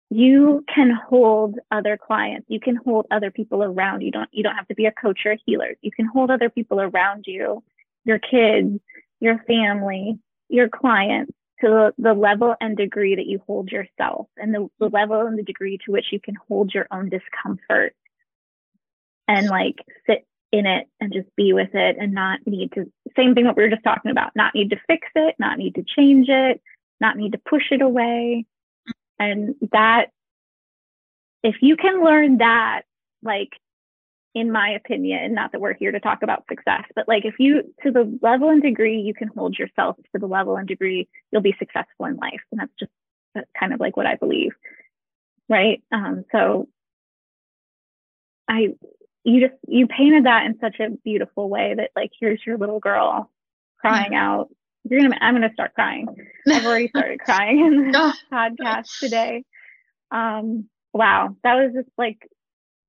you 0.09 0.65
can 0.73 0.91
hold 0.91 1.55
other 1.71 1.97
clients. 1.97 2.47
You 2.49 2.59
can 2.59 2.75
hold 2.75 3.05
other 3.11 3.29
people 3.29 3.63
around 3.63 4.01
you. 4.01 4.11
Don't 4.11 4.29
you 4.31 4.43
don't 4.43 4.55
have 4.55 4.67
to 4.67 4.75
be 4.75 4.85
a 4.85 4.91
coach 4.91 5.21
or 5.25 5.33
a 5.33 5.39
healer. 5.45 5.75
You 5.81 5.91
can 5.91 6.05
hold 6.05 6.31
other 6.31 6.49
people 6.49 6.81
around 6.81 7.25
you 7.27 7.63
your 8.05 8.19
kids 8.19 8.79
your 9.19 9.43
family 9.47 10.17
your 10.49 10.69
clients 10.69 11.33
to 11.61 11.93
the 11.97 12.13
level 12.13 12.55
and 12.61 12.77
degree 12.77 13.15
that 13.15 13.25
you 13.25 13.39
hold 13.45 13.69
yourself 13.69 14.27
and 14.37 14.53
the, 14.53 14.67
the 14.79 14.87
level 14.87 15.21
and 15.21 15.37
the 15.37 15.43
degree 15.43 15.77
to 15.85 15.91
which 15.91 16.05
you 16.11 16.19
can 16.19 16.35
hold 16.47 16.73
your 16.73 16.87
own 16.91 17.09
discomfort 17.09 17.93
and 19.27 19.47
like 19.47 19.75
sit 20.07 20.25
in 20.51 20.65
it 20.65 20.87
and 20.99 21.13
just 21.13 21.27
be 21.35 21.53
with 21.53 21.75
it 21.75 21.97
and 21.99 22.13
not 22.13 22.39
need 22.45 22.71
to 22.71 22.91
same 23.15 23.35
thing 23.35 23.45
what 23.45 23.57
we 23.57 23.63
were 23.63 23.69
just 23.69 23.83
talking 23.83 24.11
about 24.11 24.31
not 24.35 24.55
need 24.55 24.69
to 24.69 24.79
fix 24.87 25.07
it 25.15 25.35
not 25.37 25.57
need 25.57 25.75
to 25.75 25.83
change 25.83 26.27
it 26.29 26.61
not 26.99 27.17
need 27.17 27.33
to 27.33 27.37
push 27.37 27.71
it 27.71 27.81
away 27.81 28.45
and 29.19 29.55
that, 29.71 30.07
if 31.43 31.57
you 31.61 31.75
can 31.75 32.03
learn 32.03 32.37
that, 32.37 32.83
like, 33.21 33.49
in 34.35 34.51
my 34.51 34.69
opinion, 34.69 35.33
not 35.33 35.51
that 35.51 35.59
we're 35.59 35.73
here 35.73 35.91
to 35.91 35.99
talk 35.99 36.21
about 36.21 36.45
success, 36.47 36.83
but 36.95 37.07
like 37.07 37.25
if 37.25 37.35
you, 37.39 37.73
to 37.83 37.91
the 37.91 38.17
level 38.21 38.49
and 38.49 38.61
degree 38.61 39.01
you 39.01 39.13
can 39.13 39.27
hold 39.27 39.57
yourself 39.57 39.97
to 39.97 40.19
the 40.19 40.27
level 40.27 40.55
and 40.55 40.67
degree, 40.67 41.09
you'll 41.31 41.41
be 41.41 41.55
successful 41.57 42.05
in 42.05 42.15
life. 42.15 42.39
And 42.51 42.61
that's 42.61 42.71
just 42.79 42.91
that's 43.33 43.49
kind 43.59 43.73
of 43.73 43.79
like 43.79 43.97
what 43.97 44.05
I 44.05 44.15
believe. 44.15 44.51
Right. 45.49 45.81
Um, 45.91 46.25
so 46.31 46.69
I, 48.47 48.75
you 49.23 49.47
just, 49.47 49.59
you 49.67 49.87
painted 49.87 50.25
that 50.25 50.45
in 50.45 50.59
such 50.59 50.79
a 50.79 50.91
beautiful 51.03 51.49
way 51.49 51.73
that 51.75 51.89
like, 51.95 52.11
here's 52.19 52.39
your 52.45 52.57
little 52.57 52.79
girl 52.79 53.31
crying 53.79 54.13
out 54.13 54.49
you're 54.89 55.01
gonna 55.01 55.17
i'm 55.21 55.35
gonna 55.35 55.53
start 55.53 55.73
crying. 55.73 56.07
I've 56.47 56.65
already 56.65 56.89
started 56.89 57.19
crying 57.25 57.59
in 57.65 57.91
the 57.91 58.13
podcast 58.31 58.99
today. 58.99 59.43
Um 60.11 60.69
wow. 60.93 61.35
That 61.43 61.55
was 61.55 61.73
just 61.73 61.89
like 61.97 62.17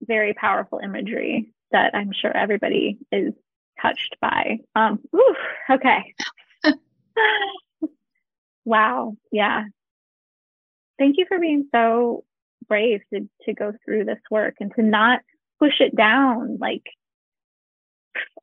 very 0.03 0.33
powerful 0.35 0.81
imagery 0.83 1.53
that 1.73 1.95
i'm 1.95 2.11
sure 2.13 2.35
everybody 2.37 2.99
is 3.13 3.33
touched 3.81 4.17
by. 4.21 4.59
Um 4.75 5.01
whew, 5.11 5.37
okay. 5.71 6.15
Wow. 8.65 9.17
Yeah. 9.33 9.65
Thank 10.99 11.17
you 11.19 11.25
for 11.27 11.39
being 11.39 11.69
so 11.73 12.25
brave 12.69 13.01
to, 13.13 13.29
to 13.45 13.55
go 13.55 13.73
through 13.85 14.05
this 14.05 14.21
work 14.31 14.55
and 14.61 14.73
to 14.77 14.83
not 14.83 15.21
push 15.59 15.81
it 15.81 15.97
down. 15.97 16.59
Like 16.61 16.85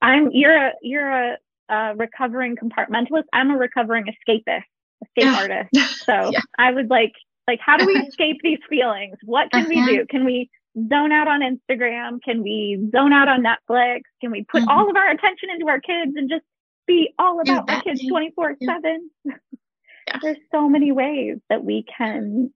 I'm 0.02 0.30
you're 0.32 0.56
a 0.56 0.72
you're 0.82 1.10
a, 1.10 1.38
a 1.70 1.94
recovering 1.96 2.56
compartmentalist. 2.56 3.24
I'm 3.34 3.52
a 3.52 3.58
recovering 3.58 4.06
escapist, 4.06 4.64
escape 5.04 5.38
artist. 5.38 5.70
So 6.06 6.30
yeah. 6.32 6.40
I 6.58 6.72
was 6.72 6.86
like 6.90 7.12
like 7.48 7.60
how 7.60 7.78
do 7.78 7.86
we 7.86 7.94
escape 8.08 8.38
these 8.44 8.60
feelings? 8.70 9.18
What 9.24 9.52
can 9.52 9.62
uh-huh. 9.62 9.70
we 9.70 9.98
do? 9.98 10.06
Can 10.10 10.26
we 10.26 10.50
zone 10.90 11.12
out 11.12 11.28
on 11.28 11.42
Instagram? 11.42 12.22
Can 12.24 12.44
we 12.44 12.88
zone 12.92 13.14
out 13.14 13.28
on 13.28 13.44
Netflix? 13.44 14.02
Can 14.22 14.32
we 14.32 14.46
put 14.50 14.62
mm-hmm. 14.62 14.70
all 14.70 14.90
of 14.90 14.96
our 14.96 15.10
attention 15.10 15.50
into 15.54 15.68
our 15.68 15.80
kids 15.80 16.14
and 16.16 16.30
just 16.30 16.44
be 16.86 17.14
all 17.20 17.42
about 17.42 17.70
our 17.70 17.82
kids 17.82 18.08
24 18.08 18.56
7? 18.64 19.10
There's 20.22 20.38
so 20.52 20.70
many 20.70 20.92
ways 20.92 21.38
that 21.50 21.64
we 21.64 21.84
can 21.98 22.54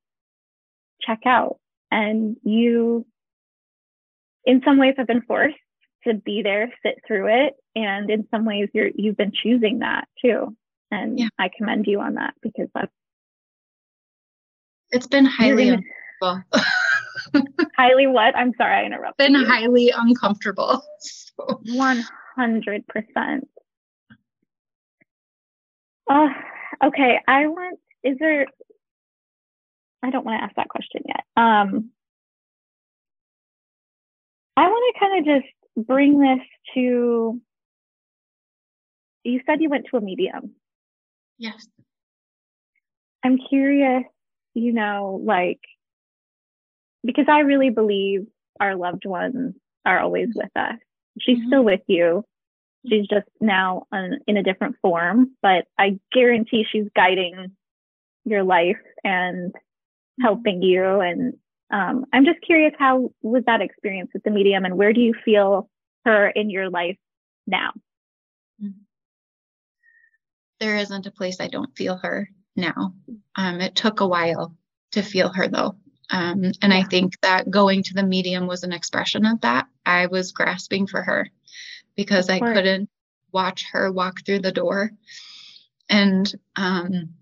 check 1.02 1.22
out. 1.26 1.58
And 1.90 2.38
you, 2.44 3.06
in 4.46 4.62
some 4.64 4.78
ways, 4.78 4.94
have 4.98 5.08
been 5.08 5.24
forced 5.24 5.58
to 6.08 6.14
be 6.14 6.42
there, 6.42 6.72
sit 6.84 7.02
through 7.08 7.46
it. 7.46 7.54
And 7.76 8.10
in 8.10 8.28
some 8.32 8.46
ways, 8.46 8.70
you're, 8.74 8.90
you've 8.94 9.18
been 9.18 9.32
choosing 9.32 9.80
that 9.80 10.08
too. 10.24 10.56
And 10.92 11.20
yeah. 11.20 11.30
I 11.40 11.50
commend 11.56 11.86
you 11.88 12.00
on 12.02 12.16
that 12.16 12.34
because 12.42 12.68
that's. 12.74 12.92
It's 14.92 15.08
been 15.08 15.26
highly 15.26 15.70
gonna, 15.70 16.46
highly 17.78 18.08
what? 18.08 18.36
I'm 18.36 18.54
sorry, 18.58 18.84
I 18.84 18.86
interrupted. 18.86 19.18
Been 19.18 19.40
you. 19.40 19.48
highly 19.48 19.94
uncomfortable. 19.96 20.84
One 21.68 22.04
hundred 22.36 22.86
percent. 22.88 23.48
Oh, 26.10 26.28
okay. 26.84 27.20
I 27.26 27.48
want. 27.48 27.80
Is 28.04 28.18
there? 28.20 28.48
I 30.04 30.10
don't 30.10 30.26
want 30.26 30.40
to 30.40 30.44
ask 30.44 30.56
that 30.56 30.68
question 30.68 31.04
yet. 31.08 31.24
Um, 31.38 31.92
I 34.58 34.68
want 34.68 34.96
to 34.96 35.00
kind 35.00 35.20
of 35.20 35.42
just 35.42 35.54
bring 35.78 36.20
this 36.20 36.46
to. 36.76 37.40
You 39.24 39.40
said 39.46 39.62
you 39.62 39.70
went 39.70 39.86
to 39.92 39.98
a 39.98 40.02
medium. 40.02 40.56
Yes. 41.38 41.68
I'm 43.24 43.38
curious, 43.50 44.04
you 44.54 44.74
know, 44.74 45.22
like 45.24 45.60
because 47.04 47.26
I 47.28 47.40
really 47.40 47.70
believe 47.70 48.28
our 48.60 48.76
loved 48.76 49.06
ones 49.06 49.56
are 49.86 50.00
always 50.00 50.30
with 50.36 50.52
us. 50.56 50.76
She's 51.20 51.38
mm-hmm. 51.38 51.48
still 51.48 51.64
with 51.64 51.82
you. 51.88 52.24
She's 52.88 53.08
just 53.08 53.28
now 53.40 53.86
on, 53.92 54.20
in 54.28 54.38
a 54.38 54.44
different 54.44 54.76
form, 54.82 55.32
but 55.42 55.66
I 55.78 56.00
guarantee 56.12 56.66
she's 56.72 56.88
guiding 56.96 57.52
your 58.26 58.44
life 58.44 58.80
and 59.04 59.52
mm-hmm. 59.52 60.24
helping 60.24 60.62
you. 60.62 61.00
And 61.00 61.34
um, 61.72 62.06
I'm 62.14 62.26
just 62.26 62.42
curious, 62.42 62.74
how 62.78 63.12
was 63.22 63.44
that 63.46 63.62
experience 63.62 64.12
with 64.14 64.24
the 64.24 64.32
medium, 64.32 64.66
and 64.66 64.78
where 64.78 64.94
do 64.94 65.00
you 65.00 65.14
feel 65.26 65.70
her 66.06 66.30
in 66.30 66.50
your 66.50 66.70
life 66.70 66.98
now? 67.48 67.72
Mm-hmm. 68.62 68.82
There 70.60 70.78
isn't 70.78 71.08
a 71.08 71.12
place 71.12 71.40
I 71.40 71.48
don't 71.48 71.76
feel 71.76 71.98
her 71.98 72.30
now. 72.56 72.94
Um, 73.36 73.62
it 73.62 73.76
took 73.76 74.02
a 74.02 74.08
while 74.08 74.56
to 74.92 75.02
feel 75.02 75.32
her 75.34 75.48
though. 75.48 75.76
Um, 76.12 76.52
and 76.62 76.74
I 76.74 76.84
think 76.84 77.20
that 77.22 77.50
going 77.50 77.84
to 77.84 77.94
the 77.94 78.04
medium 78.04 78.46
was 78.46 78.64
an 78.64 78.74
expression 78.74 79.26
of 79.26 79.42
that. 79.42 79.68
I 79.86 80.08
was 80.08 80.34
grasping 80.34 80.86
for 80.86 81.02
her 81.02 81.30
because 81.96 82.30
I 82.30 82.40
couldn't 82.40 82.90
watch 83.32 83.66
her 83.72 83.92
walk 83.92 84.26
through 84.26 84.40
the 84.40 84.52
door. 84.52 84.92
And 85.90 86.32
um, 86.56 87.14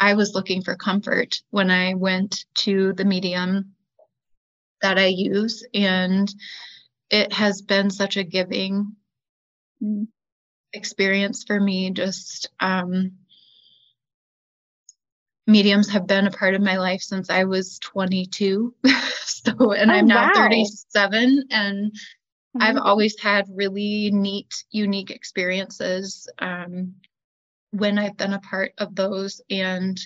I 0.00 0.14
was 0.14 0.34
looking 0.34 0.62
for 0.62 0.76
comfort 0.76 1.40
when 1.50 1.70
I 1.70 1.94
went 1.94 2.44
to 2.58 2.92
the 2.92 3.04
medium 3.04 3.74
that 4.82 4.98
I 4.98 5.06
use. 5.06 5.66
And 5.74 6.32
it 7.10 7.32
has 7.32 7.62
been 7.62 7.90
such 7.90 8.16
a 8.16 8.24
giving 8.24 8.96
experience 10.72 11.44
for 11.44 11.58
me, 11.58 11.90
just 11.90 12.50
um, 12.60 13.12
mediums 15.46 15.88
have 15.90 16.06
been 16.06 16.26
a 16.26 16.30
part 16.30 16.54
of 16.54 16.60
my 16.60 16.76
life 16.76 17.00
since 17.00 17.30
I 17.30 17.44
was 17.44 17.78
22. 17.80 18.74
so, 19.24 19.72
and 19.72 19.90
oh, 19.90 19.94
I'm 19.94 20.06
now 20.06 20.28
wow. 20.28 20.34
37, 20.34 21.44
and 21.50 21.92
mm-hmm. 21.92 22.62
I've 22.62 22.76
always 22.76 23.18
had 23.18 23.46
really 23.52 24.10
neat, 24.12 24.64
unique 24.70 25.10
experiences 25.10 26.28
um, 26.38 26.94
when 27.70 27.98
I've 27.98 28.16
been 28.16 28.32
a 28.32 28.40
part 28.40 28.72
of 28.78 28.94
those. 28.94 29.40
And 29.50 29.98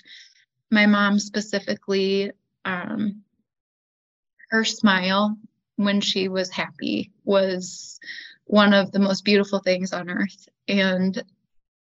my 0.71 0.85
mom 0.85 1.19
specifically, 1.19 2.31
um, 2.65 3.23
her 4.49 4.63
smile 4.63 5.37
when 5.75 6.01
she 6.01 6.27
was 6.27 6.49
happy 6.49 7.11
was 7.23 7.99
one 8.45 8.73
of 8.73 8.91
the 8.91 8.99
most 8.99 9.23
beautiful 9.23 9.59
things 9.59 9.93
on 9.93 10.09
earth. 10.09 10.47
And 10.67 11.21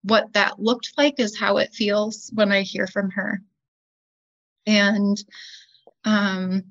what 0.03 0.33
that 0.35 0.61
looked 0.61 0.93
like 0.97 1.19
is 1.19 1.37
how 1.37 1.57
it 1.59 1.75
feels 1.75 2.31
when 2.35 2.53
I 2.53 2.63
hear 2.63 2.87
from 2.87 3.11
her. 3.11 3.41
And 4.67 5.23
um, 6.05 6.65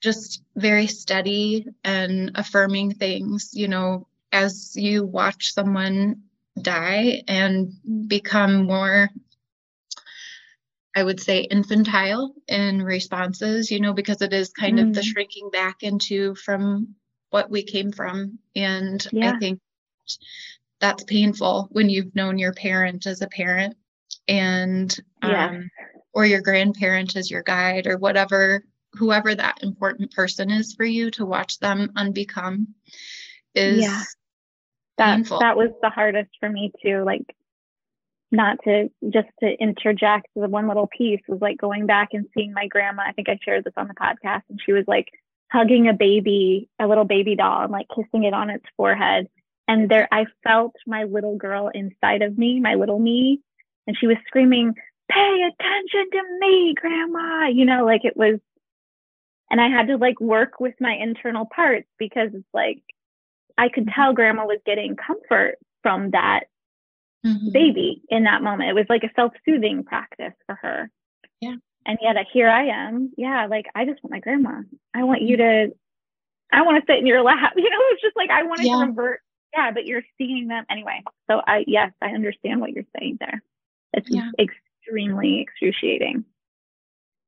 just 0.00 0.42
very 0.56 0.86
steady 0.86 1.66
and 1.84 2.32
affirming 2.34 2.94
things, 2.94 3.50
you 3.52 3.68
know, 3.68 4.06
as 4.32 4.76
you 4.76 5.04
watch 5.04 5.52
someone 5.52 6.22
die 6.62 7.22
and 7.26 7.72
become 8.08 8.66
more 8.66 9.10
I 10.94 11.04
would 11.04 11.20
say 11.20 11.42
infantile 11.42 12.34
in 12.48 12.82
responses, 12.82 13.70
you 13.70 13.78
know, 13.78 13.92
because 13.92 14.22
it 14.22 14.32
is 14.32 14.50
kind 14.50 14.78
mm. 14.78 14.88
of 14.88 14.94
the 14.94 15.02
mm. 15.02 15.04
shrinking 15.04 15.50
back 15.50 15.82
into 15.82 16.34
from 16.34 16.96
what 17.30 17.48
we 17.48 17.62
came 17.62 17.92
from. 17.92 18.40
And 18.56 19.06
yeah. 19.12 19.34
I 19.34 19.38
think 19.38 19.60
that's 20.80 21.04
painful 21.04 21.68
when 21.70 21.88
you've 21.88 22.14
known 22.16 22.38
your 22.38 22.52
parent 22.52 23.06
as 23.06 23.22
a 23.22 23.28
parent 23.28 23.76
and 24.26 24.94
um, 25.22 25.70
or 26.12 26.26
your 26.26 26.40
grandparent 26.40 27.14
as 27.16 27.30
your 27.30 27.42
guide 27.42 27.86
or 27.86 27.96
whatever 27.96 28.64
whoever 28.94 29.34
that 29.34 29.62
important 29.62 30.10
person 30.12 30.50
is 30.50 30.74
for 30.74 30.84
you 30.84 31.10
to 31.12 31.24
watch 31.24 31.58
them 31.60 31.92
unbecome 31.96 32.66
is 33.54 33.82
yeah. 33.82 34.02
That 35.00 35.16
painful. 35.16 35.40
that 35.40 35.56
was 35.56 35.70
the 35.82 35.90
hardest 35.90 36.30
for 36.38 36.48
me 36.48 36.72
too 36.82 37.02
like 37.04 37.24
not 38.32 38.58
to 38.62 38.88
just 39.08 39.28
to 39.40 39.50
interject 39.60 40.28
the 40.36 40.48
one 40.48 40.68
little 40.68 40.86
piece 40.86 41.20
was 41.28 41.40
like 41.40 41.58
going 41.58 41.86
back 41.86 42.10
and 42.12 42.26
seeing 42.34 42.52
my 42.52 42.66
grandma 42.68 43.02
i 43.06 43.12
think 43.12 43.28
i 43.28 43.38
shared 43.44 43.64
this 43.64 43.74
on 43.76 43.88
the 43.88 43.94
podcast 43.94 44.42
and 44.48 44.60
she 44.64 44.72
was 44.72 44.84
like 44.86 45.08
hugging 45.50 45.88
a 45.88 45.92
baby 45.92 46.68
a 46.78 46.86
little 46.86 47.04
baby 47.04 47.34
doll 47.34 47.62
and 47.62 47.72
like 47.72 47.86
kissing 47.88 48.24
it 48.24 48.32
on 48.32 48.50
its 48.50 48.64
forehead 48.76 49.26
and 49.70 49.88
there, 49.88 50.08
I 50.10 50.26
felt 50.42 50.74
my 50.84 51.04
little 51.04 51.36
girl 51.36 51.70
inside 51.72 52.22
of 52.22 52.36
me, 52.36 52.58
my 52.58 52.74
little 52.74 52.98
me, 52.98 53.40
and 53.86 53.96
she 53.96 54.08
was 54.08 54.16
screaming, 54.26 54.74
pay 55.08 55.48
attention 55.48 56.10
to 56.10 56.38
me, 56.40 56.74
grandma, 56.74 57.46
you 57.46 57.64
know, 57.64 57.84
like 57.84 58.04
it 58.04 58.16
was, 58.16 58.40
and 59.48 59.60
I 59.60 59.68
had 59.68 59.86
to 59.86 59.96
like 59.96 60.20
work 60.20 60.58
with 60.58 60.74
my 60.80 60.94
internal 60.94 61.46
parts 61.46 61.86
because 62.00 62.30
it's 62.34 62.48
like, 62.52 62.82
I 63.60 63.68
could 63.68 63.86
mm-hmm. 63.86 64.00
tell 64.00 64.14
grandma 64.14 64.46
was 64.46 64.60
getting 64.64 64.96
comfort 64.96 65.56
from 65.82 66.12
that 66.12 66.44
mm-hmm. 67.24 67.50
baby 67.52 68.02
in 68.08 68.24
that 68.24 68.42
moment. 68.42 68.70
It 68.70 68.74
was 68.74 68.86
like 68.88 69.04
a 69.04 69.12
self 69.14 69.32
soothing 69.44 69.84
practice 69.84 70.32
for 70.46 70.54
her. 70.56 70.90
Yeah. 71.40 71.56
And 71.84 71.98
yet 72.00 72.16
here 72.32 72.48
I 72.48 72.66
am. 72.66 73.12
Yeah. 73.16 73.46
Like 73.46 73.66
I 73.74 73.84
just 73.84 74.02
want 74.02 74.12
my 74.12 74.20
grandma. 74.20 74.62
I 74.94 75.04
want 75.04 75.22
you 75.22 75.36
to, 75.36 75.68
I 76.52 76.62
want 76.62 76.82
to 76.82 76.90
sit 76.90 76.98
in 76.98 77.06
your 77.06 77.22
lap. 77.24 77.52
You 77.56 77.68
know, 77.68 77.78
it's 77.90 78.02
just 78.02 78.16
like 78.16 78.30
I 78.30 78.44
wanted 78.44 78.66
yeah. 78.66 78.80
to 78.80 78.86
revert 78.86 79.20
yeah, 79.52 79.72
but 79.72 79.84
you're 79.84 80.02
seeing 80.16 80.46
them 80.48 80.64
anyway. 80.70 81.02
So 81.28 81.40
I 81.44 81.64
yes, 81.66 81.92
I 82.00 82.10
understand 82.10 82.60
what 82.60 82.70
you're 82.70 82.84
saying 82.98 83.18
there. 83.18 83.42
It's 83.92 84.08
yeah. 84.08 84.30
extremely 84.38 85.40
excruciating. 85.40 86.24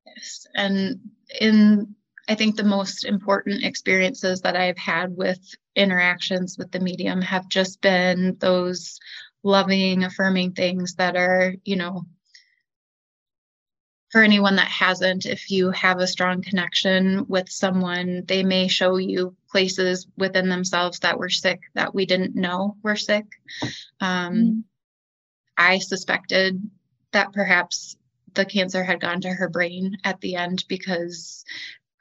Yes. 0.06 0.46
And 0.54 1.00
in 1.40 1.96
I 2.28 2.34
think 2.34 2.56
the 2.56 2.64
most 2.64 3.04
important 3.04 3.64
experiences 3.64 4.42
that 4.42 4.56
I've 4.56 4.78
had 4.78 5.16
with 5.16 5.40
interactions 5.74 6.56
with 6.56 6.70
the 6.70 6.80
medium 6.80 7.20
have 7.22 7.48
just 7.48 7.80
been 7.80 8.36
those 8.38 9.00
loving, 9.42 10.04
affirming 10.04 10.52
things 10.52 10.94
that 10.96 11.16
are, 11.16 11.54
you 11.64 11.76
know, 11.76 12.06
for 14.12 14.22
anyone 14.22 14.56
that 14.56 14.68
hasn't, 14.68 15.24
if 15.24 15.50
you 15.50 15.70
have 15.70 15.98
a 15.98 16.06
strong 16.06 16.42
connection 16.42 17.26
with 17.28 17.48
someone, 17.48 18.24
they 18.26 18.42
may 18.42 18.68
show 18.68 18.98
you 18.98 19.34
places 19.50 20.06
within 20.18 20.50
themselves 20.50 21.00
that 21.00 21.18
were 21.18 21.30
sick 21.30 21.62
that 21.74 21.94
we 21.94 22.04
didn't 22.04 22.36
know 22.36 22.76
were 22.82 22.94
sick. 22.94 23.24
Um, 24.00 24.34
mm-hmm. 24.34 24.60
I 25.56 25.78
suspected 25.78 26.60
that 27.12 27.32
perhaps 27.32 27.96
the 28.34 28.44
cancer 28.44 28.84
had 28.84 29.00
gone 29.00 29.22
to 29.22 29.30
her 29.30 29.48
brain 29.48 29.96
at 30.04 30.20
the 30.20 30.36
end 30.36 30.64
because 30.68 31.44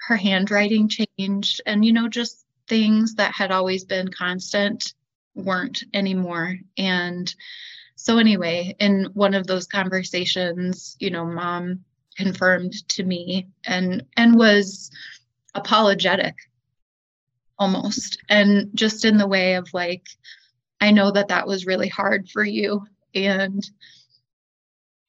her 0.07 0.15
handwriting 0.15 0.89
changed 0.89 1.61
and, 1.65 1.85
you 1.85 1.93
know, 1.93 2.07
just 2.07 2.45
things 2.67 3.15
that 3.15 3.33
had 3.33 3.51
always 3.51 3.83
been 3.83 4.07
constant 4.09 4.93
weren't 5.35 5.83
anymore. 5.93 6.57
And 6.77 7.33
so, 7.95 8.17
anyway, 8.17 8.75
in 8.79 9.09
one 9.13 9.33
of 9.33 9.47
those 9.47 9.67
conversations, 9.67 10.97
you 10.99 11.11
know, 11.11 11.25
mom 11.25 11.83
confirmed 12.17 12.73
to 12.89 13.03
me 13.03 13.47
and 13.65 14.03
and 14.17 14.37
was 14.37 14.91
apologetic 15.55 16.35
almost. 17.59 18.17
And 18.29 18.69
just 18.73 19.05
in 19.05 19.17
the 19.17 19.27
way 19.27 19.55
of 19.55 19.71
like, 19.73 20.07
I 20.81 20.91
know 20.91 21.11
that 21.11 21.27
that 21.29 21.47
was 21.47 21.67
really 21.67 21.89
hard 21.89 22.29
for 22.29 22.43
you. 22.43 22.87
And, 23.13 23.63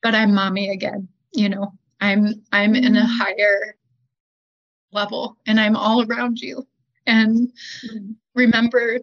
but 0.02 0.14
I'm 0.14 0.34
mommy 0.34 0.70
again, 0.70 1.08
you 1.32 1.48
know, 1.48 1.72
I'm, 2.00 2.42
I'm 2.52 2.74
in 2.74 2.96
a 2.96 3.00
Mm-hmm. 3.00 3.18
higher 3.18 3.76
level 4.92 5.36
and 5.46 5.60
I'm 5.60 5.76
all 5.76 6.02
around 6.04 6.38
you. 6.40 6.66
And 7.06 7.52
Mm-hmm. 7.84 8.12
remember 8.34 9.00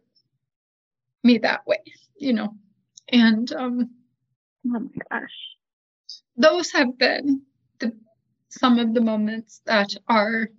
me 1.23 1.37
that 1.39 1.65
way, 1.67 1.83
you 2.17 2.33
know. 2.33 2.55
And 3.09 3.51
um, 3.53 3.89
Oh 4.65 4.79
my 4.79 4.89
gosh. 5.11 5.57
those 6.37 6.71
have 6.71 6.97
been 6.97 7.41
the 7.79 7.93
some 8.49 8.79
of 8.79 8.93
the 8.93 9.01
moments 9.01 9.61
that 9.65 9.95
are 10.07 10.49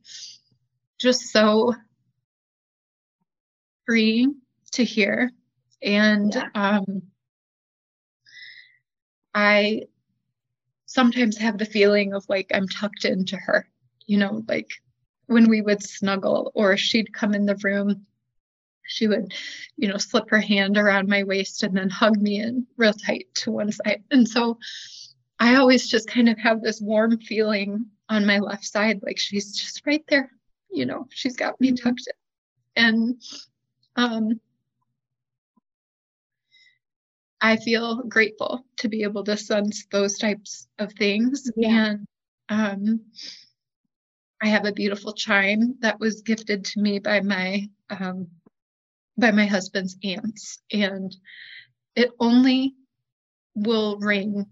just 0.99 1.31
so 1.33 1.75
freeing 3.87 4.41
to 4.73 4.85
hear. 4.85 5.31
And 5.83 6.35
Yeah. 6.35 6.49
um, 6.55 7.03
I 9.35 9.83
sometimes 10.87 11.37
have 11.39 11.59
the 11.59 11.65
feeling 11.67 12.13
of 12.15 12.25
like 12.29 12.51
I'm 12.55 12.69
tucked 12.69 13.05
into 13.05 13.37
her, 13.37 13.69
you 14.07 14.19
know, 14.19 14.45
like 14.49 14.69
when 15.31 15.49
we 15.49 15.61
would 15.61 15.81
snuggle 15.81 16.51
or 16.57 16.77
she'd 16.77 17.15
come 17.15 17.35
in 17.35 17.47
the 17.47 17.55
room, 17.63 18.05
she 18.85 19.07
would, 19.07 19.33
you 19.77 19.87
know, 19.87 19.97
slip 19.97 20.29
her 20.31 20.41
hand 20.41 20.77
around 20.77 21.09
my 21.09 21.23
waist 21.23 21.63
and 21.63 21.77
then 21.77 21.89
hug 21.89 22.21
me 22.21 22.41
in 22.41 22.67
real 22.77 22.93
tight 22.93 23.29
to 23.33 23.53
one 23.53 23.71
side. 23.71 24.03
And 24.11 24.29
so 24.29 24.59
I 25.39 25.55
always 25.55 25.89
just 25.89 26.09
kind 26.09 26.29
of 26.29 26.37
have 26.39 26.61
this 26.61 26.81
warm 26.81 27.21
feeling 27.21 27.87
on 28.09 28.27
my 28.27 28.41
left 28.41 28.65
side, 28.65 29.05
like 29.05 29.19
she's 29.19 29.55
just 29.55 29.87
right 29.87 30.03
there, 30.09 30.33
you 30.69 30.85
know, 30.85 31.07
she's 31.11 31.37
got 31.37 31.61
me 31.61 31.75
tucked 31.75 32.09
in. 32.75 32.85
And 32.85 33.23
um, 33.95 34.41
I 37.41 37.57
feel 37.57 38.03
grateful 38.03 38.65
to 38.79 38.89
be 38.89 39.05
able 39.05 39.23
to 39.25 39.37
sense 39.37 39.87
those 39.93 40.19
types 40.19 40.67
of 40.81 40.93
things. 40.95 41.53
Yeah. 41.57 41.95
And 42.49 42.89
um, 42.89 43.01
I 44.43 44.49
have 44.49 44.65
a 44.65 44.73
beautiful 44.73 45.13
chime 45.13 45.77
that 45.81 46.01
was 46.01 46.23
gifted 46.23 46.65
to 46.67 46.81
me 46.81 46.99
by 46.99 47.21
my 47.21 47.69
um, 47.91 48.29
by 49.19 49.31
my 49.33 49.47
husband's 49.47 49.97
aunts, 50.03 50.61
and 50.73 51.15
it 51.95 52.11
only 52.19 52.75
will 53.55 53.99
ring 53.99 54.47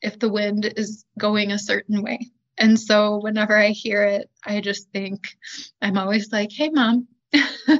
if 0.00 0.18
the 0.18 0.28
wind 0.28 0.72
is 0.76 1.04
going 1.18 1.50
a 1.50 1.58
certain 1.58 2.02
way. 2.02 2.30
And 2.56 2.78
so 2.78 3.18
whenever 3.18 3.56
I 3.56 3.70
hear 3.70 4.04
it, 4.04 4.30
I 4.44 4.60
just 4.60 4.90
think 4.92 5.26
I'm 5.82 5.98
always 5.98 6.30
like, 6.32 6.52
"Hey, 6.52 6.70
mom." 6.70 7.08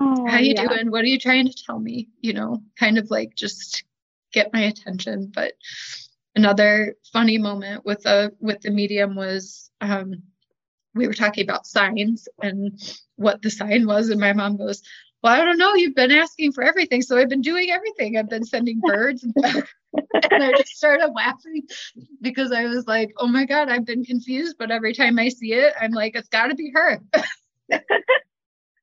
Oh, 0.00 0.26
how 0.28 0.38
you 0.38 0.54
yeah. 0.54 0.66
doing 0.68 0.90
what 0.90 1.02
are 1.02 1.08
you 1.08 1.18
trying 1.18 1.46
to 1.46 1.64
tell 1.66 1.78
me 1.78 2.08
you 2.20 2.32
know 2.32 2.62
kind 2.78 2.98
of 2.98 3.10
like 3.10 3.34
just 3.34 3.82
get 4.32 4.52
my 4.52 4.60
attention 4.60 5.32
but 5.34 5.54
another 6.36 6.94
funny 7.12 7.38
moment 7.38 7.84
with 7.84 8.06
a 8.06 8.30
with 8.38 8.60
the 8.60 8.70
medium 8.70 9.16
was 9.16 9.70
um 9.80 10.22
we 10.94 11.06
were 11.06 11.14
talking 11.14 11.44
about 11.44 11.66
signs 11.66 12.28
and 12.42 12.80
what 13.16 13.42
the 13.42 13.50
sign 13.50 13.86
was 13.86 14.10
and 14.10 14.20
my 14.20 14.32
mom 14.32 14.56
goes 14.56 14.82
well 15.22 15.32
i 15.32 15.44
don't 15.44 15.58
know 15.58 15.74
you've 15.74 15.94
been 15.94 16.10
asking 16.10 16.52
for 16.52 16.62
everything. 16.64 17.02
So 17.02 17.16
i've 17.18 17.28
been 17.28 17.40
doing 17.40 17.70
everything. 17.70 18.16
I've 18.16 18.28
been 18.28 18.44
sending 18.44 18.80
birds 18.80 19.22
and 19.24 19.34
i 20.32 20.52
just 20.56 20.76
started 20.76 21.12
laughing 21.14 21.62
because 22.20 22.52
i 22.52 22.64
was 22.64 22.86
like 22.86 23.12
oh 23.18 23.26
my 23.26 23.44
god 23.44 23.68
i've 23.68 23.86
been 23.86 24.04
confused. 24.04 24.56
But 24.58 24.70
every 24.70 24.94
time 24.94 25.18
i 25.18 25.28
see 25.28 25.52
it 25.52 25.72
i'm 25.80 25.92
like 25.92 26.14
it's 26.14 26.28
got 26.28 26.48
to 26.48 26.54
be 26.54 26.72
her. 26.74 27.00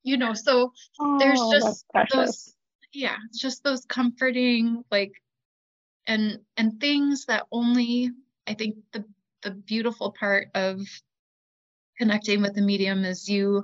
You 0.03 0.17
know 0.17 0.33
so 0.35 0.71
there's 1.17 1.39
Oh, 1.41 1.51
that's 1.51 1.65
just 1.65 2.13
those 2.13 2.55
yeah 2.93 3.15
it's 3.27 3.39
just 3.39 3.63
those 3.63 3.83
comforting 3.85 4.83
like 4.91 5.13
and 6.07 6.39
and 6.57 6.79
things 6.79 7.25
that 7.25 7.47
only 7.51 8.11
i 8.47 8.53
think 8.53 8.75
the 8.93 9.03
the 9.41 9.51
beautiful 9.51 10.11
part 10.11 10.49
of 10.53 10.79
connecting 11.97 12.41
with 12.41 12.53
the 12.55 12.61
medium 12.61 13.05
is 13.05 13.29
you 13.29 13.63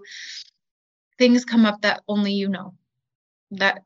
things 1.17 1.45
come 1.45 1.65
up 1.65 1.81
that 1.81 2.01
only 2.07 2.33
you 2.33 2.47
know 2.49 2.73
that 3.51 3.83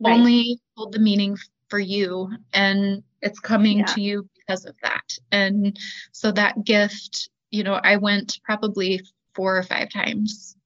Right. 0.00 0.14
only 0.14 0.58
hold 0.76 0.92
the 0.92 0.98
meaning 0.98 1.36
for 1.68 1.78
you 1.78 2.30
and 2.52 3.02
it's 3.22 3.40
coming 3.40 3.78
Yeah. 3.78 3.84
to 3.86 4.00
you 4.00 4.28
because 4.36 4.64
of 4.64 4.74
that 4.82 5.04
and 5.32 5.78
so 6.12 6.30
that 6.32 6.64
gift 6.64 7.30
you 7.50 7.62
know 7.62 7.74
i 7.84 7.96
went 7.96 8.40
probably 8.44 9.00
four 9.34 9.56
or 9.56 9.62
five 9.62 9.88
times 9.90 10.56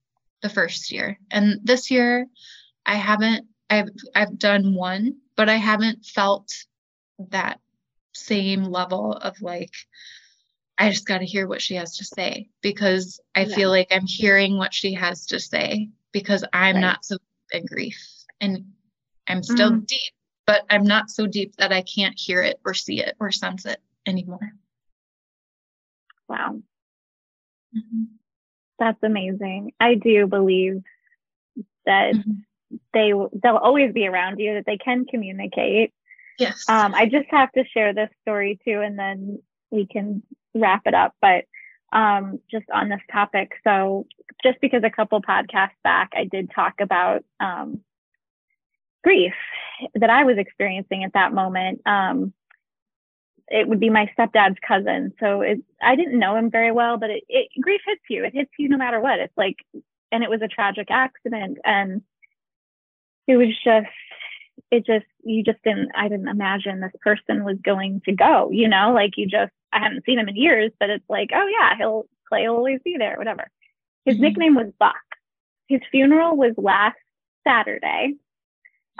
the 0.42 0.48
first 0.48 0.90
year 0.90 1.18
and 1.30 1.60
this 1.62 1.90
year 1.90 2.26
i 2.86 2.94
haven't 2.94 3.46
i've 3.70 3.88
i've 4.14 4.38
done 4.38 4.74
one 4.74 5.14
but 5.36 5.48
i 5.48 5.56
haven't 5.56 6.04
felt 6.04 6.50
that 7.18 7.60
same 8.14 8.64
level 8.64 9.12
of 9.12 9.40
like 9.42 9.74
i 10.78 10.90
just 10.90 11.06
got 11.06 11.18
to 11.18 11.24
hear 11.26 11.46
what 11.46 11.60
she 11.62 11.74
has 11.74 11.96
to 11.96 12.04
say 12.04 12.48
because 12.62 13.20
i 13.34 13.44
Yeah. 13.44 13.54
feel 13.54 13.70
like 13.70 13.88
i'm 13.90 14.06
hearing 14.06 14.56
what 14.56 14.72
she 14.74 14.94
has 14.94 15.26
to 15.26 15.38
say 15.40 15.88
because 16.12 16.44
i'm 16.52 16.76
Right. 16.76 16.80
not 16.82 17.04
so 17.04 17.16
deep 17.16 17.60
in 17.60 17.66
grief 17.66 17.98
and 18.40 18.64
i'm 19.26 19.42
still 19.42 19.72
Mm. 19.72 19.86
deep 19.86 20.12
but 20.46 20.64
i'm 20.70 20.84
not 20.84 21.10
so 21.10 21.26
deep 21.26 21.56
that 21.56 21.72
i 21.72 21.82
can't 21.82 22.18
hear 22.18 22.42
it 22.42 22.60
or 22.64 22.74
see 22.74 23.00
it 23.02 23.16
or 23.20 23.30
sense 23.32 23.66
it 23.66 23.80
anymore 24.06 24.52
Wow. 26.28 26.60
Mhm. 27.74 28.06
That's 28.78 29.02
amazing. 29.02 29.72
I 29.80 29.94
do 29.94 30.26
believe 30.26 30.82
that 31.86 32.14
Mhm. 32.16 32.44
they 32.92 33.12
they'll 33.42 33.56
always 33.56 33.92
be 33.94 34.06
around 34.06 34.38
you, 34.38 34.54
that 34.54 34.66
they 34.66 34.76
can 34.76 35.06
communicate. 35.06 35.92
yes 36.38 36.68
Um, 36.68 36.94
I 36.94 37.06
just 37.06 37.28
have 37.30 37.50
to 37.52 37.64
share 37.64 37.94
this 37.94 38.10
story 38.22 38.58
too, 38.64 38.82
and 38.82 38.98
then 38.98 39.42
we 39.70 39.86
can 39.86 40.22
wrap 40.54 40.82
it 40.86 40.94
up. 40.94 41.14
But 41.20 41.44
um, 41.92 42.40
just 42.50 42.66
on 42.72 42.88
this 42.88 43.00
topic, 43.10 43.52
so 43.64 44.06
just 44.42 44.60
because 44.60 44.82
a 44.84 44.90
couple 44.90 45.20
podcasts 45.22 45.70
back, 45.82 46.10
I 46.14 46.24
did 46.24 46.50
talk 46.54 46.74
about 46.80 47.24
um, 47.40 47.80
grief 49.02 49.34
that 49.94 50.10
I 50.10 50.24
was 50.24 50.38
experiencing 50.38 51.04
at 51.04 51.14
that 51.14 51.32
moment. 51.32 51.80
Um, 51.86 52.32
it 53.50 53.66
would 53.66 53.80
be 53.80 53.88
my 53.88 54.10
stepdad's 54.18 54.58
cousin, 54.66 55.14
so 55.18 55.40
it, 55.40 55.60
I 55.80 55.96
didn't 55.96 56.18
know 56.18 56.36
him 56.36 56.50
very 56.50 56.70
well, 56.70 56.98
but 56.98 57.08
it, 57.08 57.24
it 57.28 57.48
grief 57.60 57.80
hits 57.86 58.02
you. 58.10 58.24
It 58.24 58.34
hits 58.34 58.50
you 58.58 58.68
no 58.68 58.76
matter 58.76 59.00
what. 59.00 59.20
It's 59.20 59.36
like, 59.38 59.56
and 60.12 60.22
it 60.22 60.28
was 60.28 60.42
a 60.42 60.48
tragic 60.48 60.88
accident, 60.90 61.58
and 61.64 62.02
it 63.26 63.36
was 63.36 63.48
just 63.64 63.86
it 64.70 64.84
just 64.86 65.06
you 65.24 65.42
just 65.44 65.62
didn't 65.64 65.90
i 65.94 66.08
didn't 66.08 66.28
imagine 66.28 66.80
this 66.80 66.92
person 67.00 67.44
was 67.44 67.56
going 67.64 68.00
to 68.04 68.12
go 68.12 68.50
you 68.52 68.68
know? 68.68 68.92
Like 68.94 69.12
you 69.16 69.26
just 69.26 69.52
i 69.72 69.78
haven't 69.80 70.04
seen 70.04 70.18
him 70.18 70.28
in 70.28 70.36
years 70.36 70.72
but 70.80 70.90
it's 70.90 71.04
like 71.08 71.30
oh 71.34 71.46
yeah 71.46 71.76
he'll 71.76 72.06
clay 72.28 72.48
will 72.48 72.56
always 72.56 72.80
be 72.84 72.96
there 72.98 73.16
whatever. 73.16 73.48
His 74.04 74.16
Mhm. 74.16 74.20
nickname 74.20 74.54
was 74.54 74.72
buck. 74.78 74.96
His 75.68 75.80
funeral 75.90 76.36
was 76.36 76.54
last 76.56 76.98
saturday. 77.46 78.14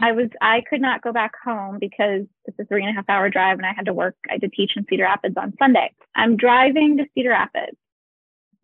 I 0.00 0.12
was 0.12 0.28
i 0.40 0.62
could 0.68 0.80
not 0.80 1.02
go 1.02 1.12
back 1.12 1.32
home 1.44 1.78
because 1.80 2.24
it's 2.46 2.58
a 2.58 2.64
three 2.64 2.82
and 2.82 2.90
a 2.90 2.94
half 2.94 3.08
hour 3.08 3.28
drive 3.30 3.58
and 3.58 3.66
i 3.66 3.72
had 3.72 3.86
to 3.86 3.94
work 3.94 4.16
i 4.30 4.38
did 4.38 4.52
teach 4.52 4.72
in 4.76 4.86
cedar 4.88 5.04
rapids 5.04 5.36
on 5.36 5.54
sunday. 5.58 5.92
I'm 6.14 6.36
driving 6.36 6.98
to 6.98 7.06
cedar 7.14 7.30
rapids 7.30 7.76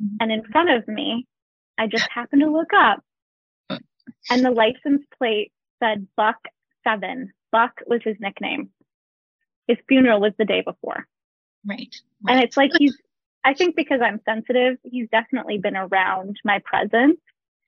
Mhm. 0.02 0.16
and 0.20 0.32
in 0.32 0.44
front 0.44 0.70
of 0.70 0.86
me 0.88 1.26
i 1.78 1.86
just 1.86 2.04
happened 2.10 2.42
to 2.42 2.50
look 2.50 2.72
up 2.72 3.02
and 4.30 4.44
the 4.44 4.50
license 4.50 5.02
plate 5.18 5.52
said 5.82 6.06
Buck 6.16 6.36
Seven. 6.84 7.32
Buck 7.52 7.80
was 7.86 8.00
his 8.04 8.16
nickname. 8.20 8.70
His 9.66 9.78
funeral 9.88 10.20
was 10.20 10.32
the 10.38 10.44
day 10.44 10.60
before. 10.60 11.06
right, 11.66 11.94
And 12.28 12.40
it's 12.42 12.56
like 12.56 12.70
he's, 12.78 12.96
I 13.44 13.54
think 13.54 13.76
because 13.76 14.00
I'm 14.02 14.20
sensitive, 14.24 14.76
he's 14.82 15.08
definitely 15.10 15.58
been 15.58 15.76
around 15.76 16.36
my 16.44 16.60
presence. 16.64 17.18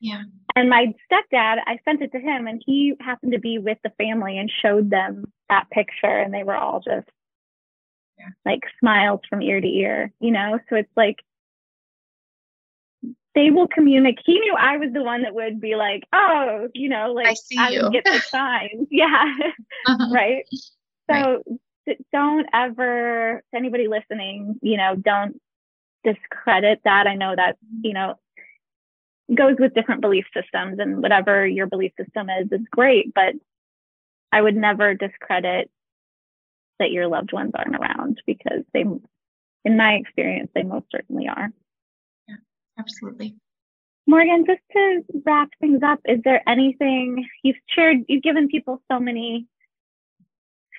yeah 0.01 0.23
And 0.55 0.69
my 0.69 0.95
stepdad, 1.11 1.59
I 1.67 1.79
sent 1.85 2.03
it 2.03 2.13
to 2.13 2.19
him 2.19 2.47
and 2.47 2.63
he 2.67 2.95
happened 3.01 3.33
to 3.33 3.39
be 3.39 3.59
with 3.59 3.79
the 3.85 3.91
family 3.99 4.39
and 4.39 4.51
showed 4.63 4.91
them 4.91 5.25
that 5.49 5.71
picture 5.71 6.07
and 6.19 6.35
they 6.35 6.43
were 6.43 6.57
all 6.57 6.81
just 6.81 7.09
Yeah. 8.19 8.29
like 8.45 8.61
smiles 8.81 9.21
from 9.29 9.43
ear 9.43 9.61
to 9.61 9.69
ear, 9.69 10.13
you 10.21 10.31
know? 10.33 10.59
So 10.69 10.77
it's 10.77 10.97
like, 10.97 11.17
they 13.37 13.51
will 13.51 13.69
communicate. 13.69 14.25
He 14.25 14.41
knew 14.41 14.55
I 14.59 14.79
was 14.79 14.89
the 14.95 15.03
one 15.03 15.23
that 15.23 15.35
would 15.35 15.61
be 15.61 15.77
like, 15.77 16.05
oh, 16.13 16.69
you 16.75 16.89
know, 16.89 17.13
like 17.13 17.37
see 17.37 17.59
I 17.59 17.69
you. 17.69 17.91
get 17.93 18.05
the 18.05 18.19
signs. 18.19 18.89
Yeah. 18.91 19.35
Uh-huh. 19.87 20.09
right? 20.11 20.45
Right. 21.09 21.23
So 21.23 21.59
d- 21.87 21.99
don't 22.13 22.47
ever, 22.55 23.43
to 23.53 23.57
anybody 23.57 23.89
listening, 23.89 24.59
you 24.63 24.79
know, 24.79 24.97
don't 24.97 25.39
discredit 26.03 26.81
that. 26.85 27.07
I 27.07 27.15
know 27.15 27.37
that, 27.37 27.59
you 27.83 27.93
know, 27.93 28.15
goes 29.35 29.57
with 29.59 29.75
different 29.75 30.01
belief 30.01 30.25
systems 30.33 30.79
and 30.79 31.03
whatever 31.03 31.47
your 31.47 31.67
belief 31.67 31.93
system 32.01 32.31
is, 32.31 32.51
is 32.51 32.67
great, 32.71 33.13
but 33.15 33.35
I 34.33 34.41
would 34.41 34.57
never 34.57 34.95
discredit 34.95 35.71
that 36.79 36.91
your 36.91 37.07
loved 37.07 37.35
ones 37.35 37.53
aren't 37.55 37.77
around 37.77 38.23
because 38.27 38.63
they, 38.73 38.85
in 39.65 39.77
my 39.77 39.95
experience, 39.95 40.51
they 40.55 40.63
most 40.63 40.87
certainly 40.91 41.29
are. 41.29 41.51
Absolutely 42.79 43.35
Morgan, 44.07 44.45
just 44.47 44.61
to 44.73 45.03
wrap 45.25 45.51
things 45.61 45.81
up, 45.83 45.99
is 46.05 46.21
there 46.25 46.49
anything 46.49 47.27
you've 47.43 47.57
shared? 47.69 47.99
You've 48.09 48.23
given 48.23 48.47
people 48.47 48.81
so 48.91 49.01
many 49.01 49.49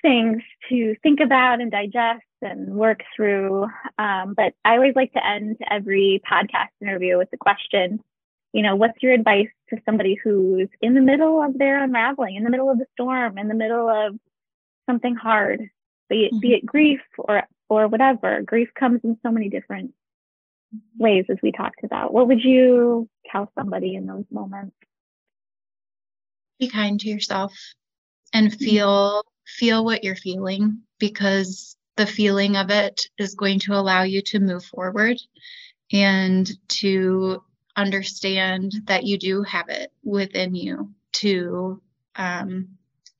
things 0.00 0.42
to 0.68 0.94
think 1.02 1.20
about 1.20 1.60
and 1.60 1.70
digest 1.70 2.24
and 2.40 2.74
work 2.74 3.00
through. 3.14 3.66
Um, 3.98 4.34
but 4.34 4.54
I 4.64 4.74
always 4.74 4.94
like 4.96 5.12
to 5.12 5.26
end 5.26 5.58
every 5.70 6.22
podcast 6.30 6.68
interview 6.80 7.18
with 7.18 7.30
the 7.30 7.36
question, 7.36 8.00
you 8.52 8.62
know, 8.62 8.76
what's 8.76 9.02
your 9.02 9.12
advice 9.12 9.48
to 9.70 9.76
somebody 9.84 10.14
who's 10.22 10.68
in 10.80 10.94
the 10.94 11.00
middle 11.00 11.42
of 11.42 11.58
their 11.58 11.82
unraveling, 11.82 12.36
in 12.36 12.44
the 12.44 12.50
middle 12.50 12.70
of 12.70 12.78
the 12.78 12.86
storm, 12.92 13.36
in 13.36 13.48
the 13.48 13.54
middle 13.54 13.90
of 13.90 14.18
something 14.88 15.14
hard, 15.14 15.68
be 16.08 16.24
it, 16.24 16.32
mm-hmm. 16.32 16.38
be 16.38 16.54
it 16.54 16.64
grief 16.64 17.00
or 17.18 17.42
or 17.68 17.88
whatever. 17.88 18.40
Grief 18.40 18.70
comes 18.74 19.00
in 19.04 19.18
so 19.22 19.30
many 19.30 19.50
different 19.50 19.92
ways, 20.98 21.26
as 21.28 21.38
we 21.42 21.52
talked 21.52 21.84
about. 21.84 22.12
What 22.12 22.28
would 22.28 22.42
you 22.42 23.08
tell 23.30 23.50
somebody 23.56 23.94
in 23.94 24.06
those 24.06 24.24
moments? 24.30 24.76
Be 26.58 26.68
kind 26.68 26.98
to 27.00 27.08
yourself 27.08 27.54
and 28.32 28.48
mm-hmm. 28.48 28.64
feel 28.64 29.24
feel 29.46 29.84
what 29.84 30.04
you're 30.04 30.16
feeling 30.16 30.82
because 30.98 31.76
the 31.96 32.06
feeling 32.06 32.56
of 32.56 32.70
it 32.70 33.06
is 33.18 33.34
going 33.34 33.58
to 33.60 33.74
allow 33.74 34.02
you 34.02 34.22
to 34.22 34.38
move 34.38 34.64
forward 34.64 35.16
and 35.92 36.50
to 36.68 37.42
understand 37.76 38.72
that 38.84 39.04
you 39.04 39.18
do 39.18 39.42
have 39.42 39.68
it 39.68 39.90
within 40.04 40.54
you 40.54 40.92
to 41.12 41.80
um, 42.16 42.68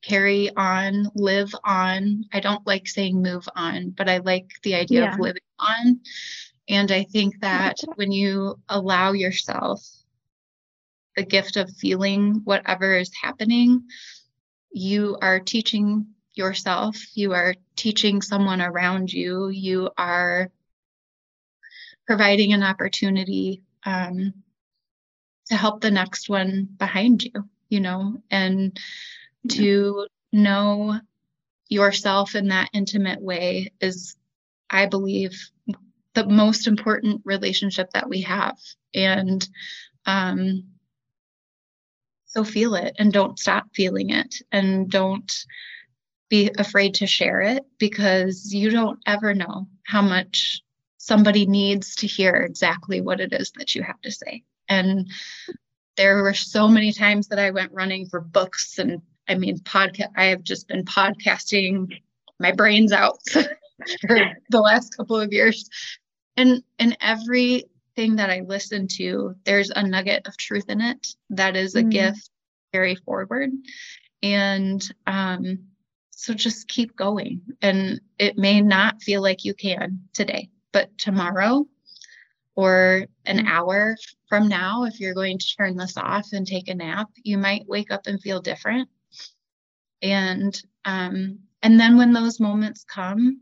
carry 0.01 0.49
on, 0.55 1.09
live 1.15 1.53
on. 1.63 2.25
I 2.31 2.39
don't 2.39 2.65
like 2.67 2.87
saying 2.87 3.21
move 3.21 3.47
on, 3.55 3.89
but 3.89 4.07
I 4.07 4.17
like 4.17 4.49
the 4.63 4.75
idea 4.75 5.03
yeah. 5.03 5.13
of 5.13 5.19
living 5.19 5.41
on. 5.57 5.99
And 6.69 6.91
I 6.91 7.03
think 7.03 7.41
that 7.41 7.77
when 7.95 8.11
you 8.11 8.59
allow 8.69 9.11
yourself 9.11 9.81
the 11.15 11.25
gift 11.25 11.57
of 11.57 11.69
feeling 11.71 12.41
whatever 12.45 12.95
is 12.95 13.11
happening, 13.21 13.83
you 14.71 15.17
are 15.21 15.39
teaching 15.39 16.07
yourself, 16.35 16.95
you 17.15 17.33
are 17.33 17.55
teaching 17.75 18.21
someone 18.21 18.61
around 18.61 19.11
you, 19.11 19.49
you 19.49 19.89
are 19.97 20.49
providing 22.07 22.53
an 22.53 22.63
opportunity 22.63 23.61
um, 23.85 24.33
to 25.47 25.55
help 25.55 25.81
the 25.81 25.91
next 25.91 26.29
one 26.29 26.67
behind 26.77 27.23
you, 27.23 27.49
you 27.69 27.79
know, 27.79 28.21
and 28.29 28.79
to 29.49 30.07
know 30.31 30.99
yourself 31.67 32.35
in 32.35 32.47
that 32.47 32.69
intimate 32.73 33.21
way 33.21 33.71
is, 33.81 34.15
I 34.69 34.85
believe, 34.85 35.49
the 36.27 36.33
most 36.33 36.67
important 36.67 37.21
relationship 37.25 37.89
that 37.93 38.09
we 38.09 38.21
have. 38.21 38.57
And 38.93 39.47
um, 40.05 40.63
so 42.25 42.43
feel 42.43 42.75
it 42.75 42.95
and 42.99 43.11
don't 43.11 43.39
stop 43.39 43.65
feeling 43.73 44.11
it 44.11 44.35
and 44.51 44.89
don't 44.89 45.45
be 46.29 46.51
afraid 46.57 46.95
to 46.95 47.07
share 47.07 47.41
it 47.41 47.63
because 47.79 48.53
you 48.53 48.69
don't 48.69 48.99
ever 49.07 49.33
know 49.33 49.67
how 49.83 50.01
much 50.01 50.61
somebody 50.97 51.47
needs 51.47 51.95
to 51.95 52.07
hear 52.07 52.35
exactly 52.35 53.01
what 53.01 53.19
it 53.19 53.33
is 53.33 53.51
that 53.57 53.73
you 53.73 53.81
have 53.81 53.99
to 54.01 54.11
say. 54.11 54.43
And 54.67 55.09
there 55.97 56.21
were 56.21 56.35
so 56.35 56.67
many 56.67 56.93
times 56.93 57.29
that 57.29 57.39
I 57.39 57.49
went 57.49 57.73
running 57.73 58.05
for 58.05 58.21
books 58.21 58.77
and 58.77 59.01
I 59.27 59.35
mean 59.35 59.57
podcast 59.59 60.11
I 60.15 60.25
have 60.25 60.43
just 60.43 60.67
been 60.67 60.85
podcasting 60.85 61.91
my 62.39 62.51
brains 62.51 62.91
out 62.91 63.19
for 63.31 64.19
the 64.49 64.61
last 64.61 64.95
couple 64.95 65.19
of 65.19 65.33
years. 65.33 65.67
And 66.39 66.63
and 66.79 66.97
everything 67.01 68.15
that 68.15 68.29
I 68.29 68.39
listen 68.39 68.87
to, 68.95 69.35
there's 69.43 69.71
a 69.71 69.85
nugget 69.85 70.25
of 70.25 70.37
truth 70.37 70.69
in 70.69 70.79
it 70.79 71.05
that 71.31 71.57
is 71.57 71.75
a 71.75 71.83
mm. 71.83 71.91
gift 71.91 72.29
carry 72.71 72.95
forward. 72.95 73.51
And 74.23 74.81
um 75.05 75.59
so 76.11 76.33
just 76.33 76.69
keep 76.69 76.95
going. 76.95 77.41
And 77.61 77.99
it 78.17 78.37
may 78.37 78.61
not 78.61 79.01
feel 79.01 79.21
like 79.21 79.43
you 79.43 79.53
can 79.53 80.01
today, 80.13 80.49
but 80.71 80.97
tomorrow 80.97 81.67
or 82.55 83.05
an 83.25 83.39
mm-hmm. 83.39 83.47
hour 83.47 83.97
from 84.29 84.47
now, 84.47 84.85
if 84.85 85.01
you're 85.01 85.13
going 85.13 85.39
to 85.39 85.55
turn 85.57 85.75
this 85.75 85.97
off 85.97 86.27
and 86.31 86.47
take 86.47 86.69
a 86.69 86.75
nap, 86.75 87.09
you 87.23 87.37
might 87.37 87.67
wake 87.67 87.91
up 87.91 88.07
and 88.07 88.21
feel 88.21 88.41
different. 88.41 88.87
And 90.01 90.61
um, 90.85 91.39
and 91.61 91.77
then 91.77 91.97
when 91.97 92.13
those 92.13 92.39
moments 92.39 92.85
come, 92.85 93.41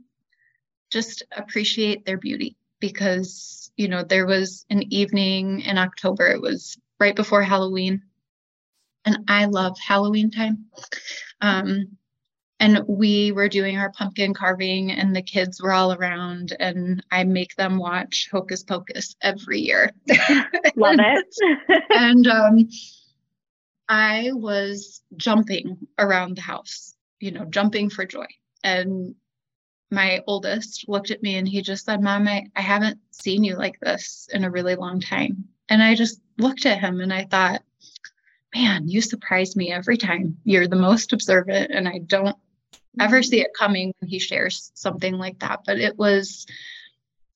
just 0.89 1.21
appreciate 1.35 2.03
their 2.05 2.17
beauty 2.17 2.57
because 2.79 3.71
you 3.77 3.87
know 3.87 4.03
there 4.03 4.25
was 4.25 4.65
an 4.69 4.83
evening 4.93 5.61
in 5.61 5.77
October. 5.77 6.27
It 6.27 6.41
was 6.41 6.77
right 6.99 7.15
before 7.15 7.43
Halloween, 7.43 8.03
and 9.05 9.19
I 9.27 9.45
love 9.45 9.77
Halloween 9.79 10.31
time. 10.31 10.65
Um, 11.41 11.97
and 12.59 12.83
we 12.87 13.31
were 13.31 13.49
doing 13.49 13.77
our 13.77 13.91
pumpkin 13.91 14.33
carving 14.33 14.91
and 14.91 15.15
the 15.15 15.21
kids 15.21 15.61
were 15.61 15.71
all 15.71 15.93
around 15.93 16.55
and 16.59 17.03
i 17.11 17.23
make 17.23 17.55
them 17.55 17.77
watch 17.77 18.29
hocus 18.31 18.63
pocus 18.63 19.15
every 19.21 19.59
year 19.59 19.91
love 20.75 20.95
it 20.99 21.83
and 21.89 22.27
um, 22.27 22.67
i 23.87 24.29
was 24.33 25.01
jumping 25.15 25.77
around 25.97 26.37
the 26.37 26.41
house 26.41 26.95
you 27.19 27.31
know 27.31 27.45
jumping 27.45 27.89
for 27.89 28.05
joy 28.05 28.27
and 28.63 29.15
my 29.89 30.21
oldest 30.27 30.85
looked 30.87 31.11
at 31.11 31.23
me 31.23 31.35
and 31.35 31.47
he 31.47 31.61
just 31.61 31.85
said 31.85 32.01
mom 32.01 32.27
I, 32.27 32.47
I 32.55 32.61
haven't 32.61 32.99
seen 33.11 33.43
you 33.43 33.55
like 33.55 33.79
this 33.79 34.27
in 34.33 34.43
a 34.43 34.51
really 34.51 34.75
long 34.75 34.99
time 34.99 35.45
and 35.69 35.81
i 35.81 35.95
just 35.95 36.19
looked 36.37 36.65
at 36.65 36.79
him 36.79 37.01
and 37.01 37.13
i 37.13 37.23
thought 37.23 37.61
man, 38.55 38.87
you 38.87 39.01
surprise 39.01 39.55
me 39.55 39.71
every 39.71 39.97
time. 39.97 40.37
You're 40.43 40.67
the 40.67 40.75
most 40.75 41.13
observant, 41.13 41.71
and 41.71 41.87
I 41.87 41.99
don't 41.99 42.37
ever 42.99 43.21
see 43.21 43.41
it 43.41 43.51
coming 43.57 43.93
when 43.99 44.09
he 44.09 44.19
shares 44.19 44.71
something 44.73 45.17
like 45.17 45.39
that. 45.39 45.61
But 45.65 45.79
it 45.79 45.97
was 45.97 46.45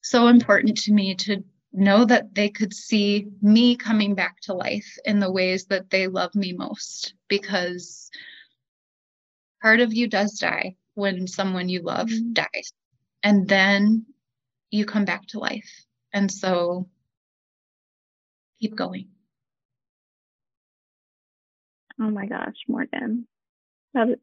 so 0.02 0.28
important 0.28 0.78
to 0.78 0.94
me 0.94 1.16
to 1.16 1.44
know 1.74 2.06
that 2.06 2.34
they 2.34 2.50
could 2.50 2.74
see 2.74 3.28
me 3.42 3.76
coming 3.76 4.16
back 4.16 4.42
to 4.42 4.54
life 4.54 4.98
in 5.06 5.20
the 5.20 5.32
ways 5.32 5.66
that 5.66 5.90
they 5.90 6.08
love 6.08 6.34
me 6.36 6.54
most 6.54 7.14
because 7.28 8.10
part 9.62 9.80
of 9.80 9.94
you 9.94 10.08
does 10.08 10.40
die 10.40 10.76
when 10.96 11.28
someone 11.28 11.70
you 11.70 11.82
love 11.82 12.08
mm-hmm. 12.08 12.34
dies 12.34 12.74
and 13.24 13.48
then 13.48 14.06
you 14.70 14.86
come 14.86 15.06
back 15.06 15.26
to 15.28 15.40
life 15.40 15.86
and 16.14 16.32
so 16.32 16.88
keep 18.60 18.76
going 18.76 19.08
oh 22.00 22.10
my 22.10 22.26
gosh 22.26 22.56
morgan 22.68 23.28
that 23.94 24.10
is 24.10 24.18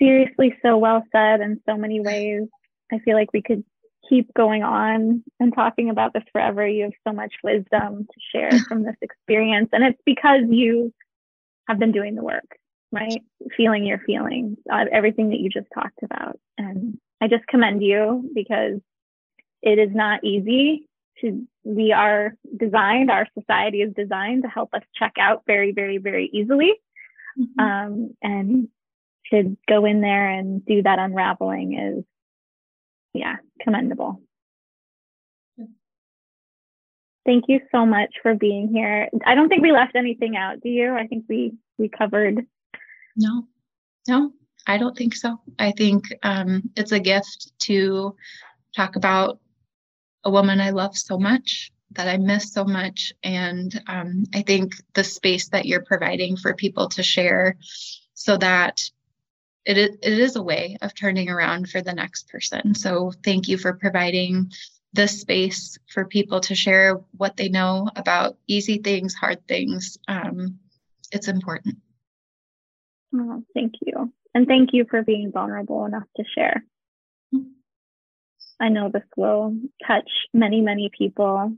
seriously 0.00 0.54
so 0.62 0.78
well 0.78 1.04
said 1.12 1.40
in 1.40 1.60
so 1.68 1.76
many 1.76 2.00
ways. 2.00 2.48
I 2.92 2.98
feel 3.00 3.14
like 3.14 3.32
we 3.32 3.42
could 3.42 3.64
keep 4.08 4.32
going 4.34 4.62
on 4.62 5.22
and 5.38 5.54
talking 5.54 5.90
about 5.90 6.12
this 6.12 6.24
forever. 6.32 6.66
You 6.66 6.84
have 6.84 6.92
so 7.06 7.12
much 7.12 7.34
wisdom 7.44 8.06
to 8.06 8.20
share 8.32 8.50
from 8.68 8.82
this 8.82 8.96
experience. 9.02 9.68
And 9.72 9.84
it's 9.84 10.00
because 10.04 10.42
you 10.48 10.92
have 11.68 11.78
been 11.78 11.92
doing 11.92 12.14
the 12.14 12.24
work, 12.24 12.56
right? 12.92 13.22
Feeling 13.56 13.84
your 13.84 13.98
feelings, 13.98 14.58
everything 14.70 15.30
that 15.30 15.40
you 15.40 15.48
just 15.48 15.68
talked 15.74 16.02
about. 16.02 16.38
And 16.58 16.98
I 17.20 17.28
just 17.28 17.46
commend 17.46 17.82
you 17.82 18.30
because 18.34 18.80
it 19.62 19.78
is 19.78 19.90
not 19.94 20.24
easy 20.24 20.88
to, 21.20 21.46
we 21.64 21.92
are 21.92 22.34
designed, 22.56 23.10
our 23.10 23.26
society 23.38 23.82
is 23.82 23.92
designed 23.94 24.42
to 24.42 24.48
help 24.48 24.74
us 24.74 24.82
check 24.96 25.12
out 25.18 25.42
very, 25.46 25.72
very, 25.72 25.98
very 25.98 26.30
easily. 26.32 26.72
Mm-hmm. 27.38 27.60
Um, 27.60 28.16
and 28.22 28.68
to 29.32 29.56
go 29.68 29.84
in 29.84 30.00
there 30.00 30.28
and 30.28 30.64
do 30.64 30.82
that 30.82 30.98
unraveling 30.98 31.78
is, 31.78 32.04
yeah, 33.14 33.36
commendable. 33.60 34.22
Thank 37.26 37.44
you 37.48 37.60
so 37.70 37.84
much 37.84 38.14
for 38.22 38.34
being 38.34 38.72
here. 38.72 39.08
I 39.24 39.34
don't 39.34 39.48
think 39.48 39.62
we 39.62 39.72
left 39.72 39.94
anything 39.94 40.36
out, 40.36 40.60
do 40.62 40.70
you? 40.70 40.94
I 40.94 41.06
think 41.06 41.26
we 41.28 41.52
we 41.76 41.88
covered. 41.88 42.46
No, 43.20 43.46
no, 44.08 44.32
I 44.66 44.78
don't 44.78 44.96
think 44.96 45.14
so. 45.14 45.38
I 45.58 45.72
think 45.72 46.04
um, 46.22 46.70
it's 46.74 46.92
a 46.92 46.98
gift 46.98 47.52
to 47.60 48.16
talk 48.74 48.96
about 48.96 49.38
a 50.24 50.30
woman 50.30 50.58
I 50.58 50.70
love 50.70 50.96
so 50.96 51.18
much 51.18 51.70
that 51.92 52.08
I 52.08 52.16
miss 52.16 52.52
so 52.52 52.64
much, 52.64 53.12
and 53.22 53.82
um, 53.88 54.24
I 54.34 54.40
think 54.40 54.72
the 54.94 55.04
space 55.04 55.48
that 55.50 55.66
you're 55.66 55.84
providing 55.84 56.36
for 56.36 56.54
people 56.54 56.88
to 56.90 57.02
share, 57.02 57.56
so 58.14 58.38
that 58.38 58.88
it 59.66 59.76
is, 59.76 59.98
it 60.02 60.18
is 60.18 60.36
a 60.36 60.42
way 60.42 60.78
of 60.80 60.94
turning 60.94 61.28
around 61.28 61.68
for 61.68 61.82
the 61.82 61.92
next 61.92 62.28
person. 62.28 62.74
So 62.74 63.12
thank 63.22 63.48
you 63.48 63.58
for 63.58 63.74
providing 63.74 64.50
this 64.94 65.20
space 65.20 65.78
for 65.92 66.06
people 66.06 66.40
to 66.40 66.54
share 66.54 66.94
what 67.18 67.36
they 67.36 67.50
know 67.50 67.88
about 67.96 68.38
easy 68.46 68.78
things, 68.78 69.12
hard 69.12 69.46
things. 69.46 69.98
Um, 70.08 70.58
it's 71.12 71.28
important. 71.28 71.76
Oh, 73.14 73.42
thank 73.54 73.74
you. 73.84 74.12
And 74.34 74.46
thank 74.46 74.70
you 74.72 74.86
for 74.88 75.02
being 75.02 75.32
vulnerable 75.32 75.84
enough 75.86 76.06
to 76.16 76.24
share. 76.34 76.64
I 78.60 78.68
know 78.68 78.90
this 78.92 79.02
will 79.16 79.56
touch 79.86 80.08
many, 80.34 80.60
many 80.60 80.90
people. 80.96 81.56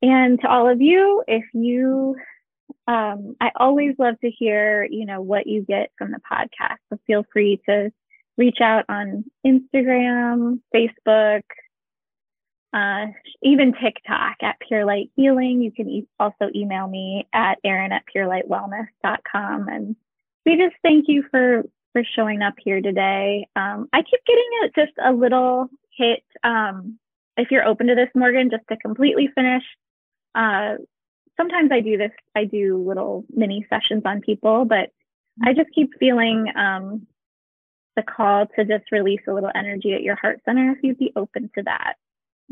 And 0.00 0.40
to 0.40 0.48
all 0.48 0.68
of 0.68 0.80
you, 0.80 1.22
if 1.28 1.44
you, 1.52 2.16
um, 2.88 3.36
I 3.40 3.50
always 3.56 3.94
love 3.98 4.18
to 4.20 4.30
hear, 4.30 4.86
you 4.90 5.04
know, 5.04 5.20
what 5.20 5.46
you 5.46 5.62
get 5.62 5.90
from 5.98 6.12
the 6.12 6.18
podcast. 6.18 6.78
So 6.88 6.98
feel 7.06 7.24
free 7.32 7.60
to 7.68 7.90
reach 8.38 8.60
out 8.60 8.86
on 8.88 9.24
Instagram, 9.46 10.60
Facebook, 10.74 11.42
uh, 12.72 13.06
even 13.42 13.72
TikTok 13.72 14.36
at 14.42 14.58
Pure 14.66 14.84
Light 14.84 15.10
Healing. 15.16 15.62
You 15.62 15.72
can 15.72 15.88
e- 15.88 16.08
also 16.18 16.50
email 16.54 16.86
me 16.86 17.26
at 17.32 17.58
Erin 17.64 17.92
at 17.92 18.04
purelightwellness.com. 18.14 19.68
And 19.68 19.96
we 20.44 20.56
just 20.56 20.76
thank 20.82 21.06
you 21.08 21.24
for 21.30 21.64
for 21.92 22.02
showing 22.14 22.42
up 22.42 22.54
here 22.62 22.82
today. 22.82 23.48
Um, 23.56 23.88
I 23.92 24.02
keep 24.02 24.20
getting 24.26 24.50
it 24.62 24.74
just 24.74 24.92
a 25.02 25.12
little 25.12 25.70
hit. 25.96 26.22
Um, 26.44 26.98
if 27.38 27.50
you're 27.50 27.66
open 27.66 27.86
to 27.86 27.94
this, 27.94 28.10
Morgan, 28.14 28.50
just 28.50 28.64
to 28.68 28.76
completely 28.76 29.30
finish. 29.34 29.62
Uh, 30.34 30.74
sometimes 31.38 31.70
I 31.72 31.80
do 31.80 31.96
this. 31.96 32.12
I 32.34 32.44
do 32.44 32.84
little 32.86 33.24
mini 33.34 33.66
sessions 33.70 34.02
on 34.04 34.20
people, 34.20 34.66
but 34.66 34.90
I 35.42 35.54
just 35.54 35.70
keep 35.74 35.90
feeling 35.98 36.52
um, 36.54 37.06
the 37.94 38.02
call 38.02 38.46
to 38.56 38.64
just 38.64 38.92
release 38.92 39.20
a 39.26 39.32
little 39.32 39.50
energy 39.54 39.94
at 39.94 40.02
your 40.02 40.16
heart 40.16 40.40
center. 40.44 40.72
If 40.72 40.78
you'd 40.82 40.98
be 40.98 41.12
open 41.16 41.50
to 41.54 41.62
that. 41.62 41.94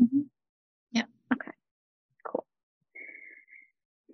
Mm-hmm. 0.01 0.21
Yeah. 0.91 1.03
Okay. 1.33 1.51
Cool. 2.25 2.45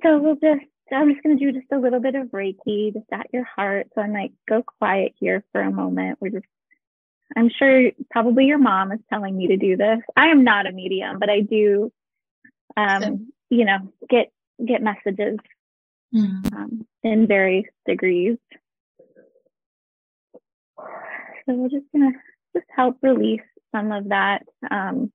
So 0.03 0.19
we'll 0.19 0.35
just, 0.35 0.65
I'm 0.91 1.11
just 1.11 1.23
going 1.23 1.37
to 1.37 1.45
do 1.45 1.57
just 1.57 1.71
a 1.71 1.77
little 1.77 1.99
bit 1.99 2.15
of 2.15 2.27
Reiki 2.27 2.93
just 2.93 3.05
at 3.11 3.27
your 3.31 3.43
heart. 3.43 3.87
So 3.95 4.01
I 4.01 4.07
might 4.07 4.33
go 4.47 4.63
quiet 4.63 5.13
here 5.19 5.43
for 5.51 5.61
a 5.61 5.71
moment. 5.71 6.17
We're 6.19 6.29
just, 6.29 6.45
I'm 7.35 7.49
sure 7.49 7.91
probably 8.09 8.45
your 8.45 8.57
mom 8.57 8.91
is 8.91 8.99
telling 9.09 9.37
me 9.37 9.47
to 9.47 9.57
do 9.57 9.77
this. 9.77 9.99
I 10.17 10.27
am 10.27 10.43
not 10.43 10.67
a 10.67 10.71
medium, 10.71 11.17
but 11.17 11.29
I 11.29 11.39
do, 11.41 11.91
um, 12.75 13.01
so. 13.01 13.19
you 13.49 13.65
know, 13.65 13.79
get, 14.09 14.31
get 14.65 14.81
messages 14.81 15.39
mm. 16.13 16.53
um, 16.53 16.85
in 17.03 17.27
various 17.27 17.67
degrees. 17.87 18.37
So 20.77 21.53
we're 21.55 21.69
just 21.69 21.85
going 21.93 22.11
to 22.11 22.19
just 22.53 22.69
help 22.75 22.97
release 23.01 23.41
some 23.73 23.91
of 23.91 24.09
that. 24.09 24.43
Um, 24.69 25.11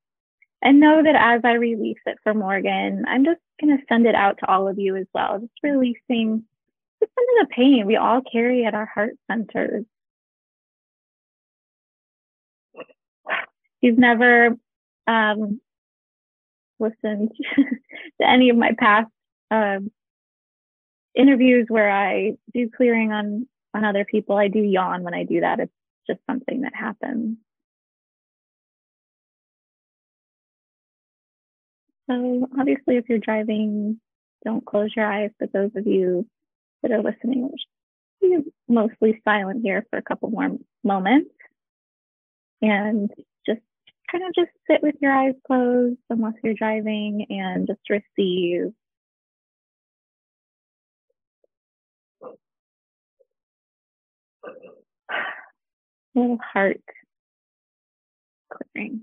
and 0.61 0.79
know 0.79 1.03
that 1.03 1.15
as 1.15 1.41
I 1.43 1.53
release 1.53 1.99
it 2.05 2.17
for 2.23 2.33
Morgan, 2.33 3.05
I'm 3.07 3.25
just 3.25 3.39
going 3.61 3.77
to 3.77 3.83
send 3.87 4.07
it 4.07 4.15
out 4.15 4.39
to 4.39 4.47
all 4.47 4.67
of 4.67 4.79
you 4.79 4.95
as 4.95 5.05
well, 5.13 5.39
just 5.39 5.51
releasing 5.63 6.43
just 6.99 7.11
some 7.13 7.41
of 7.41 7.47
the 7.47 7.53
pain 7.53 7.85
we 7.85 7.95
all 7.95 8.21
carry 8.21 8.65
at 8.65 8.73
our 8.73 8.87
heart 8.87 9.13
centers. 9.29 9.85
You've 13.81 13.99
never 13.99 14.57
um, 15.05 15.61
listened 16.79 17.31
to 17.55 18.27
any 18.27 18.49
of 18.49 18.57
my 18.57 18.71
past 18.77 19.11
um, 19.51 19.91
interviews 21.15 21.65
where 21.69 21.89
I 21.91 22.33
do 22.53 22.69
clearing 22.75 23.11
on 23.11 23.47
on 23.73 23.85
other 23.85 24.05
people. 24.05 24.35
I 24.35 24.47
do 24.47 24.59
yawn 24.59 25.03
when 25.03 25.13
I 25.13 25.23
do 25.23 25.41
that. 25.41 25.59
It's 25.59 25.71
just 26.07 26.19
something 26.25 26.61
that 26.61 26.73
happens. 26.75 27.37
So 32.09 32.47
obviously, 32.59 32.97
if 32.97 33.09
you're 33.09 33.19
driving, 33.19 33.99
don't 34.45 34.65
close 34.65 34.91
your 34.95 35.05
eyes. 35.05 35.31
But 35.39 35.51
those 35.53 35.71
of 35.75 35.85
you 35.87 36.25
that 36.81 36.91
are 36.91 37.01
listening, 37.03 37.51
be 38.21 38.37
mostly 38.67 39.21
silent 39.23 39.61
here 39.63 39.85
for 39.89 39.97
a 39.99 40.01
couple 40.01 40.29
more 40.29 40.49
moments, 40.83 41.31
and 42.61 43.11
just 43.45 43.61
kind 44.11 44.23
of 44.25 44.33
just 44.35 44.51
sit 44.69 44.81
with 44.81 44.95
your 45.01 45.11
eyes 45.11 45.35
closed 45.45 45.99
unless 46.09 46.33
you're 46.43 46.53
driving, 46.53 47.25
and 47.29 47.67
just 47.67 47.81
receive. 47.89 48.73
Little 56.15 56.39
heart 56.53 56.81
clearing. 58.73 59.01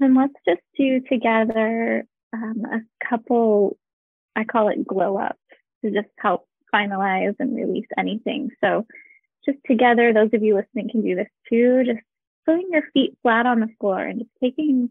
And 0.00 0.14
let's 0.14 0.34
just 0.46 0.60
do 0.76 1.00
together 1.00 2.04
um, 2.32 2.62
a 2.70 3.06
couple, 3.08 3.76
I 4.34 4.44
call 4.44 4.68
it 4.68 4.86
glow 4.86 5.16
ups 5.16 5.38
to 5.84 5.90
just 5.90 6.08
help 6.18 6.46
finalize 6.74 7.34
and 7.38 7.56
release 7.56 7.88
anything. 7.96 8.50
So, 8.62 8.86
just 9.44 9.58
together, 9.66 10.12
those 10.12 10.30
of 10.32 10.42
you 10.42 10.56
listening 10.56 10.90
can 10.90 11.02
do 11.02 11.14
this 11.14 11.28
too. 11.48 11.84
Just 11.84 12.00
putting 12.44 12.68
your 12.70 12.82
feet 12.92 13.16
flat 13.22 13.46
on 13.46 13.60
the 13.60 13.68
floor 13.80 14.00
and 14.00 14.20
just 14.20 14.30
taking 14.42 14.90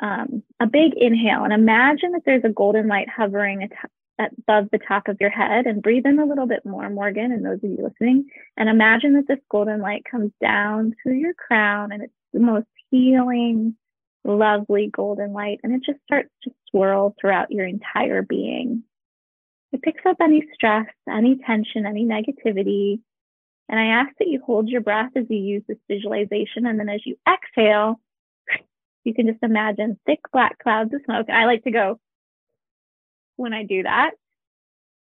um, 0.00 0.42
a 0.60 0.66
big 0.66 0.94
inhale 0.94 1.44
and 1.44 1.52
imagine 1.52 2.12
that 2.12 2.22
there's 2.26 2.44
a 2.44 2.48
golden 2.48 2.88
light 2.88 3.08
hovering 3.08 3.68
above 4.18 4.68
the 4.70 4.78
top 4.86 5.08
of 5.08 5.16
your 5.20 5.30
head 5.30 5.66
and 5.66 5.82
breathe 5.82 6.06
in 6.06 6.18
a 6.18 6.26
little 6.26 6.46
bit 6.46 6.66
more, 6.66 6.90
Morgan, 6.90 7.32
and 7.32 7.44
those 7.44 7.62
of 7.62 7.70
you 7.70 7.78
listening. 7.82 8.26
And 8.56 8.68
imagine 8.68 9.14
that 9.14 9.28
this 9.28 9.38
golden 9.50 9.80
light 9.80 10.04
comes 10.04 10.32
down 10.40 10.94
through 11.02 11.14
your 11.14 11.34
crown 11.34 11.92
and 11.92 12.02
it's 12.02 12.12
the 12.32 12.40
most 12.40 12.66
healing, 12.90 13.76
lovely 14.24 14.88
golden 14.92 15.32
light 15.32 15.60
and 15.62 15.72
it 15.72 15.82
just 15.84 15.98
starts 16.04 16.30
to 16.44 16.50
swirl 16.70 17.14
throughout 17.20 17.50
your 17.50 17.66
entire 17.66 18.22
being. 18.22 18.84
It 19.72 19.82
picks 19.82 20.04
up 20.06 20.16
any 20.20 20.46
stress, 20.54 20.86
any 21.08 21.38
tension, 21.46 21.86
any 21.86 22.04
negativity. 22.04 23.00
And 23.68 23.80
I 23.80 24.00
ask 24.00 24.10
that 24.18 24.28
you 24.28 24.40
hold 24.44 24.68
your 24.68 24.82
breath 24.82 25.10
as 25.16 25.24
you 25.30 25.38
use 25.38 25.62
this 25.66 25.78
visualization. 25.88 26.66
And 26.66 26.78
then 26.78 26.88
as 26.88 27.00
you 27.06 27.16
exhale, 27.26 27.98
you 29.04 29.14
can 29.14 29.26
just 29.26 29.42
imagine 29.42 29.98
thick 30.04 30.20
black 30.30 30.58
clouds 30.58 30.92
of 30.92 31.00
smoke. 31.04 31.30
I 31.30 31.46
like 31.46 31.64
to 31.64 31.70
go 31.70 31.98
when 33.36 33.54
I 33.54 33.64
do 33.64 33.82
that. 33.84 34.10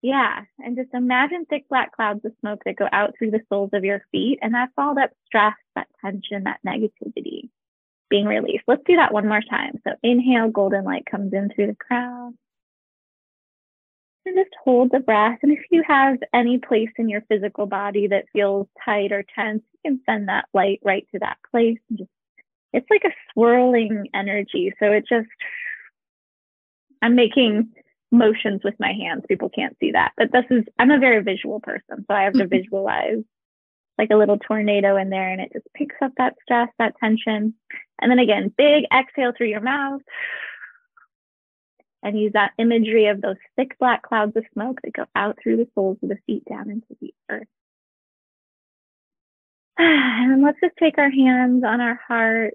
Yeah. 0.01 0.41
And 0.57 0.77
just 0.77 0.93
imagine 0.93 1.45
thick 1.45 1.67
black 1.69 1.91
clouds 1.91 2.23
of 2.23 2.31
smoke 2.39 2.61
that 2.65 2.77
go 2.77 2.87
out 2.91 3.13
through 3.17 3.31
the 3.31 3.41
soles 3.49 3.71
of 3.73 3.83
your 3.83 4.03
feet. 4.11 4.39
And 4.41 4.53
that's 4.53 4.73
all 4.77 4.95
that 4.95 5.11
stress, 5.27 5.53
that 5.75 5.87
tension, 6.01 6.45
that 6.45 6.61
negativity 6.65 7.49
being 8.11 8.25
released. 8.25 8.65
Let's 8.67 8.83
do 8.85 8.97
that 8.97 9.11
one 9.11 9.27
more 9.27 9.41
time. 9.49 9.81
So 9.87 9.95
inhale, 10.03 10.49
golden 10.49 10.83
light 10.83 11.07
comes 11.09 11.33
in 11.33 11.49
through 11.49 11.67
the 11.67 11.75
crown. 11.75 12.37
And 14.23 14.37
just 14.37 14.55
hold 14.63 14.91
the 14.91 14.99
breath. 14.99 15.39
And 15.41 15.51
if 15.51 15.61
you 15.71 15.81
have 15.87 16.17
any 16.31 16.59
place 16.59 16.91
in 16.97 17.09
your 17.09 17.21
physical 17.21 17.65
body 17.65 18.05
that 18.05 18.25
feels 18.31 18.67
tight 18.85 19.11
or 19.11 19.25
tense, 19.33 19.63
you 19.73 19.79
can 19.83 20.01
send 20.05 20.27
that 20.27 20.45
light 20.53 20.79
right 20.83 21.07
to 21.11 21.19
that 21.19 21.37
place. 21.49 21.79
And 21.89 21.97
just, 21.97 22.11
it's 22.71 22.85
like 22.91 23.03
a 23.03 23.15
swirling 23.33 24.09
energy. 24.13 24.73
So 24.79 24.91
it 24.91 25.05
just, 25.09 25.27
I'm 27.01 27.15
making 27.15 27.71
motions 28.11 28.61
with 28.63 28.75
my 28.79 28.93
hands. 28.93 29.23
People 29.27 29.49
can't 29.49 29.75
see 29.79 29.93
that, 29.93 30.11
but 30.17 30.31
this 30.31 30.45
is, 30.51 30.65
I'm 30.77 30.91
a 30.91 30.99
very 30.99 31.23
visual 31.23 31.59
person. 31.59 32.05
So 32.07 32.13
I 32.13 32.23
have 32.23 32.33
to 32.33 32.39
mm-hmm. 32.39 32.55
visualize 32.55 33.23
like 33.97 34.09
a 34.11 34.15
little 34.15 34.37
tornado 34.37 34.97
in 34.97 35.09
there 35.09 35.29
and 35.31 35.41
it 35.41 35.51
just 35.53 35.67
picks 35.73 35.95
up 36.01 36.11
that 36.17 36.35
stress, 36.43 36.69
that 36.79 36.95
tension. 36.99 37.53
And 38.01 38.11
then 38.11 38.19
again, 38.19 38.53
big 38.57 38.85
exhale 38.91 39.31
through 39.35 39.49
your 39.49 39.61
mouth 39.61 40.01
and 42.03 42.19
use 42.19 42.33
that 42.33 42.53
imagery 42.57 43.07
of 43.07 43.21
those 43.21 43.35
thick 43.55 43.77
black 43.79 44.01
clouds 44.01 44.35
of 44.35 44.43
smoke 44.53 44.79
that 44.83 44.93
go 44.93 45.05
out 45.15 45.37
through 45.41 45.57
the 45.57 45.67
soles 45.75 45.97
of 46.01 46.09
the 46.09 46.17
feet 46.25 46.43
down 46.45 46.69
into 46.69 46.87
the 46.99 47.13
earth. 47.29 47.47
And 49.77 50.31
then 50.31 50.43
let's 50.43 50.59
just 50.63 50.77
take 50.77 50.99
our 50.99 51.09
hands 51.09 51.63
on 51.63 51.81
our 51.81 51.99
heart. 52.07 52.53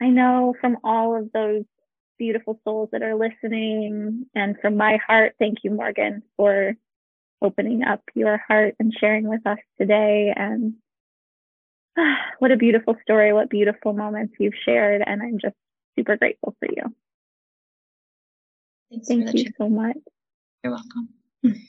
I 0.00 0.08
know 0.08 0.54
from 0.60 0.78
all 0.84 1.16
of 1.16 1.30
those 1.32 1.64
beautiful 2.18 2.60
souls 2.64 2.88
that 2.92 3.02
are 3.02 3.14
listening 3.14 4.26
and 4.34 4.56
from 4.60 4.76
my 4.76 4.98
heart, 5.06 5.34
thank 5.38 5.58
you, 5.62 5.70
Morgan, 5.70 6.22
for 6.36 6.74
opening 7.40 7.82
up 7.84 8.02
your 8.14 8.40
heart 8.48 8.74
and 8.78 8.94
sharing 8.98 9.28
with 9.28 9.46
us 9.46 9.58
today. 9.80 10.32
And 10.34 10.74
ah, 11.98 12.16
what 12.38 12.52
a 12.52 12.56
beautiful 12.56 12.96
story, 13.02 13.32
what 13.32 13.50
beautiful 13.50 13.92
moments 13.92 14.34
you've 14.38 14.54
shared. 14.64 15.02
And 15.04 15.22
I'm 15.22 15.38
just 15.38 15.56
super 15.96 16.16
grateful 16.16 16.56
for 16.58 16.68
you. 16.68 16.94
Thanks 18.90 19.08
Thank 19.08 19.30
for 19.30 19.36
you 19.36 19.50
so 19.58 19.68
much. 19.68 19.96
You're 20.64 20.72
welcome. 20.72 21.68